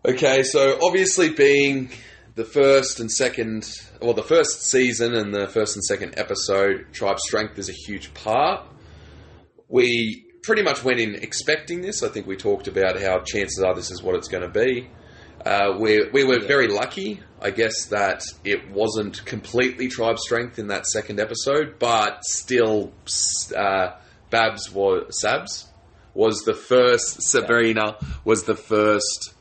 Okay, 0.05 0.43
so 0.43 0.77
obviously 0.83 1.31
being 1.31 1.91
the 2.35 2.45
first 2.45 2.99
and 2.99 3.13
second, 3.13 3.79
well, 4.01 4.15
the 4.15 4.25
first 4.25 4.63
season 4.63 5.15
and 5.15 5.33
the 5.33 5.47
first 5.47 5.77
and 5.77 5.85
second 5.85 6.15
episode, 6.17 6.87
tribe 6.93 7.21
strength 7.21 7.61
is 7.61 7.69
a 7.69 7.73
huge 7.73 8.13
part. 8.13 8.67
We 9.69 10.27
pretty 10.43 10.63
much 10.63 10.83
went 10.83 10.99
in 10.99 11.15
expecting 11.15 11.83
this. 11.83 12.03
I 12.03 12.09
think 12.09 12.27
we 12.27 12.37
talked 12.37 12.67
about 12.67 13.01
how 13.01 13.21
chances 13.21 13.63
are 13.63 13.75
this 13.77 13.93
is 13.93 14.03
what 14.03 14.17
it's 14.17 14.27
going 14.27 14.43
to 14.43 14.49
be. 14.49 14.91
Uh, 15.45 15.77
we 15.79 16.09
we 16.13 16.25
were 16.25 16.41
very 16.41 16.69
lucky, 16.69 17.21
I 17.41 17.51
guess, 17.51 17.87
that 17.87 18.23
it 18.45 18.71
wasn't 18.71 19.25
completely 19.25 19.89
tribe 19.89 20.19
strength 20.19 20.59
in 20.59 20.69
that 20.69 20.87
second 20.87 21.19
episode, 21.19 21.79
but 21.79 22.25
still, 22.25 22.93
uh, 23.57 23.93
Babs 24.31 24.71
was 24.73 25.21
Sabs 25.23 25.67
was 26.15 26.43
the 26.45 26.55
first. 26.55 27.23
Sabrina 27.23 27.97
was 28.25 28.45
the 28.45 28.55
first 28.55 29.35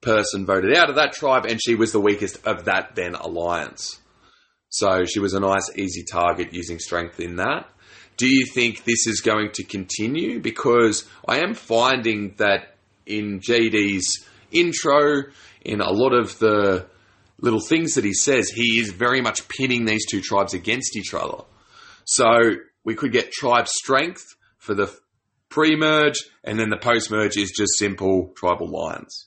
person 0.00 0.46
voted 0.46 0.76
out 0.76 0.88
of 0.88 0.96
that 0.96 1.12
tribe, 1.12 1.46
and 1.46 1.60
she 1.62 1.74
was 1.74 1.92
the 1.92 2.00
weakest 2.00 2.46
of 2.46 2.66
that 2.66 2.94
then 2.94 3.14
alliance. 3.14 4.00
So 4.68 5.04
she 5.04 5.18
was 5.18 5.34
a 5.34 5.40
nice, 5.40 5.68
easy 5.76 6.04
target 6.04 6.54
using 6.54 6.78
strength 6.78 7.18
in 7.18 7.36
that. 7.36 7.68
Do 8.16 8.28
you 8.28 8.46
think 8.54 8.84
this 8.84 9.06
is 9.06 9.20
going 9.20 9.50
to 9.54 9.64
continue? 9.64 10.40
Because 10.40 11.08
I 11.26 11.38
am 11.38 11.54
finding 11.54 12.34
that 12.36 12.76
in 13.04 13.40
JD's 13.40 14.26
intro, 14.50 15.24
in 15.62 15.80
a 15.80 15.90
lot 15.90 16.12
of 16.12 16.38
the 16.38 16.86
little 17.40 17.60
things 17.60 17.94
that 17.94 18.04
he 18.04 18.14
says, 18.14 18.50
he 18.50 18.78
is 18.80 18.92
very 18.92 19.20
much 19.20 19.48
pinning 19.48 19.84
these 19.84 20.06
two 20.06 20.20
tribes 20.20 20.54
against 20.54 20.96
each 20.96 21.14
other. 21.14 21.44
So 22.04 22.26
we 22.84 22.94
could 22.94 23.12
get 23.12 23.32
tribe 23.32 23.68
strength 23.68 24.24
for 24.58 24.74
the 24.74 24.94
pre-merge, 25.48 26.18
and 26.44 26.58
then 26.58 26.70
the 26.70 26.76
post-merge 26.76 27.36
is 27.36 27.52
just 27.56 27.76
simple 27.76 28.32
tribal 28.36 28.68
lines. 28.68 29.26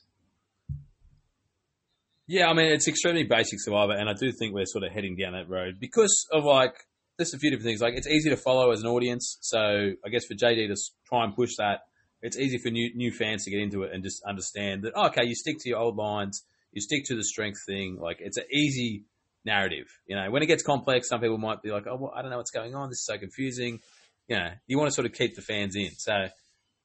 Yeah, 2.26 2.48
I 2.48 2.54
mean 2.54 2.68
it's 2.68 2.88
extremely 2.88 3.24
basic 3.24 3.60
Survivor, 3.62 3.94
and 3.94 4.10
I 4.10 4.14
do 4.14 4.32
think 4.32 4.54
we're 4.54 4.66
sort 4.66 4.86
of 4.86 4.92
heading 4.92 5.18
down 5.18 5.34
that 5.34 5.50
road 5.50 5.76
because 5.80 6.26
of 6.32 6.46
like 6.46 6.74
there's 7.18 7.34
a 7.34 7.38
few 7.38 7.52
different 7.52 7.68
things. 7.68 7.82
Like 7.82 7.96
it's 7.96 8.08
easy 8.08 8.30
to 8.30 8.38
follow 8.38 8.72
as 8.72 8.82
an 8.82 8.88
audience, 8.88 9.38
so 9.42 9.60
I 9.60 10.10
guess 10.10 10.26
for 10.26 10.34
JD 10.34 10.74
to 10.74 10.76
try 11.06 11.26
and 11.26 11.36
push 11.36 11.52
that, 11.58 11.82
it's 12.24 12.38
easy 12.38 12.58
for 12.58 12.70
new 12.70 12.92
new 12.96 13.12
fans 13.12 13.44
to 13.46 13.52
get 13.52 13.60
into 13.60 13.84
it 13.84 13.92
and 13.94 14.04
just 14.04 14.24
understand 14.24 14.84
that 14.84 14.94
oh, 14.96 15.08
okay, 15.08 15.26
you 15.26 15.36
stick 15.36 15.58
to 15.60 15.70
your 15.70 15.80
old 15.80 15.96
lines, 15.96 16.44
you 16.72 16.82
stick 16.82 17.04
to 17.06 17.16
the 17.16 17.24
strength 17.24 17.60
thing. 17.66 17.98
Like 18.00 18.18
it's 18.20 18.38
an 18.38 18.46
easy 18.52 19.06
narrative. 19.46 19.88
You 20.08 20.16
know, 20.16 20.32
when 20.32 20.42
it 20.42 20.48
gets 20.48 20.64
complex, 20.64 21.10
some 21.10 21.22
people 21.22 21.38
might 21.38 21.62
be 21.62 21.72
like, 21.72 21.86
oh, 21.88 21.98
well, 21.98 22.14
I 22.16 22.22
don't 22.22 22.32
know 22.32 22.38
what's 22.38 22.52
going 22.52 22.74
on. 22.76 22.90
This 22.90 23.00
is 23.00 23.06
so 23.06 23.18
confusing. 23.18 23.80
You 24.28 24.38
know, 24.38 24.50
you 24.68 24.78
want 24.78 24.90
to 24.90 24.94
sort 24.94 25.06
of 25.06 25.14
keep 25.14 25.36
the 25.36 25.42
fans 25.42 25.76
in. 25.76 25.92
So 25.98 26.14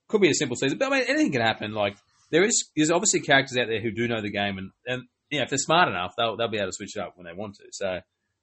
could 0.09 0.20
be 0.20 0.31
a 0.31 0.35
simple 0.35 0.57
season, 0.57 0.79
but 0.79 0.92
I 0.92 0.98
mean 0.98 1.05
anything 1.09 1.33
can 1.33 1.42
happen. 1.42 1.72
Like 1.72 1.96
there 2.31 2.44
is 2.44 2.68
there's 2.77 2.90
obviously 2.90 3.20
characters 3.20 3.57
out 3.57 3.68
there 3.68 3.81
who 3.81 3.90
do 3.90 4.09
know 4.09 4.20
the 4.20 4.31
game 4.31 4.59
and 4.59 4.70
and 4.87 5.03
you 5.31 5.38
know, 5.38 5.44
if 5.44 5.51
they're 5.51 5.59
smart 5.59 5.88
enough, 5.88 6.14
they'll 6.16 6.37
they'll 6.37 6.48
be 6.48 6.59
able 6.59 6.68
to 6.68 6.72
switch 6.72 6.96
it 6.96 7.01
up 7.01 7.12
when 7.16 7.27
they 7.27 7.33
want 7.33 7.57
to. 7.57 7.64
So, 7.72 8.01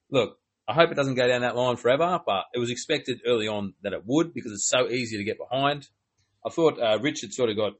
look, 0.09 0.37
I 0.67 0.73
hope 0.73 0.91
it 0.91 0.95
doesn't 0.95 1.15
go 1.15 1.27
down 1.27 1.41
that 1.41 1.55
line 1.55 1.77
forever, 1.77 2.19
but 2.25 2.45
it 2.53 2.59
was 2.59 2.69
expected 2.69 3.21
early 3.25 3.47
on 3.47 3.73
that 3.83 3.93
it 3.93 4.03
would 4.05 4.33
because 4.33 4.51
it's 4.51 4.69
so 4.69 4.89
easy 4.89 5.17
to 5.17 5.23
get 5.23 5.37
behind. 5.37 5.87
I 6.45 6.49
thought 6.49 6.79
uh, 6.79 6.99
Richard 7.01 7.33
sort 7.33 7.49
of 7.49 7.55
got, 7.57 7.73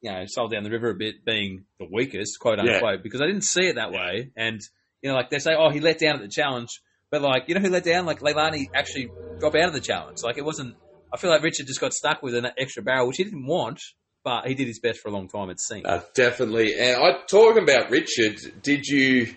you 0.00 0.10
know, 0.10 0.24
sold 0.26 0.52
down 0.52 0.62
the 0.62 0.70
river 0.70 0.90
a 0.90 0.94
bit, 0.94 1.24
being 1.24 1.64
the 1.78 1.86
weakest, 1.90 2.38
quote 2.38 2.58
Yeah. 2.58 2.74
unquote, 2.74 3.02
because 3.02 3.20
I 3.20 3.26
didn't 3.26 3.44
see 3.44 3.66
it 3.66 3.76
that 3.76 3.90
way. 3.92 4.30
And 4.36 4.60
you 5.02 5.10
know, 5.10 5.16
like 5.16 5.30
they 5.30 5.38
say, 5.38 5.52
oh, 5.58 5.70
he 5.70 5.80
let 5.80 5.98
down 5.98 6.14
at 6.16 6.22
the 6.22 6.28
challenge, 6.28 6.80
but 7.10 7.20
like 7.22 7.44
you 7.48 7.54
know 7.54 7.60
who 7.60 7.70
let 7.70 7.84
down? 7.84 8.06
Like 8.06 8.20
Leilani 8.20 8.66
actually 8.74 9.14
dropped 9.40 9.56
out 9.56 9.68
of 9.68 9.74
the 9.74 9.80
challenge. 9.80 10.18
Like 10.22 10.38
it 10.38 10.44
wasn't. 10.44 10.76
I 11.12 11.16
feel 11.16 11.30
like 11.30 11.42
Richard 11.42 11.66
just 11.66 11.80
got 11.80 11.92
stuck 11.92 12.22
with 12.22 12.34
an 12.34 12.46
extra 12.58 12.82
barrel, 12.82 13.06
which 13.06 13.18
he 13.18 13.24
didn't 13.24 13.46
want, 13.46 13.80
but 14.24 14.46
he 14.48 14.54
did 14.54 14.66
his 14.66 14.80
best 14.80 15.00
for 15.00 15.08
a 15.08 15.12
long 15.12 15.28
time. 15.28 15.48
It 15.50 15.60
seemed. 15.60 15.86
Uh, 15.86 16.00
definitely. 16.14 16.74
And 16.78 16.96
I 16.96 17.18
talking 17.28 17.62
about 17.62 17.90
Richard. 17.90 18.36
Did 18.62 18.86
you 18.86 19.34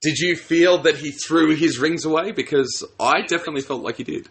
did 0.00 0.18
you 0.18 0.34
feel 0.36 0.78
that 0.82 0.96
he 0.96 1.10
threw 1.10 1.54
his 1.54 1.78
rings 1.78 2.04
away? 2.04 2.32
Because 2.32 2.82
I 2.98 3.22
definitely 3.22 3.62
felt 3.62 3.82
like 3.82 3.96
he 3.96 4.04
did. 4.04 4.28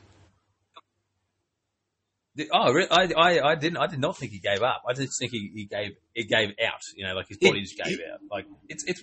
Oh, 2.53 2.71
re- 2.73 2.87
I, 2.89 3.09
I, 3.17 3.51
I 3.51 3.55
didn't. 3.55 3.77
I 3.77 3.87
did 3.87 3.99
not 3.99 4.17
think 4.17 4.31
he 4.31 4.39
gave 4.39 4.61
up. 4.61 4.83
I 4.87 4.93
just 4.93 5.17
think 5.19 5.31
he, 5.31 5.51
he 5.53 5.65
gave 5.65 5.91
it 6.15 6.29
gave 6.29 6.49
out. 6.65 6.81
You 6.95 7.07
know, 7.07 7.13
like 7.15 7.27
his 7.27 7.37
body 7.37 7.61
just 7.61 7.77
gave 7.77 7.99
out. 8.11 8.19
Like 8.31 8.45
it's 8.67 8.83
it's. 8.87 9.01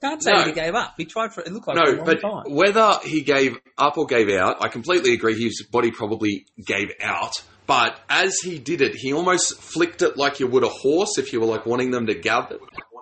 Can't 0.00 0.22
say 0.22 0.32
No. 0.32 0.44
he 0.44 0.52
gave 0.52 0.74
up. 0.74 0.94
He 0.98 1.04
tried 1.06 1.32
for. 1.32 1.40
It 1.42 1.52
looked 1.52 1.66
like 1.66 1.76
for 1.78 1.82
a 1.84 1.90
No, 1.92 1.96
long 1.96 2.04
but 2.06 2.20
time. 2.20 2.54
whether 2.54 2.98
he 3.04 3.22
gave 3.22 3.56
up 3.78 3.96
or 3.96 4.06
gave 4.06 4.28
out, 4.28 4.56
I 4.62 4.68
completely 4.68 5.14
agree. 5.14 5.40
His 5.42 5.62
body 5.70 5.90
probably 5.92 6.46
gave 6.66 6.90
out. 7.02 7.32
But 7.66 7.98
as 8.10 8.36
he 8.42 8.58
did 8.58 8.82
it, 8.82 8.94
he 8.94 9.14
almost 9.14 9.58
flicked 9.62 10.02
it 10.02 10.18
like 10.18 10.40
you 10.40 10.46
would 10.46 10.64
a 10.64 10.68
horse 10.68 11.16
if 11.16 11.32
you 11.32 11.40
were 11.40 11.46
like 11.46 11.64
wanting 11.64 11.90
them 11.92 12.06
to 12.08 12.14
gather, 12.14 12.58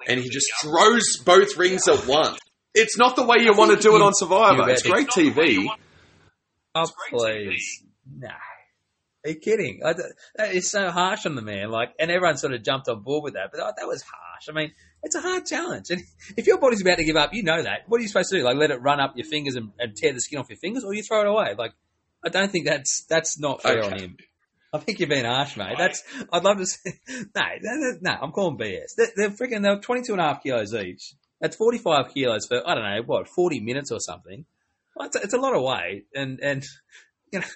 and 0.06 0.20
he 0.20 0.28
just 0.28 0.46
throws 0.62 1.16
both 1.24 1.56
rings 1.56 1.88
at 1.88 2.06
once. 2.06 2.38
It's 2.74 2.96
not 2.96 3.16
the 3.16 3.24
way 3.24 3.38
you 3.40 3.52
want 3.56 3.72
to 3.76 3.82
do 3.82 3.96
it 3.96 4.02
on 4.02 4.12
Survivor. 4.14 4.62
you 4.62 4.68
It's 4.68 4.82
great 4.82 5.08
TV. 5.08 5.66
Oh 6.74 6.86
please, 7.10 7.82
nah. 8.18 8.28
Are 9.24 9.30
you 9.30 9.36
kidding? 9.36 9.80
I, 9.84 9.94
that 10.36 10.54
is 10.54 10.70
so 10.70 10.90
harsh 10.90 11.26
on 11.26 11.36
the 11.36 11.42
man. 11.42 11.70
Like, 11.70 11.90
and 11.98 12.10
everyone 12.10 12.36
sort 12.36 12.54
of 12.54 12.62
jumped 12.64 12.88
on 12.88 13.02
board 13.02 13.22
with 13.22 13.34
that. 13.34 13.50
But 13.52 13.60
oh, 13.60 13.72
that 13.76 13.86
was 13.86 14.02
harsh. 14.02 14.48
I 14.48 14.52
mean, 14.52 14.72
it's 15.02 15.14
a 15.14 15.20
hard 15.20 15.46
challenge. 15.46 15.90
And 15.90 16.02
if 16.36 16.46
your 16.46 16.58
body's 16.58 16.82
about 16.82 16.98
to 16.98 17.04
give 17.04 17.16
up, 17.16 17.32
you 17.32 17.42
know 17.42 17.62
that. 17.62 17.82
What 17.86 17.98
are 17.98 18.02
you 18.02 18.08
supposed 18.08 18.30
to 18.30 18.38
do? 18.38 18.44
Like, 18.44 18.56
let 18.56 18.70
it 18.70 18.82
run 18.82 19.00
up 19.00 19.16
your 19.16 19.26
fingers 19.26 19.54
and, 19.54 19.70
and 19.78 19.96
tear 19.96 20.12
the 20.12 20.20
skin 20.20 20.38
off 20.38 20.48
your 20.48 20.58
fingers, 20.58 20.84
or 20.84 20.92
you 20.94 21.02
throw 21.02 21.20
it 21.20 21.26
away? 21.26 21.54
Like, 21.56 21.72
I 22.24 22.28
don't 22.28 22.50
think 22.50 22.66
that's 22.66 23.04
that's 23.08 23.38
not 23.38 23.62
fair 23.62 23.84
on 23.84 23.98
him. 23.98 24.16
I 24.72 24.78
think 24.78 25.00
you're 25.00 25.08
being 25.08 25.24
harsh, 25.24 25.56
mate. 25.56 25.76
That's 25.76 26.02
I'd 26.32 26.44
love 26.44 26.58
to 26.58 26.66
see. 26.66 26.92
No, 27.34 27.42
no, 27.60 27.74
no, 27.74 27.92
no 28.00 28.10
I'm 28.22 28.32
calling 28.32 28.56
BS. 28.56 28.94
They're, 28.96 29.12
they're 29.16 29.30
freaking. 29.30 29.62
They're 29.62 29.78
22 29.78 30.12
and 30.12 30.20
a 30.20 30.24
half 30.24 30.42
kilos 30.42 30.74
each. 30.74 31.14
That's 31.40 31.56
45 31.56 32.14
kilos 32.14 32.46
for 32.46 32.66
I 32.66 32.74
don't 32.74 32.84
know 32.84 33.02
what 33.04 33.28
40 33.28 33.60
minutes 33.60 33.90
or 33.90 34.00
something. 34.00 34.46
Well, 34.94 35.08
it's, 35.08 35.16
a, 35.16 35.20
it's 35.22 35.34
a 35.34 35.38
lot 35.38 35.54
of 35.54 35.62
weight, 35.62 36.06
and 36.14 36.40
and 36.40 36.64
you 37.32 37.40
know 37.40 37.46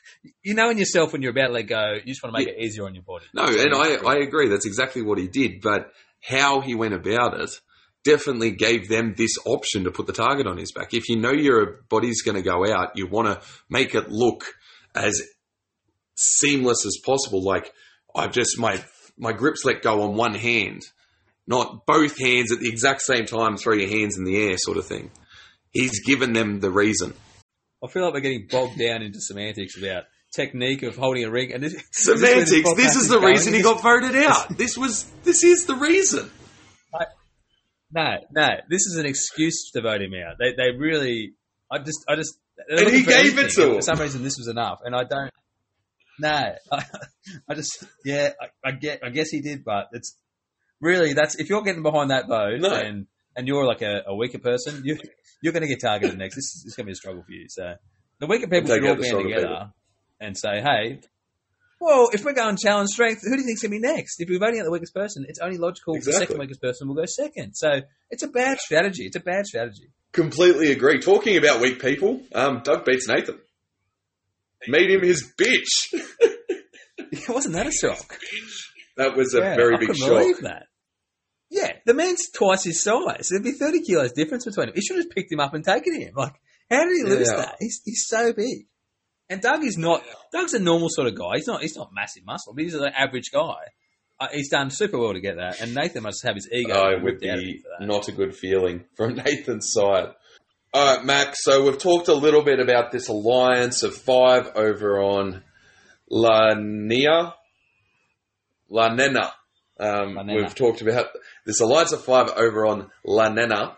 you 0.42 0.54
know 0.54 0.70
in 0.70 0.78
yourself 0.78 1.12
when 1.12 1.22
you're 1.22 1.32
about 1.32 1.48
to 1.48 1.52
let 1.52 1.62
go, 1.62 1.92
you 1.94 2.06
just 2.06 2.22
want 2.22 2.34
to 2.34 2.38
make 2.38 2.48
it 2.48 2.58
easier 2.58 2.84
on 2.86 2.94
your 2.94 3.04
body. 3.04 3.26
No, 3.34 3.44
and 3.44 3.74
I, 3.74 3.96
I 3.96 4.16
agree. 4.18 4.48
That's 4.48 4.66
exactly 4.66 5.02
what 5.02 5.18
he 5.18 5.28
did. 5.28 5.60
But 5.60 5.92
how 6.22 6.60
he 6.60 6.74
went 6.74 6.94
about 6.94 7.38
it 7.40 7.50
definitely 8.04 8.52
gave 8.52 8.88
them 8.88 9.14
this 9.16 9.32
option 9.44 9.84
to 9.84 9.90
put 9.90 10.06
the 10.06 10.12
target 10.12 10.46
on 10.46 10.56
his 10.56 10.72
back. 10.72 10.94
If 10.94 11.08
you 11.08 11.16
know 11.16 11.32
your 11.32 11.82
body's 11.88 12.22
going 12.22 12.36
to 12.36 12.42
go 12.42 12.64
out, 12.66 12.92
you 12.94 13.06
want 13.06 13.28
to 13.28 13.46
make 13.68 13.94
it 13.94 14.10
look 14.10 14.44
as 14.94 15.20
seamless 16.14 16.86
as 16.86 16.98
possible. 17.04 17.42
Like 17.42 17.72
I've 18.14 18.32
just 18.32 18.58
my 18.58 18.82
my 19.18 19.32
grips 19.32 19.64
let 19.64 19.82
go 19.82 20.02
on 20.02 20.16
one 20.16 20.34
hand, 20.34 20.82
not 21.46 21.86
both 21.86 22.18
hands 22.18 22.52
at 22.52 22.60
the 22.60 22.68
exact 22.68 23.02
same 23.02 23.26
time. 23.26 23.56
Throw 23.56 23.74
your 23.74 23.88
hands 23.88 24.16
in 24.16 24.24
the 24.24 24.36
air, 24.36 24.56
sort 24.56 24.78
of 24.78 24.86
thing. 24.86 25.10
He's 25.72 26.04
given 26.04 26.32
them 26.32 26.60
the 26.60 26.70
reason. 26.70 27.12
I 27.84 27.88
feel 27.88 28.04
like 28.04 28.14
we're 28.14 28.20
getting 28.20 28.48
bogged 28.50 28.78
down 28.78 29.02
into 29.02 29.20
semantics 29.20 29.76
about 29.78 30.04
technique 30.34 30.82
of 30.82 30.96
holding 30.96 31.24
a 31.24 31.30
ring 31.30 31.52
and 31.52 31.62
this, 31.62 31.74
Semantics. 31.92 32.50
This, 32.50 32.74
This 32.74 32.96
is 32.96 33.08
the 33.08 33.20
reason 33.20 33.54
he 33.54 33.62
got 33.62 33.82
voted 33.82 34.16
out. 34.16 34.56
This 34.56 34.76
was. 34.76 35.04
This 35.24 35.42
is 35.44 35.66
the 35.66 35.74
reason. 35.76 36.30
No, 37.92 38.16
no, 38.32 38.48
this 38.68 38.84
is 38.86 38.96
an 38.96 39.06
excuse 39.06 39.70
to 39.72 39.80
vote 39.80 40.02
him 40.02 40.12
out. 40.14 40.36
They, 40.38 40.52
they 40.56 40.76
really, 40.76 41.34
I 41.70 41.78
just, 41.78 42.04
I 42.08 42.16
just, 42.16 42.36
And 42.68 42.88
he 42.88 43.02
gave 43.04 43.38
it 43.38 43.50
to 43.52 43.68
him. 43.68 43.74
For 43.76 43.82
some 43.82 43.98
reason, 44.00 44.24
this 44.24 44.36
was 44.38 44.48
enough, 44.48 44.80
and 44.84 44.94
I 44.94 45.04
don't. 45.04 45.30
No, 46.18 46.28
I, 46.72 46.84
I 47.48 47.54
just, 47.54 47.84
yeah, 48.04 48.30
I, 48.40 48.68
I 48.68 48.72
get, 48.72 49.00
I 49.04 49.10
guess 49.10 49.28
he 49.30 49.40
did, 49.40 49.64
but 49.64 49.88
it's 49.92 50.16
really 50.80 51.12
that's 51.12 51.36
if 51.36 51.48
you're 51.48 51.62
getting 51.62 51.82
behind 51.84 52.10
that 52.10 52.26
vote 52.26 52.60
No. 52.60 52.70
and 52.74 53.06
and 53.36 53.46
you're 53.46 53.66
like 53.66 53.82
a, 53.82 54.02
a 54.06 54.14
weaker 54.16 54.38
person, 54.38 54.82
you 54.84 54.98
you're 55.42 55.52
going 55.52 55.62
to 55.62 55.68
get 55.68 55.80
targeted 55.80 56.18
next. 56.18 56.34
This 56.36 56.44
is, 56.44 56.62
this 56.64 56.70
is 56.72 56.76
going 56.76 56.86
to 56.86 56.88
be 56.88 56.92
a 56.92 56.96
struggle 56.96 57.22
for 57.22 57.32
you. 57.32 57.46
So 57.48 57.74
the 58.20 58.26
weaker 58.26 58.46
people 58.48 58.68
should 58.68 58.84
all 58.84 58.94
band 58.96 59.22
together 59.22 59.46
people. 59.46 59.74
and 60.20 60.36
say, 60.38 60.60
hey. 60.62 61.00
Well, 61.78 62.08
if 62.14 62.24
we're 62.24 62.32
going 62.32 62.56
challenge 62.56 62.88
strength, 62.88 63.20
who 63.22 63.36
do 63.36 63.42
you 63.42 63.46
think's 63.46 63.60
going 63.60 63.72
to 63.72 63.78
be 63.78 63.94
next? 63.94 64.18
If 64.18 64.30
we're 64.30 64.38
voting 64.38 64.60
out 64.60 64.64
the 64.64 64.70
weakest 64.70 64.94
person, 64.94 65.26
it's 65.28 65.38
only 65.40 65.58
logical 65.58 65.92
the 65.94 66.10
second 66.12 66.38
weakest 66.38 66.62
person 66.62 66.88
will 66.88 66.94
go 66.94 67.04
second. 67.04 67.52
So 67.54 67.82
it's 68.10 68.22
a 68.22 68.28
bad 68.28 68.58
strategy. 68.58 69.04
It's 69.04 69.16
a 69.16 69.20
bad 69.20 69.44
strategy. 69.46 69.90
Completely 70.12 70.72
agree. 70.72 71.00
Talking 71.00 71.36
about 71.36 71.60
weak 71.60 71.78
people, 71.82 72.22
um, 72.34 72.62
Doug 72.64 72.86
beats 72.86 73.06
Nathan. 73.06 73.38
Made 74.68 74.90
him 74.90 75.02
his 75.02 75.30
bitch. 75.38 75.92
Wasn't 77.28 77.54
that 77.54 77.66
a 77.66 77.72
shock? 77.72 78.18
That 78.96 79.14
was 79.16 79.34
a 79.34 79.40
Yeah, 79.40 79.54
very 79.56 79.74
I 79.76 79.78
big 79.78 79.94
shock. 79.94 80.40
that. 80.42 80.66
Yeah, 81.50 81.72
the 81.86 81.94
man's 81.94 82.28
twice 82.30 82.64
his 82.64 82.82
size. 82.82 83.28
There'd 83.30 83.44
be 83.44 83.52
30 83.52 83.82
kilos 83.82 84.12
difference 84.12 84.44
between 84.44 84.68
him. 84.68 84.74
He 84.74 84.82
should 84.82 84.96
have 84.98 85.10
picked 85.10 85.30
him 85.32 85.40
up 85.40 85.54
and 85.54 85.64
taken 85.64 86.00
him. 86.00 86.12
Like, 86.16 86.34
how 86.70 86.84
did 86.84 86.96
he 86.96 87.04
lose 87.04 87.28
Yeah. 87.30 87.36
that? 87.36 87.56
He's, 87.60 87.80
he's 87.84 88.04
so 88.08 88.32
big. 88.32 88.66
And 89.30 89.40
Doug 89.40 89.64
is 89.64 89.76
not, 89.76 90.02
Doug's 90.32 90.54
a 90.54 90.58
normal 90.58 90.88
sort 90.90 91.06
of 91.08 91.16
guy. 91.16 91.36
He's 91.36 91.46
not, 91.46 91.62
he's 91.62 91.76
not 91.76 91.90
massive 91.92 92.24
muscle, 92.26 92.52
but 92.54 92.64
he's 92.64 92.74
an 92.74 92.84
average 92.96 93.30
guy. 93.32 93.54
Uh, 94.18 94.28
he's 94.32 94.48
done 94.48 94.70
super 94.70 94.98
well 94.98 95.12
to 95.12 95.20
get 95.20 95.36
that. 95.36 95.60
And 95.60 95.74
Nathan 95.74 96.02
must 96.02 96.24
have 96.24 96.34
his 96.36 96.48
ego 96.52 96.72
Oh, 96.74 96.88
it 96.90 97.02
would 97.02 97.24
out 97.28 97.38
of 97.38 97.44
him 97.44 97.46
be 97.80 97.86
not 97.86 98.08
a 98.08 98.12
good 98.12 98.34
feeling 98.34 98.84
from 98.96 99.14
Nathan's 99.16 99.70
side. 99.72 100.08
All 100.72 100.96
right, 100.96 101.04
Max. 101.04 101.44
So 101.44 101.64
we've 101.64 101.78
talked 101.78 102.08
a 102.08 102.14
little 102.14 102.42
bit 102.42 102.58
about 102.60 102.92
this 102.92 103.08
alliance 103.08 103.82
of 103.82 103.94
five 103.94 104.50
over 104.56 105.00
on 105.02 105.42
La 106.10 106.54
Nia, 106.56 107.34
La 108.68 108.92
Nena. 108.94 109.32
Um, 109.78 110.18
We've 110.26 110.54
talked 110.54 110.80
about 110.80 111.06
this 111.44 111.60
alliance 111.60 111.92
of 111.92 112.04
five 112.04 112.30
over 112.30 112.66
on 112.66 112.90
La 113.04 113.28
Nena, 113.28 113.76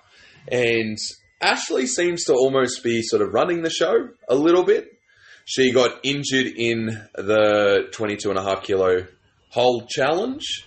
and 0.50 0.96
Ashley 1.40 1.86
seems 1.86 2.24
to 2.24 2.34
almost 2.34 2.82
be 2.82 3.02
sort 3.02 3.22
of 3.22 3.32
running 3.32 3.62
the 3.62 3.70
show 3.70 4.08
a 4.28 4.34
little 4.34 4.64
bit. 4.64 4.88
She 5.44 5.72
got 5.72 6.00
injured 6.02 6.46
in 6.56 6.86
the 7.14 7.88
22 7.92 8.28
and 8.30 8.38
a 8.38 8.42
half 8.42 8.62
kilo 8.62 9.06
hold 9.50 9.88
challenge. 9.88 10.64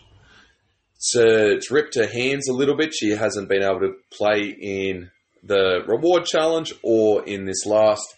So 0.98 1.24
it's 1.24 1.72
ripped 1.72 1.96
her 1.96 2.08
hands 2.08 2.48
a 2.48 2.54
little 2.54 2.76
bit. 2.76 2.94
She 2.94 3.10
hasn't 3.12 3.50
been 3.50 3.64
able 3.64 3.80
to 3.82 3.94
play 4.12 4.56
in 4.60 5.12
the 5.44 5.82
reward 5.88 6.26
challenge 6.26 6.74
or 6.84 7.24
in 7.26 7.46
this 7.46 7.66
last 7.66 8.16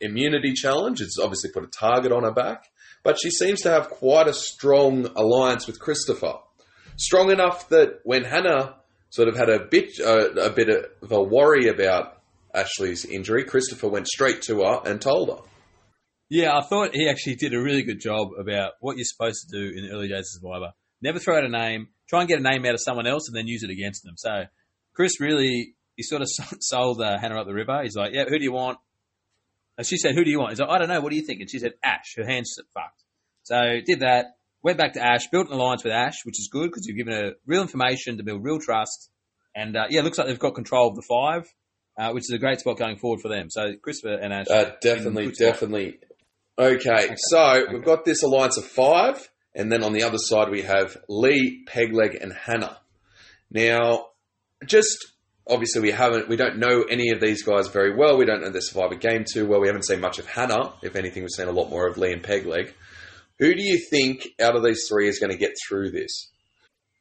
immunity 0.00 0.52
challenge. 0.52 1.00
It's 1.00 1.18
obviously 1.18 1.50
put 1.52 1.64
a 1.64 1.68
target 1.68 2.12
on 2.12 2.24
her 2.24 2.32
back, 2.32 2.64
but 3.02 3.18
she 3.20 3.30
seems 3.30 3.60
to 3.62 3.70
have 3.70 3.90
quite 3.90 4.28
a 4.28 4.32
strong 4.32 5.06
alliance 5.16 5.66
with 5.66 5.78
Christopher. 5.78 6.34
Strong 6.96 7.30
enough 7.30 7.68
that 7.70 8.00
when 8.04 8.24
Hannah 8.24 8.76
sort 9.10 9.28
of 9.28 9.36
had 9.36 9.48
a 9.48 9.60
bit 9.60 9.98
uh, 10.00 10.32
a 10.32 10.50
bit 10.50 10.68
of 10.68 11.12
a 11.12 11.22
worry 11.22 11.68
about 11.68 12.20
Ashley's 12.54 13.04
injury, 13.04 13.44
Christopher 13.44 13.88
went 13.88 14.06
straight 14.06 14.42
to 14.42 14.62
her 14.62 14.80
and 14.84 15.00
told 15.00 15.30
her. 15.30 15.44
Yeah, 16.28 16.56
I 16.56 16.62
thought 16.62 16.94
he 16.94 17.08
actually 17.08 17.34
did 17.36 17.54
a 17.54 17.60
really 17.60 17.82
good 17.82 18.00
job 18.00 18.28
about 18.38 18.72
what 18.80 18.96
you're 18.96 19.04
supposed 19.04 19.48
to 19.48 19.58
do 19.58 19.76
in 19.76 19.86
the 19.86 19.92
early 19.92 20.08
days 20.08 20.32
of 20.36 20.42
Survivor. 20.42 20.72
Never 21.02 21.18
throw 21.18 21.38
out 21.38 21.44
a 21.44 21.48
name. 21.48 21.88
Try 22.08 22.20
and 22.20 22.28
get 22.28 22.38
a 22.38 22.42
name 22.42 22.64
out 22.64 22.74
of 22.74 22.80
someone 22.80 23.06
else 23.06 23.28
and 23.28 23.36
then 23.36 23.48
use 23.48 23.62
it 23.62 23.70
against 23.70 24.04
them. 24.04 24.14
So 24.16 24.44
Chris 24.94 25.20
really, 25.20 25.74
he 25.96 26.02
sort 26.02 26.22
of 26.22 26.28
sold 26.60 27.00
uh, 27.00 27.18
Hannah 27.18 27.40
up 27.40 27.46
the 27.46 27.54
river. 27.54 27.82
He's 27.82 27.96
like, 27.96 28.12
yeah, 28.12 28.24
who 28.28 28.38
do 28.38 28.44
you 28.44 28.52
want? 28.52 28.78
And 29.80 29.86
she 29.86 29.96
said, 29.96 30.14
who 30.14 30.24
do 30.24 30.30
you 30.30 30.38
want? 30.38 30.50
He's 30.52 30.60
like, 30.60 30.68
I 30.68 30.76
don't 30.76 30.88
know. 30.88 31.00
What 31.00 31.08
do 31.10 31.16
you 31.16 31.24
think? 31.24 31.40
And 31.40 31.48
she 31.50 31.58
said, 31.58 31.72
Ash. 31.82 32.12
Her 32.18 32.26
hand's 32.26 32.54
fucked. 32.74 33.02
So 33.44 33.78
did 33.86 34.00
that. 34.00 34.36
went 34.62 34.76
back 34.76 34.92
to 34.92 35.00
Ash, 35.02 35.26
built 35.32 35.46
an 35.48 35.54
alliance 35.54 35.82
with 35.84 35.94
Ash, 35.94 36.16
which 36.26 36.38
is 36.38 36.50
good 36.52 36.68
because 36.70 36.84
you've 36.86 36.98
given 36.98 37.14
her 37.14 37.32
real 37.46 37.62
information 37.62 38.18
to 38.18 38.22
build 38.22 38.44
real 38.44 38.58
trust. 38.60 39.08
And 39.56 39.74
uh, 39.78 39.84
yeah, 39.88 40.00
it 40.00 40.04
looks 40.04 40.18
like 40.18 40.26
they've 40.26 40.38
got 40.38 40.54
control 40.54 40.90
of 40.90 40.96
the 40.96 41.02
five, 41.08 41.46
uh, 41.98 42.12
which 42.12 42.24
is 42.24 42.32
a 42.34 42.38
great 42.38 42.60
spot 42.60 42.76
going 42.76 42.98
forward 42.98 43.20
for 43.22 43.28
them. 43.28 43.48
So 43.48 43.72
Christopher 43.82 44.16
and 44.20 44.34
Ash, 44.34 44.46
Uh, 44.50 44.72
definitely, 44.82 45.22
in 45.24 45.28
good 45.30 45.36
spot. 45.36 45.52
definitely. 45.54 45.98
Okay, 46.58 47.14
so 47.30 47.64
we've 47.72 47.82
got 47.82 48.04
this 48.04 48.22
alliance 48.22 48.58
of 48.58 48.66
five, 48.66 49.30
and 49.54 49.72
then 49.72 49.82
on 49.82 49.94
the 49.94 50.02
other 50.02 50.18
side 50.18 50.50
we 50.50 50.60
have 50.60 50.94
Lee, 51.08 51.64
Pegleg, 51.66 52.22
and 52.22 52.34
Hannah. 52.34 52.76
Now, 53.50 54.08
just 54.66 55.09
obviously 55.50 55.82
we 55.82 55.90
haven't, 55.90 56.28
we 56.28 56.36
don't 56.36 56.58
know 56.58 56.82
any 56.82 57.10
of 57.10 57.20
these 57.20 57.42
guys 57.42 57.68
very 57.68 57.94
well. 57.94 58.16
We 58.16 58.24
don't 58.24 58.40
know 58.40 58.50
the 58.50 58.60
Survivor 58.60 58.94
game 58.94 59.24
too 59.30 59.46
well. 59.46 59.60
We 59.60 59.66
haven't 59.66 59.86
seen 59.86 60.00
much 60.00 60.18
of 60.18 60.26
Hannah. 60.26 60.72
If 60.82 60.96
anything, 60.96 61.22
we've 61.22 61.30
seen 61.30 61.48
a 61.48 61.52
lot 61.52 61.70
more 61.70 61.86
of 61.86 61.98
Lee 61.98 62.12
and 62.12 62.22
Pegleg. 62.22 62.72
Who 63.38 63.54
do 63.54 63.62
you 63.62 63.78
think 63.90 64.28
out 64.40 64.54
of 64.54 64.62
these 64.62 64.86
three 64.88 65.08
is 65.08 65.18
going 65.18 65.32
to 65.32 65.38
get 65.38 65.52
through 65.66 65.90
this? 65.90 66.30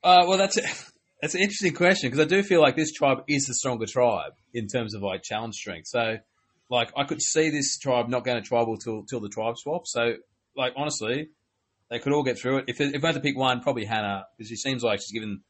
Uh, 0.03 0.25
well, 0.27 0.37
that's 0.37 0.55
that's 1.21 1.35
an 1.35 1.41
interesting 1.41 1.73
question 1.73 2.09
because 2.09 2.25
I 2.25 2.27
do 2.27 2.41
feel 2.43 2.61
like 2.61 2.75
this 2.75 2.93
tribe 2.93 3.19
is 3.27 3.45
the 3.45 3.53
stronger 3.53 3.85
tribe 3.85 4.33
in 4.53 4.67
terms 4.67 4.95
of 4.95 5.01
like 5.01 5.21
challenge 5.21 5.55
strength. 5.55 5.87
So, 5.87 6.17
like, 6.69 6.91
I 6.95 7.03
could 7.03 7.21
see 7.21 7.49
this 7.49 7.77
tribe 7.77 8.07
not 8.07 8.23
going 8.23 8.41
to 8.41 8.47
tribal 8.47 8.77
till 8.77 9.03
till 9.03 9.19
the 9.19 9.29
tribe 9.29 9.55
swap. 9.57 9.85
So, 9.85 10.13
like, 10.55 10.73
honestly, 10.77 11.29
they 11.89 11.99
could 11.99 12.13
all 12.13 12.23
get 12.23 12.39
through 12.39 12.59
it. 12.59 12.65
If 12.67 12.79
if 12.79 13.03
I 13.03 13.07
had 13.07 13.15
to 13.15 13.21
pick 13.21 13.37
one, 13.37 13.61
probably 13.61 13.85
Hannah 13.85 14.25
because 14.37 14.49
she 14.49 14.55
seems 14.55 14.81
like 14.81 14.99
she's 15.01 15.11
given 15.11 15.41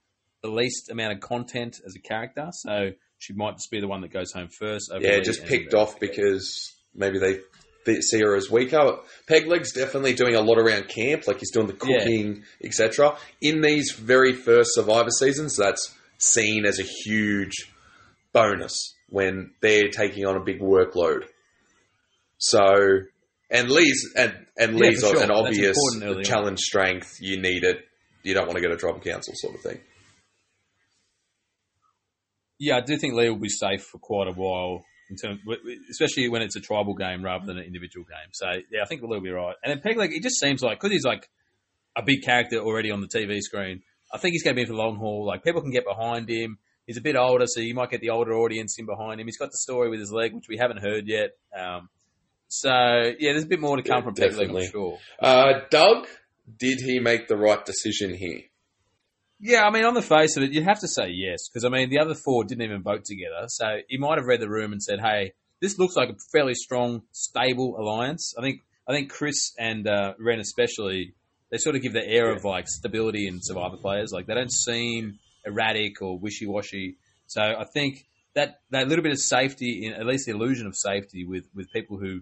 the 0.42 0.50
least 0.50 0.90
amount 0.90 1.14
of 1.14 1.20
content 1.20 1.78
as 1.86 1.96
a 1.96 2.00
character. 2.00 2.48
So 2.52 2.92
she 3.18 3.34
might 3.34 3.56
just 3.58 3.70
be 3.72 3.80
the 3.82 3.88
one 3.88 4.02
that 4.02 4.12
goes 4.14 4.32
home 4.32 4.48
first. 4.50 4.90
over 4.94 5.04
Yeah, 5.06 5.16
Lee 5.18 5.22
just 5.22 5.46
picked 5.46 5.74
off 5.74 6.00
because 6.00 6.74
maybe 6.96 7.20
they 7.20 7.40
see 8.02 8.20
her 8.22 8.36
as 8.36 8.50
weaker. 8.52 9.00
Pegleg's 9.28 9.74
definitely 9.74 10.14
doing 10.14 10.36
a 10.36 10.42
lot 10.42 10.58
around 10.60 10.88
camp, 10.90 11.28
like 11.28 11.40
he's 11.40 11.52
doing 11.52 11.68
the 11.68 11.74
Yeah. 11.86 11.98
cooking, 12.00 12.44
etc. 12.64 13.18
In 13.42 13.62
these 13.62 13.92
very 13.94 14.34
first 14.34 14.74
Survivor 14.74 15.10
seasons, 15.10 15.56
that's 15.58 15.94
seen 16.18 16.66
as 16.66 16.80
a 16.80 16.84
huge 16.84 17.72
bonus 18.34 18.94
when 19.10 19.52
they're 19.62 19.90
taking 19.90 20.26
on 20.26 20.36
a 20.36 20.44
big 20.44 20.60
workload. 20.60 21.24
So, 22.38 22.60
and 23.50 23.70
Lee's 23.70 24.14
and 24.16 24.34
and 24.58 24.76
Lee's 24.76 25.02
for 25.02 25.10
sure. 25.16 25.24
an 25.24 25.32
obvious 25.32 25.76
challenge 26.24 26.60
strength. 26.60 27.18
You 27.20 27.42
need 27.42 27.64
it. 27.64 27.78
You 28.24 28.34
don't 28.34 28.46
want 28.48 28.58
to 28.58 28.62
go 28.64 28.70
to 28.70 28.78
tribal 28.78 29.00
council, 29.00 29.34
sort 29.38 29.56
of 29.56 29.62
thing. 29.62 29.80
Yeah, 32.60 32.78
I 32.78 32.82
do 32.82 32.98
think 32.98 33.14
Lee 33.14 33.30
will 33.30 33.40
be 33.40 33.50
safe 33.50 33.84
for 33.84 33.98
quite 34.00 34.28
a 34.28 34.34
while 34.34 34.84
in 35.10 35.16
terms, 35.16 35.40
especially 35.90 36.30
when 36.30 36.42
it's 36.42 36.56
a 36.56 36.60
tribal 36.62 36.94
game 36.94 37.24
rather 37.24 37.46
than 37.46 37.58
an 37.58 37.64
individual 37.64 38.06
game. 38.06 38.30
So 38.34 38.48
yeah, 38.72 38.82
I 38.84 38.86
think 38.86 39.02
Lee 39.02 39.08
will 39.08 39.22
be 39.22 39.32
right. 39.32 39.56
And 39.64 39.72
then 39.72 39.82
Peg, 39.82 39.98
like, 39.98 40.12
it 40.12 40.22
just 40.22 40.40
seems 40.40 40.62
like 40.62 40.80
because 40.80 40.92
he's 40.92 41.06
like 41.06 41.30
a 41.96 42.04
big 42.04 42.22
character 42.24 42.58
already 42.58 42.92
on 42.92 43.02
the 43.02 43.08
TV 43.08 43.40
screen. 43.40 43.82
I 44.14 44.18
think 44.18 44.34
he's 44.34 44.44
going 44.44 44.56
to 44.56 44.56
be 44.56 44.62
in 44.62 44.68
for 44.68 44.74
the 44.74 44.80
long 44.80 44.98
haul. 44.98 45.26
Like 45.26 45.44
people 45.44 45.62
can 45.62 45.72
get 45.72 45.86
behind 45.86 46.30
him. 46.30 46.58
He's 46.86 46.98
a 46.98 47.02
bit 47.02 47.16
older, 47.16 47.46
so 47.48 47.60
you 47.62 47.76
might 47.76 47.92
get 47.92 48.02
the 48.02 48.10
older 48.10 48.34
audience 48.34 48.76
in 48.80 48.88
behind 48.88 49.22
him. 49.22 49.28
He's 49.28 49.38
got 49.38 49.52
the 49.52 49.58
story 49.58 49.90
with 49.90 50.00
his 50.00 50.12
leg, 50.12 50.34
which 50.34 50.48
we 50.50 50.58
haven't 50.58 50.82
heard 50.82 51.08
yet. 51.08 51.32
Um, 51.56 51.90
so 52.48 52.70
yeah, 52.72 53.32
there's 53.32 53.44
a 53.44 53.48
bit 53.48 53.60
more 53.60 53.78
to 53.78 53.84
come 53.84 54.00
Yeah, 54.00 54.04
from 54.04 54.16
Peg 54.16 54.36
Leg. 54.36 54.50
I'm 54.50 54.72
sure. 54.72 54.98
Uh, 55.22 55.60
Doug, 55.70 56.08
did 56.58 56.80
he 56.82 57.00
make 57.00 57.28
the 57.28 57.38
right 57.38 57.64
decision 57.64 58.16
here? 58.16 58.42
Yeah, 59.42 59.64
I 59.64 59.72
mean, 59.72 59.86
on 59.86 59.94
the 59.94 60.02
face 60.02 60.36
of 60.36 60.44
it, 60.44 60.52
you'd 60.52 60.66
have 60.66 60.82
to 60.82 60.88
say 60.88 61.10
yes, 61.12 61.48
because 61.48 61.64
I 61.64 61.70
mean, 61.70 61.90
the 61.90 62.00
other 62.00 62.14
four 62.14 62.44
didn't 62.44 62.64
even 62.64 62.84
vote 62.84 63.06
together. 63.06 63.46
So 63.48 63.78
he 63.88 63.98
might 63.98 64.18
have 64.18 64.28
read 64.28 64.42
the 64.42 64.50
room 64.50 64.74
and 64.74 64.84
said, 64.84 65.00
"Hey, 65.00 65.32
this 65.62 65.80
looks 65.80 65.96
like 65.96 66.10
a 66.10 66.16
fairly 66.34 66.54
strong, 66.54 67.04
stable 67.14 67.78
alliance." 67.80 68.34
I 68.38 68.42
think, 68.42 68.62
I 68.88 68.92
think 68.92 69.10
Chris 69.10 69.54
and 69.58 69.88
uh, 69.88 70.14
Ren 70.20 70.40
especially, 70.40 71.14
they 71.52 71.58
sort 71.58 71.78
of 71.78 71.82
give 71.82 71.94
the 71.94 72.06
air 72.06 72.32
of 72.32 72.44
like 72.44 72.68
stability 72.68 73.28
in 73.28 73.40
Survivor 73.42 73.78
players. 73.78 74.12
Like 74.12 74.26
they 74.28 74.34
don't 74.36 74.52
seem 74.52 75.20
erratic 75.46 76.02
or 76.02 76.20
wishy-washy. 76.20 76.98
So 77.28 77.42
I 77.42 77.64
think 77.74 78.06
that 78.36 78.60
that 78.72 78.90
little 78.90 79.04
bit 79.04 79.14
of 79.14 79.20
safety, 79.20 79.86
in 79.86 79.94
at 79.94 80.06
least 80.06 80.26
the 80.26 80.34
illusion 80.34 80.68
of 80.68 80.76
safety, 80.76 81.24
with 81.24 81.46
with 81.56 81.72
people 81.72 81.98
who 81.98 82.22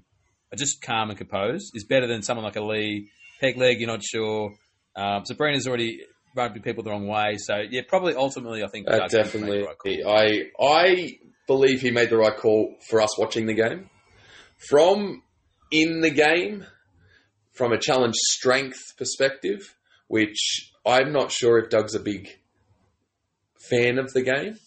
are 0.54 0.56
just 0.56 0.84
calm 0.84 1.10
and 1.10 1.18
composed, 1.18 1.76
is 1.76 1.84
better 1.84 2.06
than 2.06 2.22
someone 2.22 2.46
like 2.46 2.58
a 2.58 2.64
Lee, 2.64 3.10
peg 3.42 3.58
leg. 3.58 3.80
You're 3.80 3.90
not 3.90 4.04
sure. 4.04 4.54
Um, 4.96 5.26
Sabrina's 5.26 5.68
already 5.68 6.02
rubbed 6.38 6.64
people 6.64 6.84
the 6.84 6.92
wrong 6.92 7.08
way. 7.08 7.36
So 7.38 7.56
yeah, 7.70 7.82
probably 7.88 8.16
ultimately, 8.16 8.64
I 8.64 8.68
think 8.68 8.88
Uh, 8.90 9.00
Doug's 9.00 9.14
going 9.14 9.26
to 9.26 9.40
make 9.40 9.66
definitely. 9.66 10.04
right. 10.06 10.50
I 10.60 10.64
I 10.66 11.18
believe 11.48 11.82
he 11.82 11.92
made 11.92 12.10
the 12.10 12.18
right 12.18 12.38
call 12.38 12.76
for 12.90 13.02
us 13.02 13.18
watching 13.18 13.46
the 13.48 13.54
game. 13.54 13.90
From 14.70 15.24
in 15.72 16.02
the 16.02 16.10
game, 16.10 16.66
from 17.54 17.72
a 17.74 17.78
challenge 17.80 18.16
strength 18.16 18.96
perspective, 18.98 19.76
which 20.08 20.72
I'm 20.86 21.12
not 21.12 21.32
sure 21.32 21.58
if 21.60 21.70
Doug's 21.70 21.96
a 21.96 22.00
big 22.00 22.30
fan 23.70 23.98
of 24.00 24.14
the 24.14 24.22
game. 24.22 24.58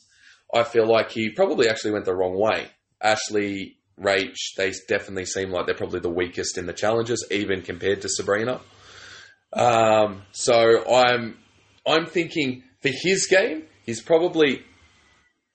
I 0.54 0.64
feel 0.64 0.86
like 0.86 1.10
he 1.12 1.30
probably 1.30 1.68
actually 1.68 1.92
went 1.92 2.04
the 2.04 2.14
wrong 2.14 2.38
way. 2.38 2.66
Ashley, 3.00 3.76
Rach, 3.98 4.34
they 4.56 4.72
definitely 4.88 5.24
seem 5.26 5.50
like 5.50 5.66
they're 5.66 5.74
probably 5.74 6.00
the 6.00 6.10
weakest 6.10 6.58
in 6.58 6.66
the 6.66 6.72
challenges, 6.72 7.26
even 7.30 7.62
compared 7.62 8.02
to 8.02 8.08
Sabrina. 8.08 8.60
Um, 9.52 10.22
so 10.32 10.84
I'm 10.92 11.38
I'm 11.90 12.06
thinking 12.06 12.62
for 12.80 12.90
his 12.92 13.26
game, 13.26 13.64
he's 13.84 14.00
probably 14.00 14.62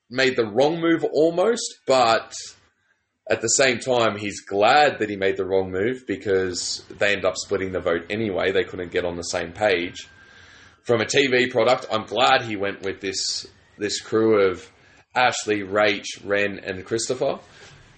made 0.09 0.35
the 0.35 0.45
wrong 0.45 0.79
move 0.79 1.03
almost, 1.13 1.79
but 1.87 2.33
at 3.29 3.41
the 3.41 3.47
same 3.47 3.79
time, 3.79 4.17
he's 4.17 4.41
glad 4.41 4.99
that 4.99 5.09
he 5.09 5.15
made 5.15 5.37
the 5.37 5.45
wrong 5.45 5.71
move 5.71 6.05
because 6.07 6.83
they 6.89 7.13
end 7.13 7.25
up 7.25 7.35
splitting 7.37 7.71
the 7.71 7.79
vote 7.79 8.05
anyway. 8.09 8.51
They 8.51 8.63
couldn't 8.63 8.91
get 8.91 9.05
on 9.05 9.15
the 9.15 9.23
same 9.23 9.51
page. 9.51 10.07
From 10.83 11.01
a 11.01 11.05
TV 11.05 11.49
product, 11.49 11.87
I'm 11.91 12.05
glad 12.05 12.43
he 12.43 12.55
went 12.55 12.83
with 12.83 13.01
this 13.01 13.47
this 13.77 13.99
crew 13.99 14.49
of 14.49 14.71
Ashley, 15.15 15.61
Rach, 15.61 16.05
Ren, 16.23 16.59
and 16.59 16.85
Christopher, 16.85 17.39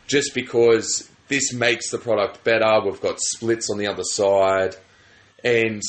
just 0.08 0.34
because 0.34 1.10
this 1.28 1.54
makes 1.54 1.92
the 1.92 1.98
product 1.98 2.44
better. 2.44 2.82
We've 2.84 3.02
got 3.02 3.20
splits 3.20 3.70
on 3.70 3.78
the 3.78 3.88
other 3.88 4.04
side, 4.04 4.76
and 5.44 5.82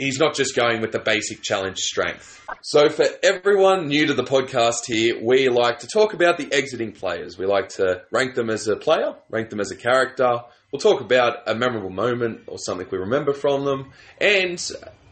he's 0.00 0.18
not 0.18 0.34
just 0.34 0.56
going 0.56 0.80
with 0.80 0.92
the 0.92 0.98
basic 0.98 1.42
challenge 1.42 1.78
strength. 1.78 2.44
So, 2.62 2.88
for 2.88 3.06
everyone 3.22 3.86
new 3.86 4.06
to 4.06 4.14
the 4.14 4.24
podcast 4.24 4.86
here, 4.86 5.22
we 5.22 5.48
like 5.48 5.80
to 5.80 5.86
talk 5.86 6.14
about 6.14 6.38
the 6.38 6.52
exiting 6.52 6.92
players. 6.92 7.38
We 7.38 7.46
like 7.46 7.68
to 7.70 8.02
rank 8.10 8.34
them 8.34 8.50
as 8.50 8.66
a 8.66 8.76
player, 8.76 9.14
rank 9.28 9.50
them 9.50 9.60
as 9.60 9.70
a 9.70 9.76
character. 9.76 10.40
We'll 10.72 10.80
talk 10.80 11.00
about 11.00 11.48
a 11.48 11.54
memorable 11.54 11.90
moment 11.90 12.42
or 12.46 12.58
something 12.58 12.86
we 12.90 12.98
remember 12.98 13.34
from 13.34 13.64
them, 13.64 13.92
and 14.20 14.60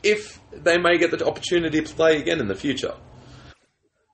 if 0.02 0.40
they 0.52 0.78
may 0.78 0.98
get 0.98 1.10
the 1.10 1.26
opportunity 1.26 1.80
to 1.80 1.94
play 1.94 2.20
again 2.20 2.40
in 2.40 2.48
the 2.48 2.54
future. 2.54 2.94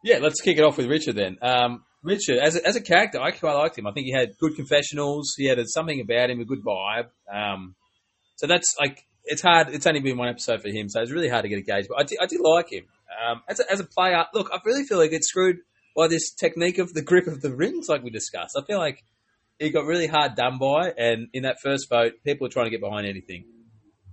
Yeah, 0.02 0.18
let's 0.18 0.40
kick 0.40 0.58
it 0.58 0.64
off 0.64 0.76
with 0.76 0.86
Richard 0.86 1.16
then. 1.16 1.38
Um, 1.40 1.84
Richard, 2.02 2.38
as 2.38 2.56
a, 2.56 2.66
as 2.66 2.76
a 2.76 2.82
character, 2.82 3.20
I 3.20 3.30
quite 3.30 3.54
liked 3.54 3.78
him. 3.78 3.86
I 3.86 3.92
think 3.92 4.06
he 4.06 4.12
had 4.12 4.36
good 4.38 4.54
confessionals. 4.56 5.34
He 5.36 5.46
had 5.46 5.58
something 5.68 6.00
about 6.00 6.30
him, 6.30 6.40
a 6.40 6.44
good 6.44 6.62
vibe. 6.62 7.08
Um, 7.32 7.74
so 8.36 8.46
that's 8.46 8.74
like 8.78 9.06
it's 9.24 9.42
hard. 9.42 9.68
It's 9.70 9.86
only 9.86 10.00
been 10.00 10.16
one 10.16 10.28
episode 10.28 10.62
for 10.62 10.68
him, 10.68 10.88
so 10.88 11.00
it's 11.00 11.10
really 11.10 11.28
hard 11.28 11.42
to 11.42 11.48
get 11.48 11.58
a 11.58 11.62
gauge. 11.62 11.86
But 11.88 11.98
I 11.98 12.02
do, 12.04 12.16
I 12.20 12.26
did 12.26 12.40
like 12.40 12.70
him 12.70 12.84
um, 13.26 13.42
as 13.48 13.60
a, 13.60 13.70
as 13.70 13.80
a 13.80 13.84
player. 13.84 14.24
Look, 14.34 14.50
I 14.52 14.58
really 14.64 14.84
feel 14.84 14.98
like 14.98 15.12
it's 15.12 15.28
screwed 15.28 15.58
by 15.96 16.08
this 16.08 16.32
technique 16.32 16.78
of 16.78 16.92
the 16.92 17.02
grip 17.02 17.26
of 17.26 17.40
the 17.40 17.54
rings, 17.54 17.88
like 17.88 18.02
we 18.02 18.10
discussed. 18.10 18.56
I 18.58 18.64
feel 18.64 18.78
like 18.78 19.02
he 19.58 19.70
got 19.70 19.84
really 19.84 20.06
hard 20.06 20.34
done 20.34 20.58
by, 20.58 20.92
and 20.96 21.28
in 21.32 21.44
that 21.44 21.60
first 21.62 21.88
vote, 21.88 22.14
people 22.24 22.46
are 22.46 22.50
trying 22.50 22.66
to 22.66 22.70
get 22.70 22.80
behind 22.80 23.06
anything. 23.06 23.44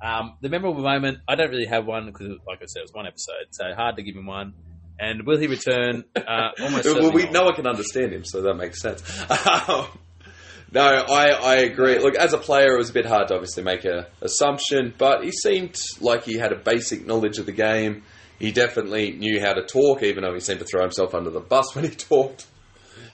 Um, 0.03 0.37
the 0.41 0.49
memorable 0.49 0.81
moment, 0.81 1.19
I 1.27 1.35
don't 1.35 1.49
really 1.49 1.65
have 1.65 1.85
one 1.85 2.07
because, 2.07 2.37
like 2.47 2.61
I 2.61 2.65
said, 2.65 2.79
it 2.79 2.83
was 2.83 2.93
one 2.93 3.07
episode, 3.07 3.47
so 3.51 3.73
hard 3.75 3.97
to 3.97 4.03
give 4.03 4.15
him 4.15 4.25
one. 4.25 4.53
And 4.99 5.25
will 5.25 5.39
he 5.39 5.47
return? 5.47 6.03
Uh, 6.15 6.49
almost 6.59 6.85
well, 6.85 7.11
we, 7.11 7.27
no 7.29 7.43
one 7.43 7.55
can 7.55 7.65
understand 7.65 8.13
him, 8.13 8.23
so 8.23 8.41
that 8.43 8.53
makes 8.53 8.81
sense. 8.81 9.01
No, 10.73 10.81
I, 10.81 11.31
I 11.31 11.55
agree. 11.57 11.99
Look, 11.99 12.15
as 12.15 12.31
a 12.33 12.37
player, 12.37 12.75
it 12.75 12.77
was 12.77 12.89
a 12.89 12.93
bit 12.93 13.05
hard 13.05 13.27
to 13.27 13.33
obviously 13.33 13.63
make 13.63 13.83
an 13.83 14.05
assumption, 14.21 14.93
but 14.97 15.23
he 15.23 15.31
seemed 15.31 15.77
like 15.99 16.23
he 16.23 16.37
had 16.37 16.53
a 16.53 16.55
basic 16.55 17.05
knowledge 17.05 17.39
of 17.39 17.45
the 17.45 17.51
game. 17.51 18.03
He 18.39 18.53
definitely 18.53 19.11
knew 19.11 19.41
how 19.41 19.53
to 19.53 19.63
talk, 19.63 20.01
even 20.01 20.23
though 20.23 20.33
he 20.33 20.39
seemed 20.39 20.59
to 20.59 20.65
throw 20.65 20.81
himself 20.81 21.13
under 21.13 21.29
the 21.29 21.41
bus 21.41 21.75
when 21.75 21.83
he 21.85 21.91
talked. 21.91 22.47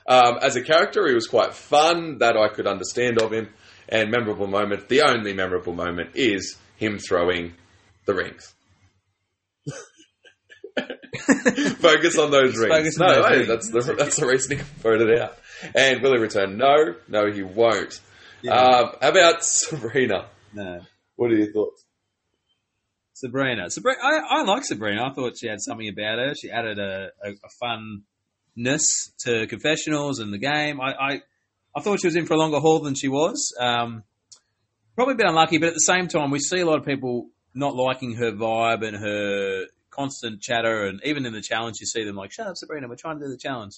Um, 0.07 0.37
as 0.41 0.55
a 0.55 0.61
character, 0.61 1.07
he 1.07 1.15
was 1.15 1.27
quite 1.27 1.53
fun, 1.53 2.19
that 2.19 2.37
I 2.37 2.47
could 2.47 2.67
understand 2.67 3.21
of 3.21 3.33
him. 3.33 3.49
And 3.89 4.11
memorable 4.11 4.47
moment, 4.47 4.87
the 4.87 5.01
only 5.01 5.33
memorable 5.33 5.73
moment 5.73 6.11
is 6.13 6.57
him 6.75 6.99
throwing 6.99 7.53
the 8.05 8.13
rings. 8.13 8.53
Focus 11.79 12.17
on 12.17 12.29
those 12.31 12.55
rings. 12.57 12.73
Focus 12.73 12.99
on 12.99 13.07
no, 13.07 13.15
those 13.15 13.25
hey, 13.25 13.35
rings. 13.37 13.47
that's 13.47 13.71
the 13.71 13.95
that's 13.97 14.15
the 14.17 14.27
reason 14.27 14.57
he 14.57 14.63
voted 14.81 15.19
out. 15.19 15.37
And 15.75 16.01
will 16.01 16.13
he 16.13 16.19
return? 16.19 16.57
No, 16.57 16.95
no, 17.07 17.31
he 17.31 17.43
won't. 17.43 17.99
Yeah. 18.41 18.53
Um, 18.53 18.91
how 19.01 19.09
about 19.09 19.43
Sabrina? 19.43 20.27
No. 20.53 20.81
What 21.15 21.31
are 21.31 21.35
your 21.35 21.51
thoughts? 21.51 21.83
Sabrina. 23.13 23.69
Sabrina. 23.69 23.97
I, 24.01 24.19
I 24.29 24.43
like 24.43 24.63
Sabrina. 24.63 25.03
I 25.03 25.13
thought 25.13 25.37
she 25.37 25.47
had 25.47 25.59
something 25.59 25.89
about 25.89 26.19
her. 26.19 26.35
She 26.35 26.51
added 26.51 26.77
a, 26.77 27.09
a, 27.23 27.31
a 27.31 27.49
funness 27.61 29.11
to 29.25 29.47
confessionals 29.47 30.19
and 30.19 30.31
the 30.31 30.37
game. 30.37 30.79
I, 30.79 30.93
I, 30.93 31.21
I 31.75 31.81
thought 31.81 31.99
she 31.99 32.07
was 32.07 32.15
in 32.15 32.27
for 32.27 32.35
a 32.35 32.37
longer 32.37 32.59
haul 32.59 32.79
than 32.79 32.93
she 32.93 33.07
was. 33.07 33.55
Um, 33.59 34.03
probably 34.95 35.15
a 35.15 35.17
bit 35.17 35.27
unlucky, 35.27 35.57
but 35.57 35.69
at 35.69 35.73
the 35.73 35.79
same 35.79 36.07
time, 36.07 36.29
we 36.29 36.39
see 36.39 36.59
a 36.59 36.65
lot 36.65 36.77
of 36.77 36.85
people 36.85 37.29
not 37.53 37.75
liking 37.75 38.15
her 38.15 38.31
vibe 38.31 38.85
and 38.85 38.95
her 38.95 39.65
constant 39.89 40.41
chatter, 40.41 40.85
and 40.85 41.01
even 41.03 41.25
in 41.25 41.33
the 41.33 41.41
challenge, 41.41 41.77
you 41.79 41.87
see 41.87 42.03
them 42.03 42.15
like, 42.15 42.31
"Shut 42.31 42.47
up, 42.47 42.55
Sabrina, 42.55 42.87
we're 42.87 42.95
trying 42.95 43.19
to 43.19 43.25
do 43.25 43.31
the 43.31 43.37
challenge." 43.37 43.73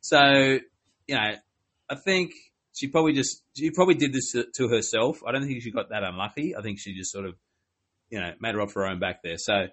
So, 0.00 0.58
you 1.06 1.14
know, 1.14 1.34
I 1.90 1.94
think 1.94 2.32
she 2.74 2.88
probably 2.88 3.12
just 3.12 3.42
she 3.56 3.70
probably 3.70 3.94
did 3.94 4.12
this 4.12 4.32
to, 4.32 4.46
to 4.56 4.68
herself. 4.68 5.20
I 5.26 5.32
don't 5.32 5.46
think 5.46 5.62
she 5.62 5.70
got 5.70 5.90
that 5.90 6.02
unlucky. 6.02 6.56
I 6.56 6.62
think 6.62 6.78
she 6.78 6.94
just 6.94 7.12
sort 7.12 7.26
of, 7.26 7.34
you 8.10 8.20
know, 8.20 8.32
made 8.40 8.54
her 8.54 8.60
off 8.60 8.74
her 8.74 8.86
own 8.86 8.98
back 8.98 9.22
there. 9.22 9.36
So, 9.38 9.66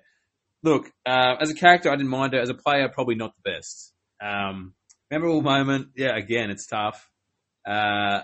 look, 0.64 0.92
uh, 1.06 1.36
as 1.40 1.50
a 1.50 1.56
character, 1.56 1.90
I 1.90 1.96
didn't 1.96 2.10
mind 2.10 2.34
her. 2.34 2.40
As 2.40 2.50
a 2.50 2.54
player, 2.54 2.90
probably 2.90 3.16
not 3.16 3.34
the 3.44 3.52
best. 3.52 3.94
Um, 4.22 4.74
memorable 5.10 5.42
moment, 5.42 5.90
yeah. 5.96 6.16
Again, 6.16 6.50
it's 6.50 6.68
tough. 6.68 7.10
Uh, 7.66 8.22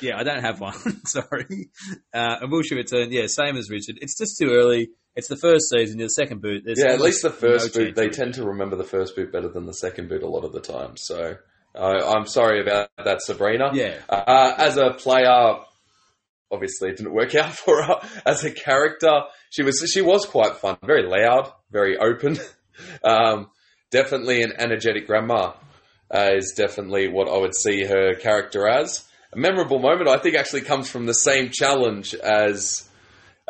yeah, 0.00 0.16
I 0.16 0.22
don't 0.22 0.42
have 0.42 0.60
one. 0.60 0.74
Sorry. 1.06 1.70
Uh, 2.14 2.36
and 2.40 2.50
Bullshit 2.50 2.78
Return, 2.78 3.12
yeah, 3.12 3.26
same 3.26 3.56
as 3.56 3.70
Richard. 3.70 3.98
It's 4.00 4.16
just 4.16 4.38
too 4.38 4.50
early. 4.50 4.90
It's 5.16 5.28
the 5.28 5.36
first 5.36 5.68
season. 5.68 5.98
The 5.98 6.08
second 6.08 6.40
boot. 6.40 6.62
There's 6.64 6.78
Yeah, 6.80 6.92
at 6.92 7.00
least 7.00 7.22
the 7.22 7.30
first 7.30 7.74
no 7.74 7.84
boot, 7.84 7.96
they 7.96 8.08
tend 8.08 8.34
to 8.34 8.44
remember 8.44 8.76
the 8.76 8.84
first 8.84 9.16
boot 9.16 9.32
better 9.32 9.48
than 9.48 9.66
the 9.66 9.74
second 9.74 10.08
boot 10.08 10.22
a 10.22 10.28
lot 10.28 10.44
of 10.44 10.52
the 10.52 10.60
time. 10.60 10.96
So 10.96 11.36
uh, 11.74 12.14
I'm 12.16 12.26
sorry 12.26 12.60
about 12.60 12.90
that, 13.02 13.22
Sabrina. 13.22 13.70
Yeah. 13.72 13.98
Uh, 14.08 14.54
as 14.56 14.76
a 14.76 14.90
player, 14.90 15.56
obviously 16.50 16.90
it 16.90 16.96
didn't 16.96 17.14
work 17.14 17.34
out 17.34 17.54
for 17.54 17.82
her. 17.82 18.00
As 18.26 18.44
a 18.44 18.50
character, 18.50 19.22
she 19.50 19.62
was 19.62 19.88
she 19.92 20.02
was 20.02 20.26
quite 20.26 20.56
fun, 20.56 20.78
very 20.84 21.06
loud, 21.06 21.52
very 21.70 21.96
open. 21.96 22.38
um, 23.04 23.50
definitely 23.90 24.42
an 24.42 24.52
energetic 24.58 25.06
grandma 25.06 25.52
uh, 26.12 26.30
is 26.34 26.54
definitely 26.56 27.08
what 27.08 27.28
I 27.28 27.36
would 27.36 27.54
see 27.54 27.84
her 27.84 28.14
character 28.14 28.68
as. 28.68 29.06
A 29.32 29.38
memorable 29.38 29.78
moment, 29.78 30.08
I 30.08 30.18
think, 30.18 30.34
actually 30.34 30.62
comes 30.62 30.90
from 30.90 31.06
the 31.06 31.12
same 31.12 31.50
challenge 31.52 32.14
as 32.14 32.88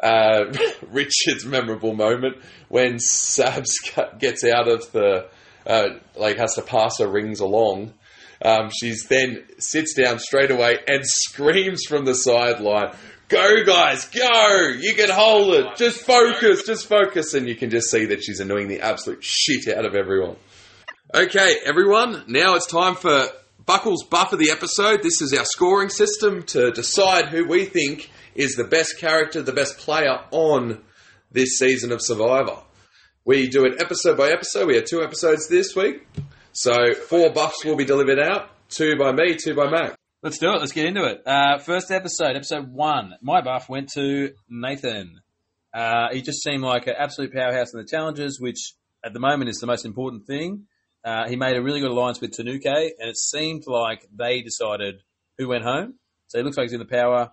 uh, 0.02 0.44
Richard's 0.88 1.46
memorable 1.46 1.94
moment 1.94 2.36
when 2.68 2.96
Sabs 2.96 3.70
gets 4.18 4.44
out 4.44 4.68
of 4.68 4.92
the 4.92 5.28
uh, 5.66 5.88
like 6.16 6.36
has 6.36 6.54
to 6.54 6.62
pass 6.62 6.98
her 6.98 7.08
rings 7.08 7.40
along. 7.40 7.94
Um, 8.42 8.70
she's 8.80 9.04
then 9.04 9.44
sits 9.58 9.94
down 9.94 10.18
straight 10.18 10.50
away 10.50 10.78
and 10.88 11.02
screams 11.04 11.84
from 11.86 12.04
the 12.04 12.14
sideline, 12.14 12.94
"Go 13.28 13.64
guys, 13.64 14.06
go! 14.06 14.68
You 14.78 14.94
can 14.94 15.10
hold 15.10 15.54
it. 15.54 15.76
Just 15.76 16.00
focus, 16.00 16.62
just 16.64 16.86
focus." 16.86 17.34
And 17.34 17.48
you 17.48 17.54
can 17.54 17.70
just 17.70 17.90
see 17.90 18.06
that 18.06 18.22
she's 18.22 18.40
annoying 18.40 18.68
the 18.68 18.80
absolute 18.80 19.22
shit 19.22 19.68
out 19.68 19.84
of 19.84 19.94
everyone. 19.94 20.36
Okay, 21.14 21.56
everyone, 21.64 22.24
now 22.28 22.54
it's 22.54 22.66
time 22.66 22.94
for 22.94 23.26
Buckles 23.66 24.04
Buff 24.04 24.32
of 24.32 24.38
the 24.38 24.50
episode. 24.50 25.02
This 25.02 25.20
is 25.20 25.34
our 25.36 25.44
scoring 25.44 25.88
system 25.88 26.44
to 26.44 26.70
decide 26.70 27.26
who 27.26 27.46
we 27.46 27.64
think 27.64 28.10
is 28.34 28.54
the 28.54 28.64
best 28.64 28.98
character, 28.98 29.42
the 29.42 29.52
best 29.52 29.78
player 29.78 30.20
on 30.30 30.80
this 31.32 31.58
season 31.58 31.92
of 31.92 32.00
Survivor. 32.00 32.62
We 33.24 33.48
do 33.48 33.64
it 33.64 33.82
episode 33.82 34.16
by 34.16 34.30
episode. 34.30 34.66
We 34.68 34.76
had 34.76 34.86
two 34.86 35.02
episodes 35.02 35.48
this 35.48 35.76
week. 35.76 36.06
So 36.52 36.94
four 36.94 37.30
buffs 37.30 37.64
will 37.64 37.76
be 37.76 37.84
delivered 37.84 38.18
out. 38.18 38.50
Two 38.68 38.96
by 38.96 39.12
me, 39.12 39.36
two 39.36 39.54
by 39.54 39.70
Mac. 39.70 39.94
Let's 40.22 40.38
do 40.38 40.52
it. 40.52 40.58
Let's 40.58 40.72
get 40.72 40.86
into 40.86 41.04
it. 41.04 41.22
Uh, 41.26 41.58
first 41.58 41.90
episode, 41.90 42.36
episode 42.36 42.72
one. 42.72 43.14
My 43.22 43.40
buff 43.40 43.68
went 43.68 43.90
to 43.94 44.32
Nathan. 44.48 45.20
Uh, 45.72 46.08
he 46.12 46.22
just 46.22 46.42
seemed 46.42 46.62
like 46.62 46.86
an 46.86 46.94
absolute 46.98 47.32
powerhouse 47.32 47.72
in 47.72 47.80
the 47.80 47.86
challenges, 47.86 48.38
which 48.40 48.74
at 49.04 49.12
the 49.12 49.20
moment 49.20 49.48
is 49.48 49.58
the 49.58 49.66
most 49.66 49.86
important 49.86 50.26
thing. 50.26 50.66
Uh, 51.04 51.28
he 51.28 51.36
made 51.36 51.56
a 51.56 51.62
really 51.62 51.80
good 51.80 51.90
alliance 51.90 52.20
with 52.20 52.32
Tanuke, 52.32 52.66
and 52.66 53.08
it 53.08 53.16
seemed 53.16 53.62
like 53.66 54.06
they 54.14 54.42
decided 54.42 55.02
who 55.38 55.48
went 55.48 55.64
home. 55.64 55.94
So 56.26 56.38
he 56.38 56.44
looks 56.44 56.56
like 56.56 56.64
he's 56.64 56.74
in 56.74 56.80
the 56.80 56.84
power. 56.84 57.32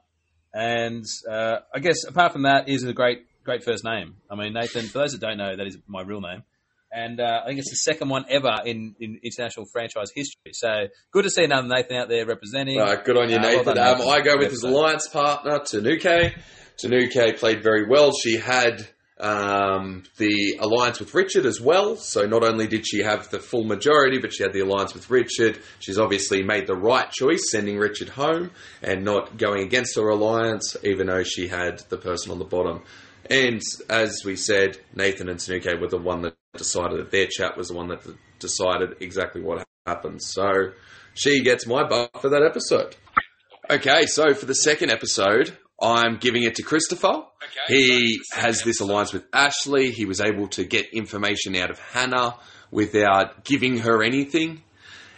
And 0.53 1.05
uh, 1.29 1.57
I 1.73 1.79
guess 1.79 2.05
apart 2.05 2.31
from 2.31 2.43
that, 2.43 2.69
is 2.69 2.83
a 2.83 2.93
great, 2.93 3.25
great 3.43 3.63
first 3.63 3.83
name. 3.83 4.15
I 4.29 4.35
mean, 4.35 4.53
Nathan. 4.53 4.85
For 4.85 4.99
those 4.99 5.11
that 5.11 5.21
don't 5.21 5.37
know, 5.37 5.55
that 5.55 5.67
is 5.67 5.77
my 5.87 6.03
real 6.03 6.21
name. 6.21 6.43
And 6.91 7.19
uh, 7.19 7.41
I 7.43 7.47
think 7.47 7.59
it's 7.59 7.69
the 7.69 7.75
second 7.91 8.09
one 8.09 8.25
ever 8.29 8.55
in, 8.65 8.95
in 8.99 9.19
international 9.23 9.65
franchise 9.73 10.09
history. 10.15 10.51
So 10.53 10.87
good 11.11 11.23
to 11.23 11.29
see 11.29 11.43
another 11.43 11.67
Nathan 11.67 11.97
out 11.97 12.09
there 12.09 12.25
representing. 12.25 12.79
Uh, 12.79 12.95
good 13.03 13.17
on 13.17 13.29
you, 13.29 13.35
Uh, 13.37 13.41
well 13.41 13.57
Nathan. 13.57 13.75
done, 13.75 14.01
um. 14.01 14.07
I 14.07 14.21
go 14.21 14.37
with 14.37 14.51
his 14.51 14.63
alliance 14.63 15.07
partner, 15.07 15.59
Tanuke. 15.59 16.33
Tanuke 16.77 17.37
played 17.37 17.61
very 17.61 17.87
well. 17.87 18.11
She 18.13 18.37
had 18.37 18.87
um, 19.19 20.03
the 20.17 20.57
alliance 20.59 20.99
with 20.99 21.13
Richard 21.13 21.45
as 21.45 21.59
well. 21.59 21.95
So 21.95 22.25
not 22.25 22.43
only 22.43 22.67
did 22.67 22.87
she 22.87 22.99
have 22.99 23.29
the 23.31 23.39
full 23.39 23.63
majority, 23.63 24.19
but 24.19 24.31
she 24.33 24.43
had 24.43 24.53
the 24.53 24.59
alliance 24.61 24.93
with 24.93 25.09
Richard. 25.09 25.59
She's 25.79 25.97
obviously 25.97 26.43
made 26.43 26.67
the 26.67 26.75
right 26.75 27.09
choice, 27.11 27.49
sending 27.51 27.77
Richard 27.77 28.09
home 28.09 28.51
and 28.81 29.03
not 29.03 29.37
going 29.37 29.63
against 29.63 29.95
her 29.95 30.07
alliance, 30.07 30.77
even 30.83 31.07
though 31.07 31.23
she 31.23 31.47
had 31.47 31.79
the 31.89 31.97
person 31.97 32.31
on 32.31 32.39
the 32.39 32.45
bottom. 32.45 32.83
And 33.29 33.61
as 33.89 34.21
we 34.23 34.35
said, 34.37 34.77
Nathan 34.95 35.27
and 35.29 35.39
Tanuke 35.39 35.81
were 35.81 35.89
the 35.89 35.97
one 35.97 36.21
that 36.21 36.35
decided 36.57 36.99
that 36.99 37.11
their 37.11 37.27
chat 37.27 37.57
was 37.57 37.69
the 37.69 37.75
one 37.75 37.87
that 37.89 38.01
decided 38.39 38.97
exactly 38.99 39.41
what 39.41 39.65
happened. 39.85 40.21
So 40.21 40.71
she 41.13 41.41
gets 41.43 41.65
my 41.65 41.87
buff 41.87 42.09
for 42.21 42.29
that 42.29 42.43
episode. 42.43 42.95
Okay, 43.69 44.05
so 44.05 44.33
for 44.33 44.45
the 44.45 44.55
second 44.55 44.91
episode, 44.91 45.57
I'm 45.81 46.17
giving 46.17 46.43
it 46.43 46.55
to 46.55 46.63
Christopher. 46.63 47.23
He 47.67 48.19
has 48.33 48.63
this 48.63 48.79
alliance 48.79 49.13
with 49.13 49.25
Ashley. 49.33 49.91
He 49.91 50.05
was 50.05 50.21
able 50.21 50.47
to 50.49 50.63
get 50.63 50.93
information 50.93 51.55
out 51.55 51.69
of 51.69 51.79
Hannah 51.79 52.35
without 52.71 53.43
giving 53.43 53.79
her 53.79 54.03
anything. 54.03 54.63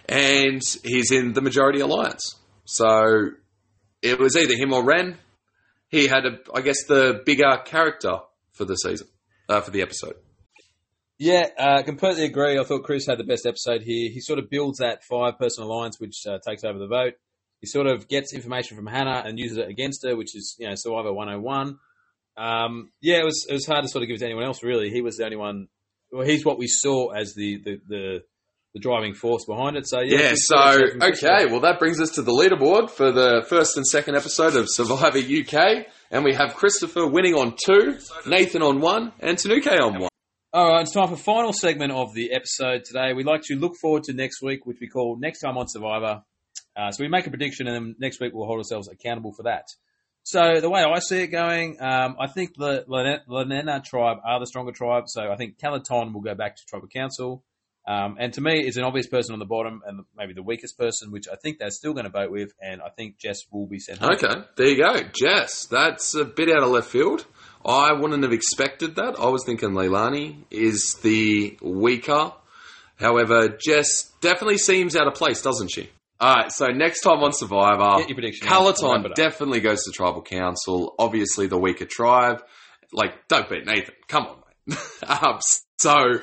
And 0.08 0.62
he's 0.84 1.12
in 1.12 1.34
the 1.34 1.42
majority 1.42 1.80
alliance. 1.80 2.36
So 2.66 3.30
it 4.02 4.20
was 4.20 4.36
either 4.36 4.56
him 4.56 4.74
or 4.74 4.84
Ren. 4.84 5.18
He 5.90 6.08
had, 6.08 6.26
a, 6.26 6.40
I 6.54 6.62
guess, 6.62 6.86
the 6.88 7.22
bigger 7.26 7.62
character 7.66 8.20
for 8.54 8.66
the 8.66 8.76
season, 8.76 9.08
uh, 9.48 9.62
for 9.62 9.72
the 9.72 9.82
episode. 9.82 10.16
Yeah, 11.20 11.48
uh, 11.58 11.84
completely 11.84 12.24
agree. 12.24 12.58
I 12.58 12.64
thought 12.64 12.84
Chris 12.84 13.06
had 13.06 13.18
the 13.18 13.26
best 13.26 13.46
episode 13.46 13.82
here. 13.82 14.10
He 14.10 14.22
sort 14.22 14.40
of 14.40 14.50
builds 14.50 14.80
that 14.80 15.04
five 15.04 15.38
person 15.38 15.66
alliance, 15.66 16.00
which 16.00 16.26
uh, 16.26 16.40
takes 16.48 16.64
over 16.64 16.80
the 16.80 16.88
vote. 16.88 17.16
He 17.60 17.68
sort 17.68 17.88
of 17.88 18.08
gets 18.08 18.34
information 18.34 18.78
from 18.78 18.88
Hannah 18.88 19.22
and 19.26 19.38
uses 19.38 19.58
it 19.58 19.68
against 19.68 20.06
her, 20.08 20.16
which 20.16 20.34
is, 20.34 20.56
you 20.60 20.68
know, 20.70 20.76
Survivor 20.76 21.12
101. 21.12 21.78
Um, 22.38 22.92
yeah, 23.02 23.18
it 23.18 23.26
was 23.26 23.46
it 23.50 23.54
was 23.54 23.66
hard 23.66 23.84
to 23.84 23.90
sort 23.90 24.02
of 24.02 24.08
give 24.08 24.16
it 24.16 24.20
to 24.20 24.26
anyone 24.26 24.46
else, 24.46 24.64
really. 24.64 24.90
He 24.92 25.02
was 25.02 25.18
the 25.18 25.26
only 25.26 25.36
one. 25.36 25.68
Well, 26.10 26.26
he's 26.26 26.46
what 26.46 26.58
we 26.58 26.68
saw 26.68 27.10
as 27.10 27.34
the, 27.36 27.62
the, 27.66 27.82
the, 27.86 28.20
the 28.74 28.80
driving 28.80 29.14
force 29.14 29.44
behind 29.46 29.76
it. 29.76 29.88
So, 29.88 30.00
yeah. 30.00 30.20
Yeah, 30.22 30.34
so, 30.36 30.58
episode 30.58 30.90
from 30.92 31.00
Chris. 31.02 31.24
okay, 31.24 31.46
well, 31.48 31.60
that 31.60 31.80
brings 31.80 32.00
us 32.00 32.12
to 32.12 32.22
the 32.22 32.32
leaderboard 32.32 32.90
for 32.90 33.12
the 33.12 33.46
first 33.48 33.76
and 33.76 33.86
second 33.86 34.16
episode 34.16 34.56
of 34.56 34.68
Survivor 34.70 35.20
UK. 35.20 35.86
And 36.12 36.24
we 36.24 36.34
have 36.34 36.56
Christopher 36.56 37.06
winning 37.06 37.36
on 37.36 37.56
two, 37.64 38.00
Nathan 38.26 38.64
on 38.64 38.80
one, 38.80 39.12
and 39.20 39.38
Tanuke 39.38 39.68
on 39.68 40.00
one. 40.00 40.09
All 40.52 40.68
right, 40.68 40.82
it's 40.82 40.94
time 40.94 41.10
for 41.10 41.16
final 41.16 41.54
segment 41.54 41.92
of 41.92 42.16
the 42.16 42.32
episode 42.32 42.84
today. 42.84 43.14
We'd 43.14 43.28
like 43.28 43.44
to 43.44 43.56
look 43.56 43.76
forward 43.80 44.06
to 44.06 44.14
next 44.14 44.42
week, 44.42 44.66
which 44.66 44.80
we 44.82 44.88
call 44.88 45.16
Next 45.16 45.42
Time 45.42 45.60
on 45.60 45.68
Survivor. 45.68 46.24
Uh, 46.76 46.90
so 46.90 47.04
we 47.04 47.08
make 47.08 47.28
a 47.28 47.30
prediction, 47.30 47.68
and 47.68 47.76
then 47.76 47.96
next 48.00 48.20
week 48.20 48.34
we'll 48.34 48.48
hold 48.48 48.58
ourselves 48.58 48.90
accountable 48.90 49.32
for 49.32 49.44
that. 49.44 49.66
So 50.24 50.60
the 50.60 50.68
way 50.68 50.82
I 50.82 50.98
see 51.02 51.20
it 51.22 51.28
going, 51.28 51.78
um, 51.80 52.16
I 52.20 52.26
think 52.26 52.56
the 52.58 52.84
Lene- 52.88 53.20
Lenena 53.28 53.80
tribe 53.86 54.18
are 54.26 54.40
the 54.40 54.48
stronger 54.48 54.72
tribe. 54.72 55.04
So 55.06 55.32
I 55.32 55.36
think 55.36 55.60
Calaton 55.60 56.14
will 56.14 56.22
go 56.22 56.34
back 56.34 56.56
to 56.56 56.66
tribal 56.68 56.88
council. 56.88 57.44
Um, 57.88 58.18
and 58.20 58.34
to 58.34 58.42
me, 58.42 58.54
it's 58.66 58.78
an 58.78 58.84
obvious 58.84 59.06
person 59.08 59.34
on 59.34 59.40
the 59.40 59.46
bottom 59.46 59.82
and 59.86 60.02
maybe 60.18 60.34
the 60.34 60.44
weakest 60.44 60.80
person, 60.80 61.12
which 61.12 61.28
I 61.32 61.36
think 61.36 61.60
they're 61.60 61.70
still 61.70 61.94
going 61.94 62.06
to 62.06 62.12
vote 62.12 62.32
with. 62.32 62.54
And 62.60 62.82
I 62.82 62.90
think 62.90 63.20
Jess 63.20 63.42
will 63.52 63.68
be 63.68 63.78
sent 63.78 64.00
home. 64.00 64.14
Okay, 64.14 64.42
there 64.58 64.68
you 64.68 64.78
go. 64.78 65.00
Jess, 65.14 65.66
that's 65.66 66.16
a 66.16 66.26
bit 66.26 66.50
out 66.50 66.64
of 66.64 66.70
left 66.70 66.90
field. 66.90 67.28
I 67.66 67.94
wouldn't 67.94 68.24
have 68.24 68.32
expected 68.32 68.96
that. 68.96 69.20
I 69.20 69.28
was 69.28 69.44
thinking 69.46 69.72
Leilani 69.72 70.44
is 70.50 70.98
the 71.02 71.58
weaker. 71.62 72.32
However, 72.98 73.50
Jess 73.50 74.12
definitely 74.22 74.58
seems 74.58 74.96
out 74.96 75.08
of 75.08 75.14
place, 75.14 75.42
doesn't 75.42 75.70
she? 75.70 75.90
Alright, 76.22 76.52
so 76.52 76.68
next 76.68 77.02
time 77.02 77.20
on 77.20 77.32
Survivor, 77.32 78.00
Get 78.00 78.10
your 78.10 78.16
prediction 78.16 78.48
in. 78.48 78.54
I'll 78.54 78.66
wrap 78.66 78.76
Calaton 78.76 79.14
definitely 79.16 79.62
goes 79.62 79.84
to 79.84 79.92
Tribal 79.92 80.22
Council. 80.22 80.94
Obviously, 81.00 81.48
the 81.48 81.58
weaker 81.58 81.86
tribe. 81.86 82.44
Like, 82.92 83.28
don't 83.30 83.50
beat 83.50 83.66
Nathan. 83.66 83.96
Come 84.08 84.26
on, 84.26 84.38
mate. 84.68 84.78
um, 85.08 85.40
so, 85.78 86.20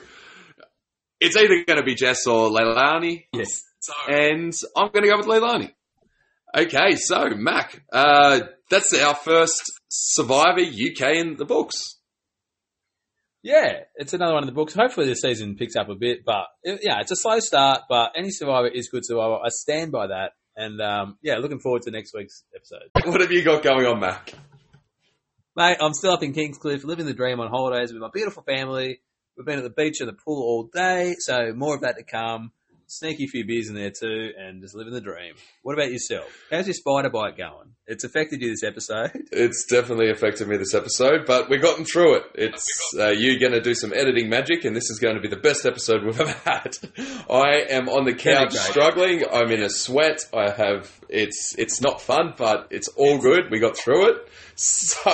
it's 1.20 1.36
either 1.36 1.64
going 1.64 1.78
to 1.78 1.82
be 1.82 1.94
Jess 1.94 2.26
or 2.26 2.50
Leilani. 2.50 3.24
Yes. 3.32 3.62
And 4.08 4.52
I'm 4.76 4.90
going 4.90 5.04
to 5.04 5.08
go 5.08 5.16
with 5.16 5.26
Leilani. 5.26 5.72
Okay, 6.56 6.96
so 6.96 7.30
Mac, 7.34 7.82
uh, 7.92 8.40
that's 8.70 8.92
our 8.94 9.14
first 9.14 9.75
Survivor 9.88 10.60
UK 10.60 11.16
in 11.16 11.36
the 11.36 11.44
books. 11.44 11.76
Yeah, 13.42 13.80
it's 13.94 14.12
another 14.12 14.34
one 14.34 14.42
in 14.42 14.48
the 14.48 14.54
books. 14.54 14.74
Hopefully, 14.74 15.06
this 15.06 15.20
season 15.20 15.54
picks 15.54 15.76
up 15.76 15.88
a 15.88 15.94
bit, 15.94 16.24
but 16.24 16.46
it, 16.64 16.80
yeah, 16.82 17.00
it's 17.00 17.12
a 17.12 17.16
slow 17.16 17.38
start. 17.38 17.82
But 17.88 18.12
any 18.16 18.30
survivor 18.30 18.66
is 18.66 18.88
good 18.88 19.04
survivor. 19.04 19.36
I 19.36 19.50
stand 19.50 19.92
by 19.92 20.08
that, 20.08 20.32
and 20.56 20.80
um, 20.80 21.18
yeah, 21.22 21.36
looking 21.36 21.60
forward 21.60 21.82
to 21.82 21.92
next 21.92 22.12
week's 22.12 22.42
episode. 22.54 22.90
What 23.08 23.20
have 23.20 23.30
you 23.30 23.44
got 23.44 23.62
going 23.62 23.86
on, 23.86 24.00
Mac? 24.00 24.32
Mate, 25.54 25.78
I'm 25.80 25.94
still 25.94 26.12
up 26.12 26.22
in 26.22 26.34
Kingscliff, 26.34 26.84
living 26.84 27.06
the 27.06 27.14
dream 27.14 27.38
on 27.40 27.48
holidays 27.48 27.92
with 27.92 28.02
my 28.02 28.10
beautiful 28.12 28.42
family. 28.42 29.00
We've 29.36 29.46
been 29.46 29.58
at 29.58 29.64
the 29.64 29.70
beach 29.70 30.00
and 30.00 30.08
the 30.08 30.14
pool 30.14 30.42
all 30.42 30.68
day, 30.72 31.14
so 31.18 31.52
more 31.54 31.74
of 31.76 31.82
that 31.82 31.96
to 31.98 32.02
come. 32.02 32.50
Sneaky 32.86 33.26
few 33.26 33.44
beers 33.44 33.68
in 33.68 33.74
there 33.74 33.90
too, 33.90 34.30
and 34.38 34.62
just 34.62 34.74
living 34.74 34.92
the 34.92 35.00
dream. 35.00 35.34
What 35.62 35.74
about 35.74 35.90
yourself? 35.90 36.26
How's 36.50 36.66
your 36.66 36.74
spider 36.74 37.10
bite 37.10 37.36
going? 37.36 37.74
It's 37.86 38.04
affected 38.04 38.40
you 38.40 38.50
this 38.50 38.62
episode. 38.62 39.10
It's 39.32 39.66
definitely 39.66 40.10
affected 40.10 40.48
me 40.48 40.56
this 40.56 40.74
episode, 40.74 41.26
but 41.26 41.50
we've 41.50 41.60
gotten 41.60 41.84
through 41.84 42.16
it. 42.16 42.22
It's 42.34 42.64
uh, 42.98 43.08
you 43.08 43.38
going 43.38 43.52
to 43.52 43.60
do 43.60 43.74
some 43.74 43.92
editing 43.92 44.28
magic, 44.28 44.64
and 44.64 44.74
this 44.74 44.88
is 44.90 44.98
going 44.98 45.16
to 45.16 45.20
be 45.20 45.28
the 45.28 45.36
best 45.36 45.66
episode 45.66 46.04
we've 46.04 46.20
ever 46.20 46.34
had. 46.44 46.76
I 47.30 47.66
am 47.68 47.88
on 47.88 48.04
the 48.04 48.14
couch 48.14 48.54
struggling. 48.54 49.24
I'm 49.30 49.50
in 49.50 49.62
a 49.62 49.70
sweat. 49.70 50.20
I 50.34 50.50
have 50.50 51.00
it's 51.08 51.54
it's 51.58 51.80
not 51.80 52.00
fun, 52.00 52.34
but 52.36 52.68
it's 52.70 52.88
all 52.88 53.18
good. 53.18 53.50
We 53.50 53.58
got 53.60 53.76
through 53.76 54.10
it. 54.10 54.28
So 54.58 55.10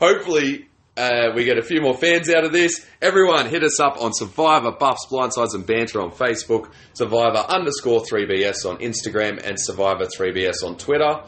hopefully. 0.00 0.66
Uh, 0.96 1.30
we 1.34 1.44
get 1.44 1.56
a 1.56 1.62
few 1.62 1.80
more 1.80 1.96
fans 1.96 2.28
out 2.28 2.44
of 2.44 2.52
this. 2.52 2.84
Everyone, 3.00 3.46
hit 3.48 3.62
us 3.64 3.80
up 3.80 3.96
on 4.00 4.12
Survivor 4.12 4.72
Buffs, 4.72 5.06
Blindsides, 5.10 5.54
and 5.54 5.64
Banter 5.66 6.02
on 6.02 6.10
Facebook, 6.10 6.70
Survivor 6.92 7.38
underscore 7.48 8.00
3BS 8.02 8.68
on 8.68 8.76
Instagram, 8.78 9.42
and 9.42 9.58
Survivor 9.58 10.04
3BS 10.04 10.62
on 10.62 10.76
Twitter. 10.76 11.22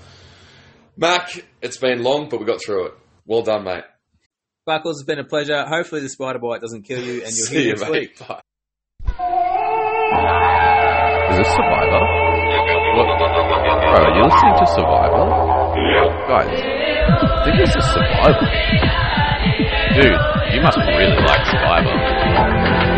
Mac, 0.97 1.31
it's 1.63 1.79
been 1.79 2.03
long, 2.03 2.29
but 2.29 2.41
we 2.41 2.47
got 2.47 2.61
through 2.63 2.87
it. 2.89 2.95
Well 3.27 3.43
done, 3.43 3.65
mate. 3.65 3.85
Buckles, 4.67 5.01
it's 5.01 5.07
been 5.07 5.19
a 5.19 5.25
pleasure. 5.25 5.65
Hopefully, 5.67 6.03
the 6.03 6.09
spider 6.11 6.39
bite 6.39 6.61
doesn't 6.61 6.83
kill 6.83 7.03
you, 7.03 7.23
and 7.25 7.33
you'll 7.35 7.47
See 7.47 7.55
hear 7.57 7.65
you, 7.65 7.71
next 7.77 7.83
mate. 7.83 7.91
week. 7.91 8.19
Bye. 8.29 8.41
Is 11.31 11.39
this 11.39 11.49
Survivor? 11.53 12.05
What? 12.95 13.07
Bro, 13.19 14.05
are 14.05 14.15
you 14.17 14.25
listening 14.25 14.55
to 14.61 14.67
Survivor? 14.77 15.25
Guys, 16.29 16.53
I 17.07 17.45
think 17.45 17.59
this 17.59 17.77
is 17.77 17.85
Survivor. 17.93 18.49
Dude, 19.95 20.55
you 20.55 20.61
must 20.63 20.79
really 20.79 21.17
like 21.27 21.45
Survivor. 21.47 22.94